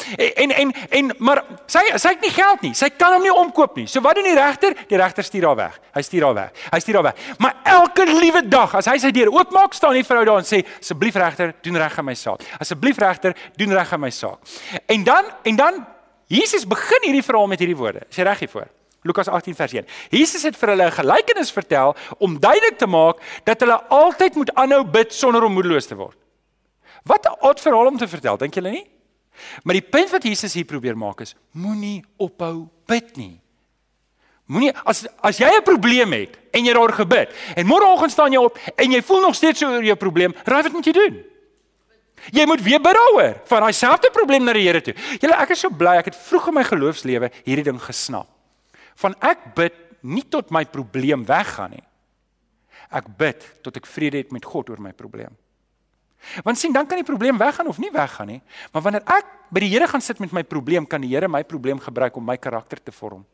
En 0.42 0.52
en 0.52 0.72
en 0.90 1.10
maar 1.22 1.44
sy 1.70 1.84
sy 2.02 2.16
het 2.16 2.24
nie 2.26 2.32
geld 2.34 2.64
nie. 2.66 2.72
Sy 2.74 2.88
kan 2.98 3.14
hom 3.14 3.22
nie 3.22 3.34
omkoop 3.34 3.76
nie. 3.78 3.86
So 3.86 4.02
wat 4.02 4.18
doen 4.18 4.26
die 4.26 4.34
regter? 4.34 4.74
Die 4.90 4.98
regter 4.98 5.26
stuur 5.26 5.46
haar 5.52 5.60
weg. 5.60 5.76
Hy 5.94 6.02
stuur 6.06 6.24
haar 6.26 6.38
weg. 6.38 6.64
Hy 6.74 6.80
stuur 6.82 6.98
haar 6.98 7.06
weg. 7.12 7.28
Maar 7.38 7.60
elke 7.76 8.08
liewe 8.10 8.42
dag 8.50 8.74
as 8.80 8.90
hy 8.90 8.96
sy 8.98 9.12
deur 9.14 9.30
oopmaak, 9.36 9.78
staan 9.78 9.94
die 9.94 10.06
vrou 10.08 10.24
daar 10.26 10.42
en 10.42 10.50
sê: 10.50 10.64
"Asseblief 10.80 11.20
regter, 11.22 11.54
doen 11.62 11.78
reg 11.78 11.98
aan 12.02 12.08
my 12.08 12.16
saak. 12.18 12.42
Asseblief 12.58 12.98
regter, 12.98 13.36
doen 13.58 13.74
reg 13.78 13.94
aan 13.94 14.02
my 14.02 14.10
saak." 14.10 14.40
En 14.88 15.04
dan 15.04 15.30
en 15.44 15.56
dan 15.56 15.86
Jesus 16.26 16.66
begin 16.66 17.06
hierdie 17.06 17.26
verhaal 17.26 17.48
met 17.48 17.62
hierdie 17.62 17.78
woorde. 17.78 18.02
Is 18.10 18.18
jy 18.18 18.26
reg 18.26 18.40
hiervoor? 18.40 18.66
Lukas 19.04 19.28
18 19.28 19.56
vers 19.56 19.74
1. 19.74 19.86
Jesus 20.10 20.44
het 20.44 20.58
vir 20.58 20.70
hulle 20.70 20.86
'n 20.90 20.92
gelykenis 20.92 21.52
vertel 21.52 21.96
om 22.18 22.40
duidelik 22.40 22.78
te 22.78 22.88
maak 22.88 23.22
dat 23.44 23.60
hulle 23.60 23.78
altyd 23.90 24.36
moet 24.36 24.54
aanhou 24.54 24.84
bid 24.84 25.14
sonder 25.14 25.44
om 25.44 25.54
moedeloos 25.54 25.86
te 25.86 25.96
word. 25.96 26.18
Wat 27.04 27.26
'n 27.26 27.40
oud 27.40 27.60
verhaal 27.60 27.88
om 27.88 27.98
te 27.98 28.08
vertel, 28.08 28.38
dink 28.38 28.54
julle 28.54 28.70
nie? 28.72 28.88
Maar 29.64 29.80
die 29.80 29.90
punt 29.90 30.10
wat 30.10 30.24
Jesus 30.24 30.54
hier 30.54 30.66
probeer 30.66 30.98
maak 30.98 31.22
is 31.22 31.36
moenie 31.52 32.04
ophou 32.18 32.68
bid 32.86 33.16
nie. 33.18 33.40
Moenie 34.50 34.74
as 34.84 35.06
as 35.22 35.38
jy 35.38 35.48
'n 35.48 35.64
probleem 35.64 36.12
het 36.12 36.38
en 36.52 36.66
jy 36.66 36.74
daar 36.74 36.94
gebid 36.94 37.30
en 37.56 37.68
môreoggend 37.68 38.12
staan 38.12 38.32
jy 38.32 38.40
op 38.40 38.58
en 38.76 38.92
jy 38.92 39.02
voel 39.02 39.22
nog 39.22 39.36
steeds 39.36 39.60
so 39.60 39.70
oor 39.70 39.84
jou 39.84 39.96
probleem, 39.96 40.34
raai 40.46 40.64
wat 40.64 40.72
moet 40.72 40.86
jy 40.86 40.92
doen? 40.94 41.24
Jy 42.32 42.46
moet 42.46 42.62
weer 42.62 42.82
bid 42.82 42.94
daaroor 42.94 43.42
van 43.46 43.62
daai 43.62 43.74
selfde 43.74 44.10
probleem 44.12 44.44
na 44.44 44.54
die 44.54 44.68
Here 44.68 44.82
toe. 44.82 44.94
Julle 45.22 45.38
ek 45.40 45.50
is 45.50 45.60
so 45.60 45.70
bly 45.70 45.98
ek 45.98 46.12
het 46.12 46.16
vroeg 46.16 46.48
in 46.48 46.54
my 46.54 46.64
geloofslewe 46.64 47.32
hierdie 47.46 47.64
ding 47.64 47.80
gesnap. 47.80 48.28
Van 48.96 49.16
ek 49.22 49.56
bid 49.56 49.74
nie 50.02 50.26
tot 50.30 50.52
my 50.52 50.66
probleem 50.66 51.26
weggaan 51.26 51.72
nie. 51.72 51.86
Ek 52.92 53.06
bid 53.18 53.46
tot 53.64 53.78
ek 53.78 53.86
vrede 53.86 54.18
het 54.18 54.32
met 54.32 54.46
God 54.46 54.70
oor 54.70 54.82
my 54.82 54.92
probleem. 54.92 55.36
Want 56.44 56.60
sien, 56.60 56.74
dan 56.74 56.88
kan 56.88 57.00
die 57.00 57.08
probleem 57.08 57.38
weggaan 57.38 57.68
of 57.68 57.78
nie 57.78 57.92
weggaan 57.92 58.28
nie. 58.28 58.42
Maar 58.74 58.82
wanneer 58.82 59.06
ek 59.06 59.26
by 59.50 59.64
die 59.64 59.72
Here 59.72 59.88
gaan 59.88 60.02
sit 60.02 60.20
met 60.20 60.32
my 60.36 60.44
probleem, 60.44 60.88
kan 60.88 61.02
die 61.02 61.12
Here 61.14 61.28
my 61.28 61.44
probleem 61.44 61.80
gebruik 61.80 62.16
om 62.16 62.26
my 62.26 62.38
karakter 62.38 62.82
te 62.84 62.92
vorm. 62.92 63.26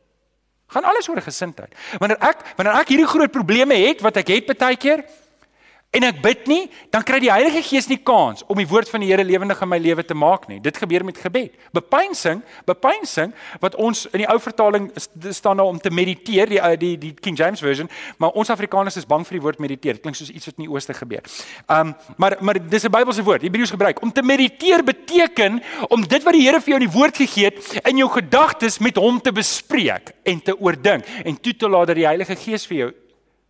Gaan 0.72 0.84
alles 0.84 1.08
oor 1.08 1.20
gesindheid. 1.22 1.74
Wanneer 2.02 2.18
ek 2.26 2.42
wanneer 2.58 2.80
ek 2.80 2.90
hierdie 2.94 3.06
groot 3.06 3.32
probleme 3.32 3.76
het 3.86 4.02
wat 4.02 4.16
ek 4.22 4.32
het 4.34 4.58
baie 4.58 4.76
keer, 4.76 5.04
en 5.96 6.04
ek 6.04 6.18
bid 6.20 6.48
nie, 6.50 6.66
dan 6.92 7.04
kry 7.06 7.18
die 7.22 7.30
Heilige 7.32 7.62
Gees 7.64 7.86
nie 7.88 7.98
kans 8.04 8.44
om 8.50 8.58
die 8.60 8.66
woord 8.68 8.90
van 8.92 9.00
die 9.00 9.08
Here 9.08 9.24
lewendig 9.24 9.60
in 9.64 9.70
my 9.70 9.78
lewe 9.80 10.04
te 10.04 10.14
maak 10.14 10.44
nie. 10.50 10.58
Dit 10.60 10.76
gebeur 10.76 11.04
met 11.06 11.18
gebed. 11.18 11.54
Bepeinsing, 11.76 12.42
bepeinsing 12.68 13.32
wat 13.62 13.78
ons 13.80 14.04
in 14.12 14.24
die 14.24 14.28
ou 14.28 14.36
vertaling 14.42 14.90
staan 15.32 15.56
daar 15.56 15.70
om 15.70 15.80
te 15.80 15.90
mediteer, 15.90 16.50
die 16.52 16.60
die 16.82 16.92
die 17.00 17.12
King 17.14 17.38
James 17.38 17.62
version, 17.64 17.88
maar 18.18 18.36
ons 18.36 18.52
Afrikaners 18.52 18.98
is 19.00 19.08
bang 19.08 19.24
vir 19.26 19.38
die 19.38 19.44
woord 19.46 19.62
mediteer. 19.62 19.96
Dit 19.96 20.04
klink 20.04 20.18
soos 20.18 20.32
iets 20.32 20.50
wat 20.50 20.60
in 20.60 20.66
die 20.66 20.72
ooste 20.72 20.96
gebeur. 20.96 21.24
Um 21.72 21.94
maar 22.16 22.36
maar 22.40 22.60
dis 22.60 22.84
'n 22.84 22.92
Bybelse 22.92 23.22
woord. 23.22 23.42
Hebreëus 23.42 23.70
gebruik. 23.70 24.02
Om 24.02 24.12
te 24.12 24.22
mediteer 24.22 24.84
beteken 24.84 25.62
om 25.88 26.06
dit 26.06 26.22
wat 26.22 26.32
die 26.32 26.42
Here 26.46 26.60
vir 26.60 26.74
jou 26.74 26.80
in 26.80 26.88
die 26.90 26.98
woord 26.98 27.16
gegee 27.16 27.44
het 27.44 27.80
in 27.88 27.96
jou 27.96 28.08
gedagtes 28.10 28.78
met 28.78 28.96
hom 28.96 29.20
te 29.20 29.32
bespreek 29.32 30.12
en 30.22 30.42
te 30.42 30.58
oordink 30.58 31.04
en 31.24 31.40
toe 31.40 31.56
te 31.56 31.68
laat 31.68 31.86
dat 31.86 31.96
die 31.96 32.06
Heilige 32.06 32.36
Gees 32.36 32.66
vir 32.66 32.76
jou 32.76 32.92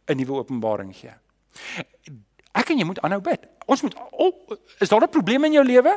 'n 0.08 0.16
nuwe 0.16 0.38
openbaring 0.38 0.94
gee. 0.94 1.14
Ek 2.56 2.72
en 2.72 2.80
jy 2.80 2.86
moet 2.88 3.00
aanhou 3.04 3.20
bid. 3.24 3.42
Ons 3.68 3.82
moet 3.84 3.96
op, 4.10 4.56
is 4.80 4.88
daar 4.88 5.02
'n 5.04 5.12
probleem 5.12 5.44
in 5.44 5.52
jou 5.52 5.64
lewe? 5.64 5.92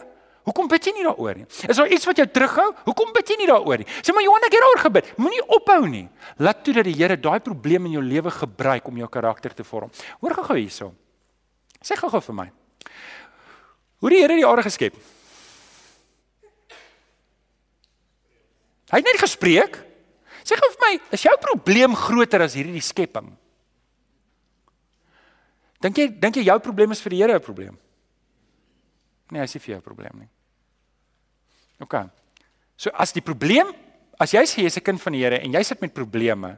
Hoekom 0.47 0.67
bid 0.67 0.85
jy 0.85 0.93
nie 0.95 1.03
daaroor 1.03 1.35
nie? 1.35 1.45
Is 1.67 1.77
daar 1.77 1.91
iets 1.91 2.05
wat 2.05 2.17
jou 2.17 2.27
terughou? 2.27 2.73
Hoekom 2.85 3.11
bid 3.13 3.27
jy 3.29 3.35
nie 3.37 3.47
daaroor 3.47 3.77
nie? 3.77 3.85
Sê 4.01 4.13
maar 4.15 4.23
Johan, 4.23 4.45
ek 4.47 4.55
het 4.55 4.63
daaroor 4.63 4.81
gebid. 4.81 5.11
Moenie 5.17 5.43
ophou 5.47 5.87
nie. 5.87 6.07
Laat 6.37 6.63
toe 6.63 6.73
dat 6.73 6.87
die 6.87 6.95
Here 6.95 7.17
daai 7.19 7.39
probleem 7.39 7.85
in 7.85 7.91
jou 7.91 8.03
lewe 8.03 8.31
gebruik 8.31 8.87
om 8.87 8.97
jou 8.97 9.09
karakter 9.09 9.53
te 9.53 9.63
vorm. 9.63 9.91
Hoor 10.21 10.33
gou-gou 10.33 10.57
hierso. 10.57 10.93
Sê 11.83 11.95
gou-gou 11.95 12.21
vir 12.21 12.35
my. 12.35 12.51
Hoe 13.99 14.09
die 14.09 14.21
Here 14.21 14.35
die 14.35 14.47
aarde 14.47 14.63
geskep? 14.63 14.95
Hy 18.89 18.97
het 18.97 19.05
net 19.05 19.21
gespreek. 19.21 19.77
Sê 20.43 20.57
gou 20.57 20.71
vir 20.73 20.81
my, 20.87 20.93
is 21.13 21.21
jou 21.27 21.35
probleem 21.37 21.93
groter 21.95 22.41
as 22.41 22.55
hierdie 22.57 22.81
skepping? 22.81 23.29
Dink 25.79 25.97
jy 25.97 26.07
dink 26.11 26.35
jy 26.35 26.43
jou 26.43 26.59
probleem 26.59 26.91
is 26.91 27.01
vir 27.01 27.09
die 27.09 27.21
Here 27.21 27.35
'n 27.35 27.43
probleem? 27.43 27.77
Nee, 29.31 29.41
hy 29.41 29.47
sê 29.47 29.59
vir 29.59 29.75
jou 29.75 29.79
'n 29.79 29.83
probleem 29.83 30.19
nie. 30.19 30.29
OK. 31.79 32.09
So 32.75 32.89
as 32.93 33.11
die 33.11 33.21
probleem, 33.21 33.67
as 34.19 34.31
jy 34.31 34.43
sê 34.43 34.63
jy's 34.63 34.77
'n 34.77 34.83
kind 34.83 35.01
van 35.01 35.13
die 35.13 35.23
Here 35.23 35.39
en 35.39 35.51
jy 35.51 35.63
sit 35.63 35.81
met 35.81 35.93
probleme, 35.93 36.57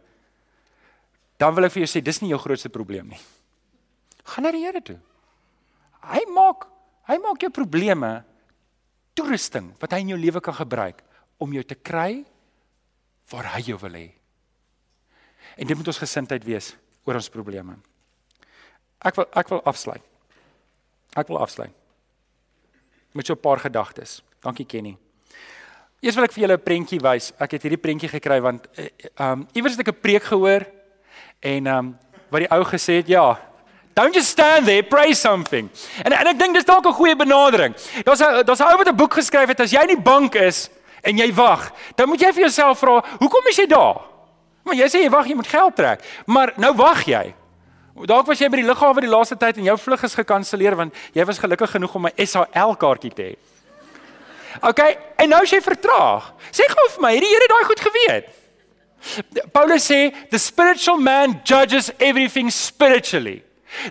dan 1.37 1.55
wil 1.55 1.65
ek 1.65 1.71
vir 1.71 1.85
jou 1.85 1.99
sê 1.99 2.03
dis 2.03 2.21
nie 2.21 2.29
jou 2.29 2.39
grootste 2.39 2.69
probleem 2.69 3.07
nie. 3.09 3.19
Gaan 4.23 4.43
na 4.43 4.51
die 4.51 4.65
Here 4.65 4.81
toe. 4.81 4.99
Hy 6.01 6.25
maak 6.29 6.67
hy 7.07 7.17
maak 7.17 7.41
jou 7.41 7.49
probleme 7.49 8.23
toerusting 9.15 9.73
wat 9.79 9.91
hy 9.91 9.99
in 9.99 10.09
jou 10.09 10.17
lewe 10.17 10.41
kan 10.41 10.53
gebruik 10.53 11.01
om 11.39 11.51
jou 11.53 11.63
te 11.63 11.75
kry 11.75 12.23
waar 13.31 13.55
hy 13.55 13.61
jou 13.61 13.77
wil 13.77 13.91
hê. 13.91 14.11
En 15.57 15.67
dit 15.67 15.77
moet 15.77 15.87
ons 15.87 15.97
gesindheid 15.97 16.43
wees 16.45 16.75
oor 17.05 17.15
ons 17.15 17.29
probleme. 17.29 17.75
Ek 19.01 19.15
wil 19.15 19.27
ek 19.33 19.49
wil 19.49 19.61
afsluit. 19.63 20.01
Ek 21.17 21.27
wil 21.27 21.39
afsluit. 21.41 21.73
Met 23.11 23.25
so 23.25 23.33
'n 23.33 23.39
paar 23.39 23.59
gedagtes. 23.59 24.21
Dankie 24.41 24.65
Kenny. 24.65 24.97
Eers 26.01 26.15
wil 26.15 26.23
ek 26.23 26.33
vir 26.33 26.41
julle 26.47 26.57
'n 26.57 26.63
prentjie 26.63 26.99
wys. 26.99 27.33
Ek 27.39 27.51
het 27.51 27.61
hierdie 27.61 27.81
prentjie 27.81 28.09
gekry 28.09 28.41
want 28.41 28.67
ehm 28.75 28.89
uh, 29.17 29.31
um, 29.31 29.47
iewers 29.53 29.77
het 29.77 29.87
ek 29.87 29.93
'n 29.95 30.01
preek 30.01 30.23
gehoor 30.23 30.65
en 31.39 31.67
ehm 31.67 31.77
um, 31.77 31.97
wat 32.29 32.39
die 32.39 32.51
ou 32.51 32.63
gesê 32.63 32.93
het, 32.93 33.07
ja, 33.07 33.37
don't 33.93 34.15
just 34.15 34.29
stand 34.29 34.65
there, 34.65 34.83
pray 34.83 35.13
something. 35.13 35.69
En 36.03 36.11
en 36.11 36.27
ek 36.27 36.39
dink 36.39 36.53
dis 36.53 36.65
dalk 36.65 36.85
'n 36.85 36.93
goeie 36.93 37.15
benadering. 37.15 37.75
Daar's 38.03 38.21
'n 38.21 38.45
daar's 38.45 38.59
'n 38.59 38.71
ou 38.71 38.77
wat 38.77 38.87
'n 38.87 38.95
boek 38.95 39.13
geskryf 39.13 39.47
het 39.47 39.59
as 39.59 39.71
jy 39.71 39.81
in 39.81 39.95
die 39.95 40.01
bank 40.01 40.35
is 40.35 40.69
en 41.03 41.17
jy 41.17 41.33
wag, 41.33 41.71
dan 41.95 42.07
moet 42.07 42.19
jy 42.21 42.31
vir 42.33 42.41
jouself 42.41 42.79
vra, 42.79 43.03
hoekom 43.19 43.47
is 43.47 43.57
jy 43.57 43.67
daar? 43.67 44.01
Maar 44.63 44.75
jy 44.75 44.87
sê 44.87 45.01
jy 45.01 45.09
wag, 45.09 45.27
jy 45.27 45.35
moet 45.35 45.47
geld 45.47 45.75
trek. 45.75 46.01
Maar 46.25 46.53
nou 46.57 46.75
wag 46.75 47.03
jy. 47.05 47.33
Dalk 48.07 48.27
was 48.27 48.39
jy 48.39 48.49
by 48.49 48.61
die 48.61 48.67
lughawe 48.67 49.01
die 49.01 49.11
laaste 49.11 49.37
tyd 49.37 49.57
en 49.57 49.69
jou 49.69 49.77
vlug 49.77 50.03
is 50.03 50.17
gekanselleer 50.17 50.75
want 50.79 50.95
jy 51.13 51.25
was 51.25 51.39
gelukkig 51.39 51.71
genoeg 51.77 51.95
om 51.95 52.07
'n 52.07 52.25
SAL 52.25 52.75
kaartjie 52.75 53.13
te 53.13 53.23
hê. 53.23 53.35
OK, 54.61 54.79
en 55.17 55.29
nou 55.29 55.41
as 55.41 55.51
jy 55.51 55.61
vertraag, 55.61 56.33
sê 56.51 56.67
gou 56.67 56.87
vir 56.95 57.01
my, 57.01 57.13
het 57.15 57.23
die 57.23 57.31
Here 57.31 57.47
daai 57.47 57.63
goed 57.63 57.79
geweet? 57.79 58.25
Paulus 59.53 59.87
sê 59.89 60.11
the 60.29 60.37
spiritual 60.37 60.97
man 60.97 61.41
judges 61.43 61.91
everything 61.99 62.51
spiritually. 62.51 63.43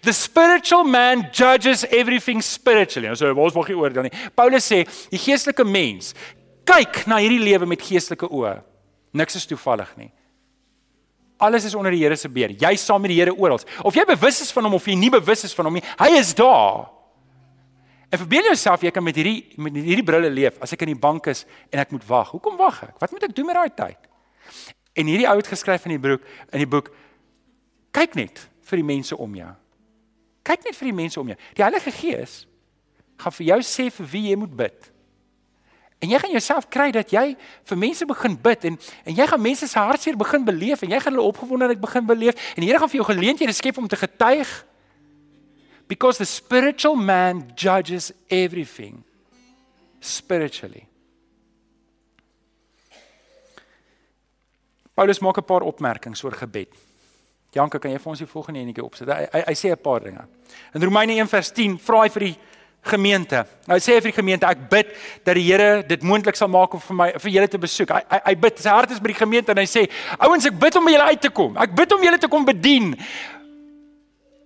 The 0.03 0.13
spiritual 0.13 0.85
man 0.85 1.31
judges 1.33 1.85
everything 1.91 2.43
spiritually. 2.43 3.09
Ons 3.09 3.23
sê 3.23 3.33
ons 3.33 3.57
mag 3.57 3.69
nie 3.69 3.77
oordeel 3.77 4.07
nie. 4.07 4.15
Paulus 4.37 4.69
sê 4.71 4.85
die 5.11 5.19
geestelike 5.19 5.65
mens 5.65 6.15
kyk 6.69 7.07
na 7.11 7.19
hierdie 7.19 7.43
lewe 7.43 7.67
met 7.67 7.83
geestelike 7.83 8.29
oë. 8.29 8.61
Niks 9.17 9.41
is 9.41 9.49
toevallig 9.49 9.91
nie. 9.97 10.11
Alles 11.41 11.65
is 11.65 11.75
onder 11.75 11.95
die 11.95 12.03
Here 12.03 12.17
se 12.17 12.29
beheer. 12.29 12.53
Jy 12.61 12.75
saam 12.77 13.01
met 13.01 13.15
die 13.15 13.19
Here 13.19 13.33
oral. 13.33 13.61
Of 13.83 13.97
jy 13.97 14.05
bewus 14.09 14.43
is 14.45 14.53
van 14.53 14.69
hom 14.69 14.77
of 14.77 14.87
jy 14.87 14.97
nie 14.99 15.11
bewus 15.13 15.45
is 15.49 15.55
van 15.57 15.71
hom 15.71 15.79
nie, 15.79 15.85
hy 15.99 16.11
is 16.19 16.35
daar. 16.37 16.91
En 18.11 18.19
verbeel 18.19 18.51
jouself 18.51 18.83
jy 18.83 18.91
kan 18.91 19.05
met 19.07 19.17
hierdie 19.17 19.55
met 19.63 19.77
hierdie 19.79 20.05
brille 20.05 20.31
leef 20.35 20.59
as 20.61 20.75
ek 20.75 20.83
in 20.85 20.93
die 20.93 20.99
bank 20.99 21.31
is 21.31 21.45
en 21.71 21.83
ek 21.83 21.95
moet 21.95 22.05
wag. 22.09 22.33
Hoekom 22.35 22.59
wag 22.59 22.83
ek? 22.89 22.97
Wat 23.03 23.15
moet 23.15 23.29
ek 23.29 23.35
doen 23.37 23.49
met 23.49 23.59
daai 23.61 23.75
tyd? 23.79 24.09
En 24.99 25.07
hierdie 25.07 25.29
ou 25.31 25.37
het 25.39 25.49
geskryf 25.49 25.87
in 25.87 25.95
die 25.95 26.03
boek 26.03 26.27
in 26.51 26.65
die 26.65 26.69
boek 26.69 26.91
kyk 27.95 28.19
net 28.19 28.43
vir 28.67 28.83
die 28.83 28.89
mense 28.91 29.17
om 29.17 29.37
jou. 29.39 29.51
Kyk 30.47 30.67
net 30.67 30.79
vir 30.79 30.91
die 30.91 30.97
mense 30.97 31.21
om 31.23 31.31
jou. 31.31 31.39
Die 31.59 31.65
Heilige 31.65 31.95
Gees 31.95 32.35
gaan 33.21 33.37
vir 33.37 33.47
jou 33.53 33.61
sê 33.67 33.87
vir 33.95 34.11
wie 34.13 34.27
jy 34.31 34.39
moet 34.41 34.57
bid. 34.59 34.91
En 36.01 36.09
jy 36.09 36.19
gaan 36.19 36.33
jouself 36.33 36.69
kry 36.73 36.89
dat 36.91 37.13
jy 37.13 37.37
vir 37.69 37.79
mense 37.79 38.07
begin 38.09 38.37
bid 38.41 38.65
en 38.65 38.79
en 39.05 39.15
jy 39.15 39.27
gaan 39.29 39.43
mense 39.43 39.67
se 39.69 39.79
hartseer 39.79 40.17
begin 40.17 40.45
beleef 40.45 40.83
en 40.83 40.95
jy 40.95 41.01
gaan 41.01 41.13
hulle 41.13 41.29
opgewondenheid 41.29 41.81
begin 41.81 42.07
beleef 42.07 42.41
en 42.55 42.65
die 42.65 42.71
Here 42.71 42.81
gaan 42.81 42.89
vir 42.89 43.03
jou 43.03 43.09
geleenthede 43.13 43.53
skep 43.53 43.79
om 43.79 43.89
te 43.89 44.01
getuig 44.01 44.49
because 45.89 46.19
the 46.19 46.25
spiritual 46.25 46.97
man 46.97 47.51
judges 47.55 48.13
everything 48.29 49.03
spiritually. 50.01 50.87
Paulus 54.95 55.21
maak 55.21 55.37
'n 55.37 55.45
paar 55.45 55.63
opmerkings 55.63 56.23
oor 56.25 56.33
gebed. 56.33 56.69
Janke, 57.51 57.79
kan 57.79 57.91
jy 57.91 57.99
vir 57.99 58.11
ons 58.11 58.19
die 58.19 58.27
volgende 58.27 58.61
enetjie 58.61 58.85
opsit? 58.85 59.09
Hy, 59.09 59.27
hy 59.33 59.43
hy 59.47 59.55
sê 59.55 59.71
'n 59.73 59.83
paar 59.83 60.01
dinge. 60.01 60.25
In 60.75 60.83
Romeine 60.83 61.15
1:10 61.19 61.79
vra 61.79 62.03
hy 62.03 62.09
vir 62.09 62.21
die 62.21 62.39
gemeente. 62.83 63.45
Nou 63.69 63.79
sê 63.79 63.95
hy 63.95 64.01
vir 64.01 64.13
die 64.13 64.19
gemeente, 64.19 64.47
ek 64.49 64.69
bid 64.71 64.95
dat 65.25 65.35
die 65.37 65.45
Here 65.45 65.83
dit 65.87 66.03
moontlik 66.07 66.39
sal 66.39 66.49
maak 66.49 66.75
om 66.75 66.81
vir 66.81 66.97
my 66.97 67.09
vir 67.19 67.35
julle 67.35 67.49
te 67.49 67.61
besoek. 67.61 67.91
Hy 67.91 68.05
hy, 68.09 68.21
hy 68.31 68.37
bid, 68.47 68.63
sy 68.63 68.71
hart 68.73 68.95
is 68.95 69.03
by 69.03 69.13
die 69.13 69.19
gemeente 69.21 69.53
en 69.53 69.61
hy 69.61 69.67
sê, 69.69 69.85
ouens, 70.19 70.47
ek 70.49 70.57
bid 70.61 70.79
om 70.81 70.89
by 70.89 70.95
julle 70.97 71.11
uit 71.11 71.21
te 71.21 71.33
kom. 71.35 71.59
Ek 71.61 71.75
bid 71.77 71.93
om 71.97 72.09
julle 72.09 72.23
te 72.23 72.31
kom 72.31 72.47
bedien. 72.49 72.95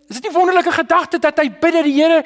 Is 0.09 0.19
dit 0.19 0.27
nie 0.29 0.35
wonderlike 0.35 0.75
gedagte 0.75 1.23
dat 1.23 1.39
hy 1.41 1.49
bid 1.49 1.79
dat 1.79 1.87
die 1.87 1.95
Here 1.95 2.25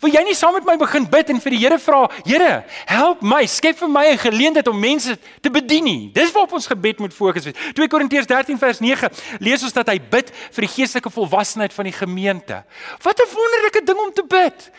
wil 0.00 0.08
jy 0.08 0.22
nie 0.24 0.34
saam 0.36 0.54
met 0.56 0.64
my 0.64 0.76
begin 0.80 1.04
bid 1.10 1.30
en 1.34 1.40
vir 1.42 1.52
die 1.52 1.60
Here 1.60 1.78
vra, 1.80 2.06
Here, 2.24 2.52
help 2.88 3.22
my, 3.22 3.42
skep 3.50 3.76
vir 3.76 3.90
my 3.92 4.06
'n 4.12 4.18
geleentheid 4.18 4.68
om 4.68 4.78
mense 4.80 5.18
te 5.42 5.50
bedien 5.50 5.84
nie. 5.84 6.10
Dis 6.12 6.32
waarop 6.32 6.52
ons 6.52 6.66
gebed 6.66 6.98
moet 6.98 7.14
fokus 7.14 7.44
wees. 7.44 7.56
2 7.74 7.88
Korintiërs 7.88 8.26
13 8.26 8.58
vers 8.58 8.80
9 8.80 9.10
lees 9.38 9.62
ons 9.62 9.72
dat 9.72 9.88
hy 9.88 10.00
bid 10.00 10.32
vir 10.52 10.62
die 10.64 10.72
geestelike 10.74 11.10
volwassenheid 11.10 11.72
van 11.72 11.84
die 11.84 11.92
gemeente. 11.92 12.64
Wat 13.02 13.20
'n 13.20 13.34
wonderlike 13.34 13.84
ding 13.84 13.98
om 13.98 14.12
te 14.12 14.24
bid. 14.24 14.70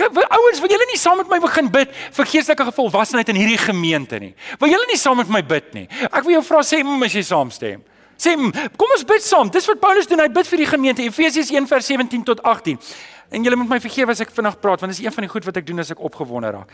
Ouens, 0.00 0.60
wil 0.60 0.72
julle 0.72 0.88
nie 0.90 0.98
saam 0.98 1.20
met 1.20 1.28
my 1.28 1.38
begin 1.42 1.70
bid 1.72 1.92
vir 2.16 2.28
geestelike 2.32 2.72
volwassenheid 2.76 3.28
in 3.32 3.38
hierdie 3.40 3.60
gemeente 3.60 4.20
nie? 4.22 4.34
Wil 4.60 4.74
julle 4.74 4.88
nie 4.90 4.98
saam 5.00 5.20
met 5.20 5.30
my 5.32 5.42
bid 5.42 5.72
nie? 5.76 5.86
Ek 6.10 6.24
wil 6.24 6.38
jou 6.38 6.44
vra 6.46 6.64
sê, 6.66 6.82
mm, 6.84 7.06
as 7.06 7.16
jy 7.16 7.24
saamstem. 7.26 7.82
Sê, 8.20 8.34
mm, 8.36 8.76
kom 8.76 8.92
ons 8.96 9.04
bid 9.08 9.24
saam. 9.24 9.48
Dis 9.50 9.66
wat 9.70 9.80
Paulus 9.80 10.06
doen. 10.06 10.20
Hy 10.20 10.28
bid 10.28 10.46
vir 10.46 10.58
die 10.58 10.68
gemeente. 10.68 11.02
Efesiërs 11.02 11.50
1:17 11.50 12.24
tot 12.24 12.42
18. 12.42 12.78
En 13.30 13.44
julle 13.44 13.56
moet 13.56 13.68
my 13.68 13.80
vergewe 13.80 14.10
as 14.10 14.20
ek 14.20 14.32
vinnig 14.34 14.58
praat, 14.60 14.80
want 14.80 14.92
dis 14.92 15.04
een 15.04 15.12
van 15.12 15.24
die 15.24 15.30
goed 15.30 15.44
wat 15.46 15.56
ek 15.56 15.66
doen 15.66 15.78
as 15.78 15.90
ek 15.94 16.02
opgewonde 16.02 16.50
raak. 16.50 16.72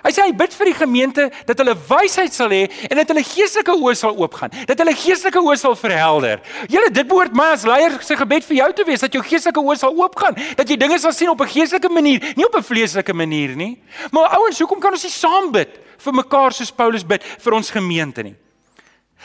Hy 0.00 0.12
sê 0.16 0.24
hy 0.24 0.32
bid 0.32 0.54
vir 0.56 0.70
die 0.70 0.76
gemeente 0.78 1.26
dat 1.48 1.58
hulle 1.60 1.74
wysheid 1.88 2.32
sal 2.32 2.52
hê 2.54 2.62
en 2.88 2.96
dat 2.96 3.10
hulle 3.12 3.24
geestelike 3.26 3.74
oë 3.76 3.94
sal 4.00 4.16
oopgaan, 4.16 4.54
dat 4.68 4.80
hulle 4.80 4.94
geestelike 4.96 5.42
oë 5.44 5.56
sal 5.60 5.76
verhelder. 5.76 6.40
Julle 6.72 6.88
dit 6.94 7.08
behoort 7.08 7.36
my 7.36 7.50
as 7.56 7.66
leier 7.68 7.98
se 8.04 8.16
gebed 8.16 8.46
vir 8.48 8.56
jou 8.62 8.70
te 8.78 8.86
wees 8.88 9.04
dat 9.04 9.14
jou 9.14 9.22
geestelike 9.24 9.60
oë 9.60 9.76
sal 9.82 9.96
oopgaan, 9.96 10.38
dat 10.56 10.68
jy 10.70 10.78
dinge 10.80 10.98
sal 11.02 11.12
sien 11.12 11.28
op 11.28 11.40
'n 11.40 11.52
geestelike 11.52 11.90
manier, 11.92 12.20
nie 12.36 12.46
op 12.46 12.56
'n 12.56 12.62
vleeslike 12.62 13.12
manier 13.12 13.56
nie. 13.56 13.82
Maar 14.10 14.36
ouens, 14.38 14.58
hoekom 14.58 14.80
kan 14.80 14.92
ons 14.92 15.04
nie 15.04 15.12
saam 15.12 15.52
bid 15.52 15.68
vir 15.98 16.12
mekaar 16.12 16.52
soos 16.52 16.72
Paulus 16.72 17.04
bid 17.04 17.22
vir 17.22 17.52
ons 17.52 17.70
gemeente 17.70 18.22
nie? 18.22 18.36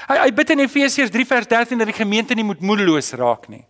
Hy 0.08 0.18
hy 0.18 0.32
bid 0.32 0.50
in 0.50 0.60
Efesiërs 0.60 1.12
3 1.12 1.26
vers 1.26 1.48
13 1.48 1.78
dat 1.78 1.88
die 1.88 2.04
gemeente 2.04 2.36
nie 2.36 2.44
moet 2.44 2.60
moedeloos 2.60 3.14
raak 3.14 3.48
nie. 3.48 3.64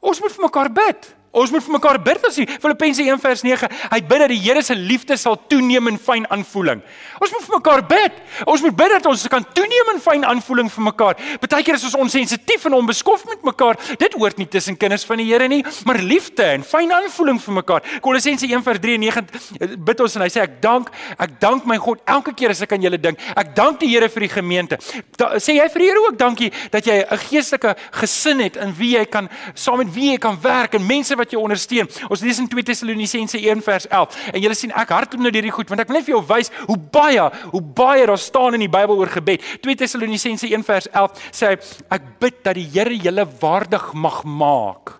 Ons 0.00 0.20
moet 0.20 0.32
vir 0.32 0.42
mekaar 0.42 0.72
bid. 0.72 1.14
Ons 1.36 1.52
moet 1.52 1.64
vir 1.64 1.74
mekaar 1.76 1.98
bid 2.00 2.22
as 2.24 2.38
jy 2.40 2.46
Filippense 2.48 3.02
1 3.04 3.20
vers 3.20 3.42
9. 3.44 3.68
Hy 3.92 4.00
bid 4.08 4.22
dat 4.24 4.32
die 4.32 4.40
Here 4.40 4.62
se 4.64 4.74
liefde 4.76 5.18
sal 5.20 5.36
toeneem 5.50 5.90
in 5.90 5.98
fyn 6.00 6.24
aanvoeling. 6.32 6.80
Ons 7.20 7.32
moet 7.34 7.44
vir 7.44 7.54
mekaar 7.58 7.82
bid. 7.90 8.20
Ons 8.48 8.62
moet 8.64 8.76
bid 8.78 8.94
dat 8.94 9.08
ons 9.10 9.26
kan 9.32 9.44
toeneem 9.56 9.92
in 9.94 10.00
fyn 10.00 10.24
aanvoeling 10.28 10.70
vir 10.72 10.86
mekaar. 10.86 11.20
Partykeer 11.42 11.76
is 11.76 11.84
ons 11.90 11.98
onsensitief 12.06 12.64
en 12.68 12.78
onbeskof 12.78 13.26
met 13.28 13.44
mekaar. 13.44 13.80
Dit 14.00 14.16
hoort 14.16 14.40
nie 14.40 14.48
tussen 14.48 14.78
kinders 14.80 15.04
van 15.08 15.20
die 15.20 15.26
Here 15.26 15.48
nie, 15.50 15.62
maar 15.84 15.98
liefde 16.00 16.44
en 16.54 16.64
fyn 16.64 16.92
aanvoeling 16.94 17.40
vir 17.42 17.56
mekaar. 17.58 17.92
Kolossense 18.04 18.48
1 18.48 18.64
vers 18.64 18.80
3 18.80 18.96
en 18.96 19.04
9 19.04 19.76
bid 19.86 20.02
ons 20.06 20.16
en 20.16 20.24
hy 20.24 20.30
sê 20.32 20.42
ek 20.44 20.56
dank, 20.64 20.88
ek 21.20 21.36
dank 21.42 21.66
my 21.68 21.76
God 21.82 22.00
elke 22.16 22.32
keer 22.36 22.54
as 22.54 22.62
ek 22.64 22.76
aan 22.76 22.86
julle 22.86 23.00
dink. 23.02 23.20
Ek 23.36 23.52
dank 23.56 23.80
die 23.82 23.90
Here 23.92 24.08
vir 24.12 24.26
die 24.26 24.32
gemeente. 24.32 24.80
Da, 25.18 25.34
sê 25.42 25.58
jy 25.58 25.68
vir 25.74 25.84
die 25.84 25.90
Here 25.90 26.04
ook 26.06 26.18
dankie 26.20 26.50
dat 26.72 26.86
jy 26.86 27.02
'n 27.04 27.20
geestelike 27.28 27.76
gesin 28.00 28.40
het 28.40 28.56
in 28.56 28.72
wie 28.78 28.96
jy 28.96 29.04
kan 29.04 29.28
saam 29.54 29.78
met 29.78 29.92
wie 29.94 30.12
jy 30.12 30.18
kan 30.18 30.38
werk 30.40 30.74
en 30.74 30.86
mense 30.86 31.16
wat 31.16 31.25
wat 31.26 31.34
jou 31.34 31.42
ondersteun. 31.42 31.90
Ons 32.08 32.22
lees 32.24 32.38
in 32.42 32.48
2 32.50 32.66
Tessalonisense 32.70 33.40
1 33.42 33.62
vers 33.66 33.88
11. 33.90 34.18
En 34.32 34.44
julle 34.44 34.58
sien 34.58 34.74
ek 34.78 34.94
hardloop 34.94 35.22
nou 35.22 35.32
hierdie 35.34 35.54
goed 35.54 35.72
want 35.72 35.82
ek 35.82 35.90
wil 35.90 35.98
net 35.98 36.06
vir 36.06 36.14
jou 36.14 36.22
wys 36.30 36.52
hoe 36.68 36.78
baie, 36.78 37.24
hoe 37.52 37.62
baie 37.80 38.06
daar 38.08 38.22
staan 38.22 38.58
in 38.58 38.66
die 38.66 38.72
Bybel 38.72 39.02
oor 39.02 39.10
gebed. 39.12 39.44
2 39.64 39.80
Tessalonisense 39.82 40.48
1 40.48 40.66
vers 40.66 40.90
11 40.92 41.24
sê 41.34 41.56
ek 41.96 42.12
bid 42.22 42.42
dat 42.46 42.58
die 42.58 42.68
Here 42.76 42.94
julle 42.94 43.26
waardig 43.40 43.90
mag 43.94 44.22
maak 44.26 44.96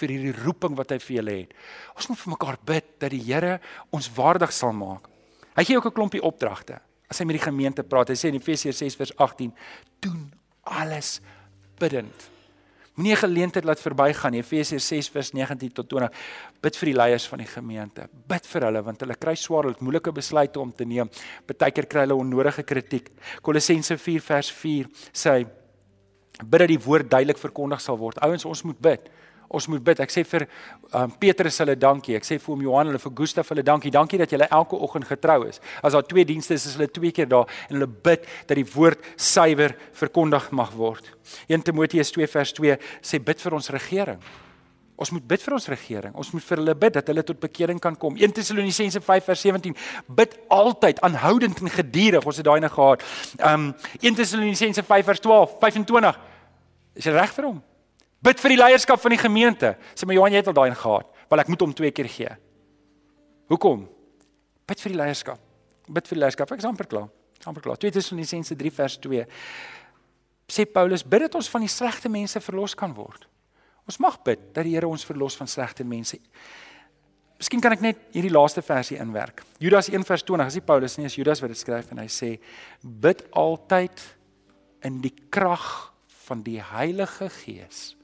vir 0.00 0.14
hierdie 0.14 0.36
roeping 0.44 0.76
wat 0.78 0.94
hy 0.94 0.98
vir 1.02 1.16
julle 1.18 1.36
het. 1.42 1.56
Ons 1.96 2.10
moet 2.10 2.20
vir 2.20 2.34
mekaar 2.34 2.58
bid 2.72 2.92
dat 3.02 3.12
die 3.14 3.22
Here 3.24 3.58
ons 3.94 4.10
waardig 4.16 4.52
sal 4.56 4.74
maak. 4.76 5.08
Hy 5.56 5.64
gee 5.66 5.76
ook 5.76 5.90
'n 5.90 5.98
klompie 5.98 6.22
opdragte. 6.22 6.80
As 7.10 7.18
hy 7.18 7.24
met 7.26 7.36
die 7.36 7.50
gemeente 7.50 7.82
praat, 7.82 8.08
hy 8.08 8.14
sê 8.14 8.28
in 8.28 8.38
Efesiërs 8.38 8.78
6 8.78 8.96
vers 8.96 9.16
18: 9.16 9.52
"Doen 10.00 10.32
alles 10.62 11.20
bidend." 11.78 12.39
Moenie 13.00 13.16
'n 13.16 13.16
geleentheid 13.16 13.64
laat 13.64 13.80
verbygaan 13.80 14.32
nie. 14.32 14.42
Efesiërs 14.42 14.86
6 14.86 15.08
vers 15.08 15.32
19 15.32 15.72
tot 15.72 15.88
20. 15.88 16.10
Bid 16.60 16.76
vir 16.76 16.86
die 16.86 16.94
leiers 16.94 17.28
van 17.28 17.38
die 17.38 17.46
gemeente. 17.46 18.08
Bid 18.28 18.46
vir 18.46 18.62
hulle 18.62 18.82
want 18.82 19.00
hulle 19.00 19.14
kry 19.14 19.34
swaar, 19.34 19.62
hulle 19.62 19.72
het 19.72 19.80
moeilike 19.80 20.12
besluite 20.12 20.60
om 20.60 20.72
te 20.72 20.84
neem. 20.84 21.08
Partykeer 21.46 21.86
kry 21.86 22.00
hulle 22.00 22.14
onnodige 22.14 22.62
kritiek. 22.62 23.08
Kolossense 23.40 23.96
4 23.96 24.20
vers 24.20 24.52
4 24.52 24.86
sê 25.12 25.46
bid 26.44 26.60
dat 26.60 26.68
die 26.68 26.78
woord 26.78 27.10
duidelik 27.10 27.38
verkondig 27.38 27.80
sal 27.80 27.96
word. 27.96 28.18
Ouens, 28.18 28.44
ons 28.44 28.62
moet 28.62 28.80
bid. 28.80 29.10
Ons 29.50 29.66
moet 29.66 29.82
bid. 29.82 29.98
Ek 29.98 30.12
sê 30.14 30.22
vir 30.22 30.44
um, 30.94 31.10
Petrus 31.18 31.56
hulle 31.58 31.74
dankie. 31.74 32.14
Ek 32.14 32.26
sê 32.26 32.36
vir 32.38 32.52
hom 32.52 32.60
Johan 32.62 32.90
hulle 32.92 33.00
vir 33.02 33.14
Gustaf 33.18 33.48
hulle 33.50 33.64
dankie. 33.66 33.90
Dankie 33.90 34.20
dat 34.20 34.30
julle 34.30 34.46
elke 34.46 34.78
oggend 34.78 35.08
getrou 35.08 35.42
is. 35.48 35.58
As 35.82 35.96
daar 35.96 36.06
twee 36.06 36.22
dienste 36.28 36.54
is, 36.54 36.68
is 36.70 36.76
hulle 36.78 36.86
twee 36.90 37.10
keer 37.14 37.26
daar 37.30 37.50
en 37.66 37.80
hulle 37.80 37.88
bid 37.90 38.28
dat 38.46 38.54
die 38.58 38.66
woord 38.76 39.02
suiwer 39.18 39.74
verkondig 39.98 40.52
mag 40.54 40.70
word. 40.78 41.08
1 41.50 41.66
Timoteus 41.66 42.14
2 42.14 42.30
vers 42.30 42.54
2 42.60 42.76
sê 43.02 43.18
bid 43.18 43.42
vir 43.42 43.56
ons 43.58 43.72
regering. 43.74 44.22
Ons 45.00 45.10
moet 45.16 45.24
bid 45.24 45.42
vir 45.42 45.56
ons 45.56 45.66
regering. 45.72 46.12
Ons 46.20 46.30
moet 46.34 46.44
vir 46.44 46.60
hulle 46.60 46.74
bid 46.76 46.94
dat 46.98 47.10
hulle 47.10 47.24
tot 47.26 47.40
bekering 47.40 47.80
kan 47.82 47.96
kom. 47.98 48.18
1 48.20 48.36
Tessalonisense 48.36 49.00
5 49.02 49.30
vers 49.32 49.42
17 49.48 49.74
bid 50.20 50.36
altyd 50.52 51.00
aanhoudend 51.08 51.62
en 51.64 51.72
gedurig. 51.72 52.22
Ons 52.22 52.38
het 52.38 52.46
daai 52.46 52.60
net 52.62 52.74
gehad. 52.76 53.02
Um 53.50 53.70
1 53.98 54.20
Tessalonisense 54.20 54.84
5 54.84 55.10
vers 55.10 55.24
12, 55.26 55.58
25. 55.64 56.22
Is 57.00 57.08
jy 57.08 57.16
reg 57.16 57.34
vir 57.34 57.48
hom? 57.48 57.58
Bid 58.20 58.40
vir 58.42 58.54
die 58.54 58.60
leierskap 58.60 59.00
van 59.00 59.14
die 59.14 59.20
gemeente. 59.20 59.74
Sê 59.96 60.06
maar 60.06 60.18
Johan, 60.18 60.34
jy 60.34 60.42
het 60.42 60.50
al 60.52 60.56
daai 60.56 60.74
gehad. 60.76 61.08
Wel 61.30 61.42
ek 61.42 61.52
moet 61.52 61.64
hom 61.64 61.72
twee 61.76 61.92
keer 61.94 62.08
gee. 62.10 62.34
Hoekom? 63.50 63.86
Bid 64.68 64.82
vir 64.84 64.92
die 64.92 65.00
leierskap. 65.00 65.40
Bid 65.88 66.08
vir 66.10 66.18
die 66.18 66.22
leierskap. 66.24 66.52
Ek 66.52 66.62
is 66.62 66.68
amper 66.68 66.88
klaar. 66.90 67.08
Amper 67.48 67.64
klaar. 67.64 67.80
2 67.80 67.96
Tessalonisense 67.96 68.56
3 68.56 68.72
vers 68.76 68.98
2. 69.00 69.26
sê 70.50 70.66
Paulus, 70.66 71.04
bid 71.06 71.28
dat 71.28 71.36
ons 71.38 71.48
van 71.48 71.62
die 71.62 71.70
slegte 71.70 72.10
mense 72.10 72.40
verlos 72.42 72.74
kan 72.74 72.90
word. 72.94 73.28
Ons 73.86 74.00
mag 74.02 74.16
bid 74.26 74.50
dat 74.54 74.66
die 74.66 74.74
Here 74.74 74.88
ons 74.88 75.06
verlos 75.06 75.36
van 75.38 75.46
slegte 75.46 75.86
mense. 75.86 76.18
Miskien 77.40 77.62
kan 77.62 77.72
ek 77.72 77.84
net 77.84 78.00
hierdie 78.12 78.32
laaste 78.34 78.60
versie 78.60 78.98
inwerk. 79.00 79.44
Judas 79.62 79.88
1:20, 79.88 80.42
as 80.44 80.58
jy 80.58 80.60
Paulus 80.60 80.98
nie, 80.98 81.06
as 81.06 81.16
Judas 81.16 81.40
wat 81.40 81.54
dit 81.54 81.58
skryf 81.58 81.92
en 81.94 82.02
hy 82.02 82.08
sê 82.10 82.34
bid 82.82 83.22
altyd 83.32 84.02
in 84.84 85.00
die 85.00 85.14
krag 85.30 85.94
van 86.26 86.42
die 86.42 86.58
Heilige 86.60 87.30
Gees. 87.30 87.94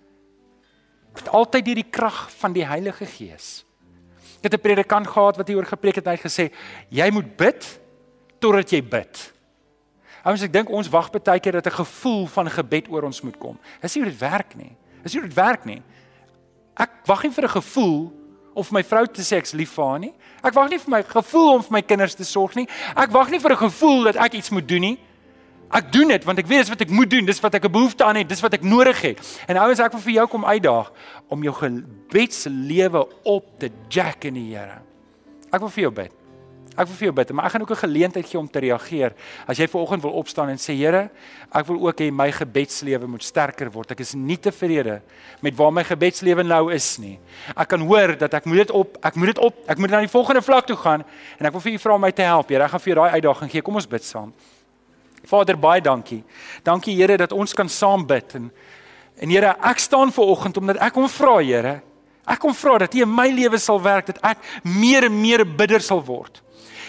Altyd 1.31 1.65
deur 1.65 1.75
die 1.75 1.91
krag 1.91 2.31
van 2.39 2.53
die 2.53 2.67
Heilige 2.67 3.07
Gees. 3.07 3.65
Ek 4.39 4.53
het 4.53 4.55
'n 4.55 4.61
predikant 4.61 5.07
gehad 5.07 5.37
wat 5.37 5.49
hieroor 5.49 5.67
gepreek 5.67 5.97
het. 5.97 6.07
Hy 6.07 6.13
het 6.13 6.27
gesê 6.27 6.53
jy 6.89 7.11
moet 7.11 7.37
bid 7.37 7.81
totdat 8.39 8.71
jy 8.71 8.83
bid. 8.83 9.33
Ouens, 10.25 10.43
ek 10.43 10.53
dink 10.53 10.71
ons 10.71 10.89
wag 10.89 11.11
baie 11.11 11.41
keer 11.41 11.53
dat 11.53 11.67
'n 11.67 11.85
gevoel 11.85 12.27
van 12.27 12.51
gebed 12.51 12.89
oor 12.89 13.03
ons 13.03 13.23
moet 13.23 13.39
kom. 13.39 13.59
Dis 13.81 13.95
nie 13.95 14.03
hoe 14.03 14.11
dit 14.11 14.21
werk 14.21 14.57
nie. 14.57 14.77
Dis 15.03 15.13
nie 15.13 15.21
hoe 15.21 15.29
dit 15.29 15.37
werk 15.37 15.65
nie. 15.65 15.83
Ek 16.77 16.91
wag 17.07 17.23
nie 17.23 17.31
vir 17.31 17.45
'n 17.45 17.49
gevoel 17.63 18.13
om 18.55 18.65
vir 18.65 18.73
my 18.73 18.83
vrou 18.83 19.07
te 19.07 19.23
sê 19.23 19.37
ek's 19.37 19.53
lief 19.53 19.71
vir 19.71 19.85
haar 19.85 19.99
nie. 19.99 20.15
Ek 20.43 20.55
wag 20.55 20.71
nie 20.71 20.79
vir 20.79 20.91
my 20.91 21.03
gevoel 21.03 21.55
om 21.55 21.63
vir 21.63 21.73
my 21.73 21.83
kinders 21.83 22.15
te 22.15 22.25
sorg 22.25 22.55
nie. 22.55 22.69
Ek 22.97 23.11
wag 23.11 23.31
nie 23.31 23.39
vir 23.39 23.53
'n 23.53 23.57
gevoel 23.57 24.05
dat 24.05 24.17
ek 24.17 24.35
iets 24.35 24.51
moet 24.51 24.69
doen 24.69 24.81
nie. 24.81 24.99
Ek 25.75 25.89
doen 25.93 26.13
dit 26.15 26.25
want 26.25 26.39
ek 26.39 26.47
weet 26.47 26.63
dis 26.63 26.71
wat 26.71 26.85
ek 26.85 26.93
moet 26.95 27.11
doen, 27.11 27.27
dis 27.27 27.41
wat 27.43 27.55
ek 27.59 27.65
'n 27.67 27.73
behoefte 27.73 28.05
aan 28.05 28.17
het, 28.17 28.29
dis 28.29 28.41
wat 28.41 28.55
ek 28.55 28.63
nodig 28.63 29.01
het. 29.01 29.19
En 29.49 29.57
ouens, 29.57 29.81
ek 29.81 29.93
wil 29.93 30.01
vir 30.01 30.13
jou 30.13 30.27
kom 30.27 30.45
uitdaag 30.45 30.93
om 31.29 31.43
jou 31.43 31.55
gebedslewe 31.55 33.07
op 33.25 33.59
te 33.59 33.71
jack 33.89 34.25
in 34.25 34.35
die 34.35 34.55
Here. 34.55 34.81
Ek 35.53 35.61
wil 35.61 35.69
vir 35.69 35.83
jou 35.83 35.93
bid. 35.93 36.13
Ek 36.77 36.85
wil 36.91 36.97
vir 36.97 37.07
jou 37.07 37.13
bid, 37.17 37.31
maar 37.33 37.47
ek 37.47 37.53
gaan 37.53 37.63
ook 37.63 37.71
'n 37.71 37.89
geleentheid 37.89 38.27
gee 38.27 38.39
om 38.39 38.51
te 38.51 38.59
reageer. 38.59 39.13
As 39.49 39.57
jy 39.57 39.67
vanoggend 39.67 40.03
wil 40.03 40.13
opstaan 40.13 40.49
en 40.49 40.59
sê 40.59 40.77
Here, 40.77 41.11
ek 41.51 41.67
wil 41.67 41.89
ook 41.89 42.01
hê 42.01 42.13
my 42.13 42.31
gebedslewe 42.31 43.07
moet 43.07 43.23
sterker 43.23 43.71
word. 43.71 43.91
Ek 43.91 44.01
is 44.01 44.15
nie 44.15 44.37
tevrede 44.37 45.01
met 45.41 45.57
waar 45.57 45.73
my 45.73 45.83
gebedslewe 45.85 46.43
nou 46.43 46.73
is 46.73 46.99
nie. 46.99 47.19
Ek 47.57 47.69
kan 47.69 47.81
hoor 47.81 48.19
dat 48.19 48.35
ek 48.35 48.45
moet 48.45 48.57
dit 48.57 48.71
op, 48.71 48.99
ek 49.03 49.15
moet 49.17 49.27
dit 49.27 49.39
op, 49.39 49.55
ek 49.67 49.79
moet 49.79 49.91
na 49.91 50.01
die 50.01 50.09
volgende 50.09 50.43
vlak 50.43 50.67
toe 50.67 50.77
gaan 50.77 51.03
en 51.39 51.47
ek 51.47 51.53
wil 51.53 51.61
vir 51.61 51.73
u 51.73 51.79
vra 51.79 51.95
om 51.95 52.01
my 52.01 52.13
te 52.13 52.23
help. 52.23 52.49
Here, 52.49 52.65
ek 52.65 52.71
gaan 52.71 52.81
vir 52.81 52.95
jou 52.95 53.03
daai 53.03 53.13
uitdaging 53.13 53.51
gee. 53.51 53.63
Kom 53.63 53.75
ons 53.75 53.87
bid 53.87 54.05
saam. 54.05 54.33
Vader, 55.27 55.59
baie 55.59 55.83
dankie. 55.83 56.23
Dankie 56.63 56.95
Here 56.97 57.17
dat 57.19 57.33
ons 57.35 57.55
kan 57.55 57.69
saam 57.69 58.07
bid 58.07 58.39
en 58.39 58.51
en 59.17 59.31
Here, 59.33 59.55
ek 59.65 59.79
staan 59.81 60.11
ver 60.13 60.29
oggend 60.29 60.59
omdat 60.61 60.77
ek 60.85 60.93
kom 60.93 61.09
vra 61.09 61.39
Here. 61.41 61.79
Ek 62.29 62.41
kom 62.43 62.53
vra 62.55 62.79
dat 62.83 62.95
U 62.95 63.01
in 63.01 63.15
my 63.15 63.31
lewe 63.33 63.59
sal 63.59 63.81
werk 63.81 64.11
dat 64.11 64.19
ek 64.23 64.43
meer 64.63 65.07
en 65.09 65.21
meer 65.21 65.41
'n 65.45 65.57
bidder 65.57 65.81
sal 65.81 66.05
word. 66.05 66.43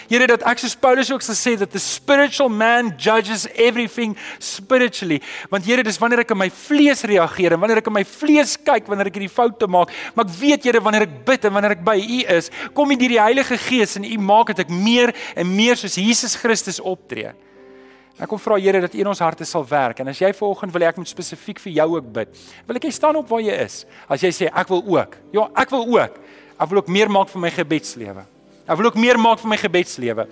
Here 0.08 0.26
dat 0.26 0.42
ek 0.48 0.58
soos 0.58 0.76
Paulus 0.76 1.10
ook 1.12 1.20
gesê 1.20 1.56
dat 1.58 1.70
the 1.70 1.78
spiritual 1.78 2.48
man 2.48 2.94
judges 2.96 3.46
everything 3.54 4.16
spiritually. 4.38 5.20
Want 5.50 5.64
Here, 5.64 5.82
dis 5.82 5.98
wanneer 5.98 6.20
ek 6.20 6.30
in 6.30 6.38
my 6.38 6.48
vlees 6.50 7.02
reageer 7.02 7.52
en 7.52 7.60
wanneer 7.60 7.82
ek 7.82 7.86
in 7.86 7.92
my 7.92 8.04
vlees 8.04 8.56
kyk 8.56 8.88
wanneer 8.88 9.06
ek 9.06 9.18
hierdie 9.18 9.32
foute 9.32 9.68
maak, 9.68 9.92
maar 10.14 10.24
ek 10.24 10.32
weet 10.40 10.64
Here 10.64 10.80
wanneer 10.80 11.02
ek 11.02 11.24
bid 11.26 11.44
en 11.44 11.52
wanneer 11.52 11.76
ek 11.76 11.84
by 11.84 11.98
U 12.00 12.22
is, 12.38 12.50
kom 12.72 12.90
U 12.90 12.96
deur 12.96 13.08
die 13.08 13.20
Heilige 13.20 13.58
Gees 13.58 13.96
en 13.96 14.04
U 14.04 14.18
maak 14.18 14.54
dat 14.54 14.64
ek 14.64 14.72
meer 14.72 15.12
en 15.36 15.56
meer 15.56 15.76
soos 15.76 16.00
Jesus 16.00 16.36
Christus 16.36 16.80
optree. 16.80 17.34
Ek 18.18 18.26
kom 18.26 18.40
vra 18.42 18.56
Here 18.58 18.80
dat 18.82 18.94
U 18.96 18.98
in 18.98 19.10
ons 19.12 19.20
harte 19.22 19.46
sal 19.46 19.62
werk 19.68 20.00
en 20.02 20.10
as 20.10 20.18
jy 20.18 20.32
vanoggend 20.34 20.74
wil 20.74 20.86
ek 20.88 20.96
moet 20.98 21.10
spesifiek 21.10 21.60
vir 21.62 21.72
jou 21.76 21.88
ook 21.94 22.06
bid. 22.16 22.32
Wil 22.66 22.80
ek 22.80 22.88
jy 22.88 22.94
staan 22.96 23.18
op 23.20 23.28
waar 23.30 23.44
jy 23.44 23.54
is? 23.62 23.84
As 24.10 24.24
jy 24.26 24.32
sê 24.34 24.48
ek 24.50 24.72
wil 24.72 24.82
ook. 24.82 25.14
Ja, 25.36 25.46
ek 25.62 25.70
wil 25.70 25.86
ook. 25.86 26.16
Ek 26.58 26.70
wil 26.72 26.82
ook 26.82 26.90
meer 26.90 27.12
maak 27.14 27.30
vir 27.30 27.44
my 27.44 27.52
gebedslewe. 27.54 28.24
Ek 28.66 28.80
wil 28.80 28.90
ook 28.90 28.98
meer 28.98 29.20
maak 29.22 29.38
vir 29.38 29.52
my 29.52 29.58
gebedslewe. 29.60 30.26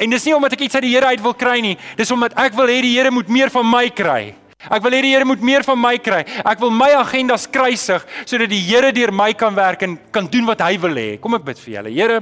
En 0.00 0.14
dis 0.14 0.24
nie 0.24 0.32
omdat 0.32 0.56
ek 0.56 0.64
iets 0.64 0.78
uit 0.78 0.86
die 0.86 0.94
Here 0.94 1.12
uit 1.12 1.20
wil 1.20 1.34
kry 1.36 1.58
nie, 1.60 1.74
dis 1.98 2.10
omdat 2.14 2.32
ek 2.40 2.56
wil 2.56 2.70
hê 2.70 2.80
die 2.80 2.94
Here 2.96 3.12
moet 3.12 3.28
meer 3.28 3.52
van 3.52 3.68
my 3.68 3.84
kry. 3.92 4.32
Ek 4.62 4.80
wil 4.80 4.94
hê 4.94 5.02
die 5.04 5.12
Here 5.12 5.26
moet 5.28 5.42
meer 5.44 5.66
van 5.66 5.78
my 5.82 5.96
kry. 6.00 6.22
Ek 6.46 6.60
wil 6.62 6.72
my 6.72 6.92
agendas 6.96 7.44
kruisig 7.50 8.08
sodat 8.24 8.48
die 8.48 8.62
Here 8.62 8.92
deur 8.94 9.12
my 9.12 9.32
kan 9.36 9.52
werk 9.58 9.84
en 9.84 9.98
kan 10.14 10.30
doen 10.32 10.48
wat 10.48 10.64
hy 10.64 10.78
wil 10.80 10.96
hê. 10.96 11.08
Kom 11.20 11.36
ek 11.36 11.44
bid 11.50 11.60
vir 11.60 11.74
julle. 11.76 11.92
Here, 11.92 12.20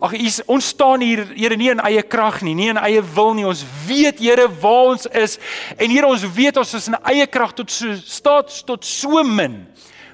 ag 0.00 0.14
ons 0.46 0.68
staan 0.74 1.02
hier 1.02 1.24
Here 1.34 1.56
nie 1.56 1.70
in 1.70 1.80
eie 1.80 2.02
krag 2.02 2.42
nie, 2.46 2.54
nie 2.54 2.68
in 2.70 2.80
eie 2.80 3.02
wil 3.02 3.34
nie. 3.34 3.46
Ons 3.46 3.64
weet 3.86 4.20
Here 4.22 4.48
waar 4.60 4.94
ons 4.94 5.06
is 5.06 5.38
en 5.76 5.90
Here 5.90 6.06
ons 6.06 6.26
weet 6.36 6.56
ons 6.56 6.74
is 6.74 6.90
in 6.90 6.98
eie 7.02 7.26
krag 7.26 7.54
tot 7.58 7.70
so 7.70 7.94
staat 8.04 8.52
tot 8.66 8.84
so 8.84 9.24
min. 9.24 9.64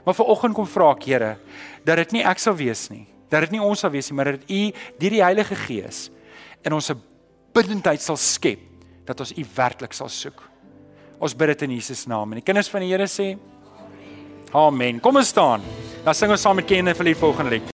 Maar 0.04 0.16
vanoggend 0.16 0.56
kom 0.56 0.68
vra 0.68 0.92
ek 0.96 1.08
Here 1.08 1.34
dat 1.84 2.00
dit 2.00 2.16
nie 2.18 2.24
ek 2.24 2.40
sal 2.40 2.56
wees 2.56 2.88
nie 2.92 3.06
dat 3.34 3.48
dit 3.48 3.56
nie 3.56 3.62
ons 3.62 3.80
sal 3.82 3.90
wees 3.90 4.10
nie, 4.10 4.16
maar 4.16 4.34
dat 4.34 4.46
U 4.46 4.60
deur 5.00 5.16
die 5.16 5.24
Heilige 5.24 5.58
Gees 5.64 6.06
in 6.64 6.76
ons 6.76 6.92
bidendheid 7.54 8.02
sal 8.02 8.18
skep 8.20 8.62
dat 9.04 9.20
ons 9.20 9.34
U 9.34 9.44
werklik 9.56 9.96
sal 9.96 10.10
soek. 10.12 10.38
Ons 11.18 11.34
bid 11.36 11.54
dit 11.54 11.66
in 11.66 11.76
Jesus 11.78 12.06
naam 12.10 12.32
en 12.32 12.40
die 12.40 12.46
kinders 12.46 12.70
van 12.72 12.84
die 12.84 12.92
Here 12.94 13.08
sê 13.10 13.34
Amen. 14.54 15.00
Kom 15.02 15.16
ons 15.18 15.32
staan. 15.34 15.64
Dan 16.04 16.14
sing 16.14 16.30
ons 16.30 16.44
saam 16.46 16.54
met 16.60 16.68
Kenneth 16.68 17.00
vir 17.00 17.10
die 17.10 17.18
volgende 17.18 17.56
lied. 17.56 17.72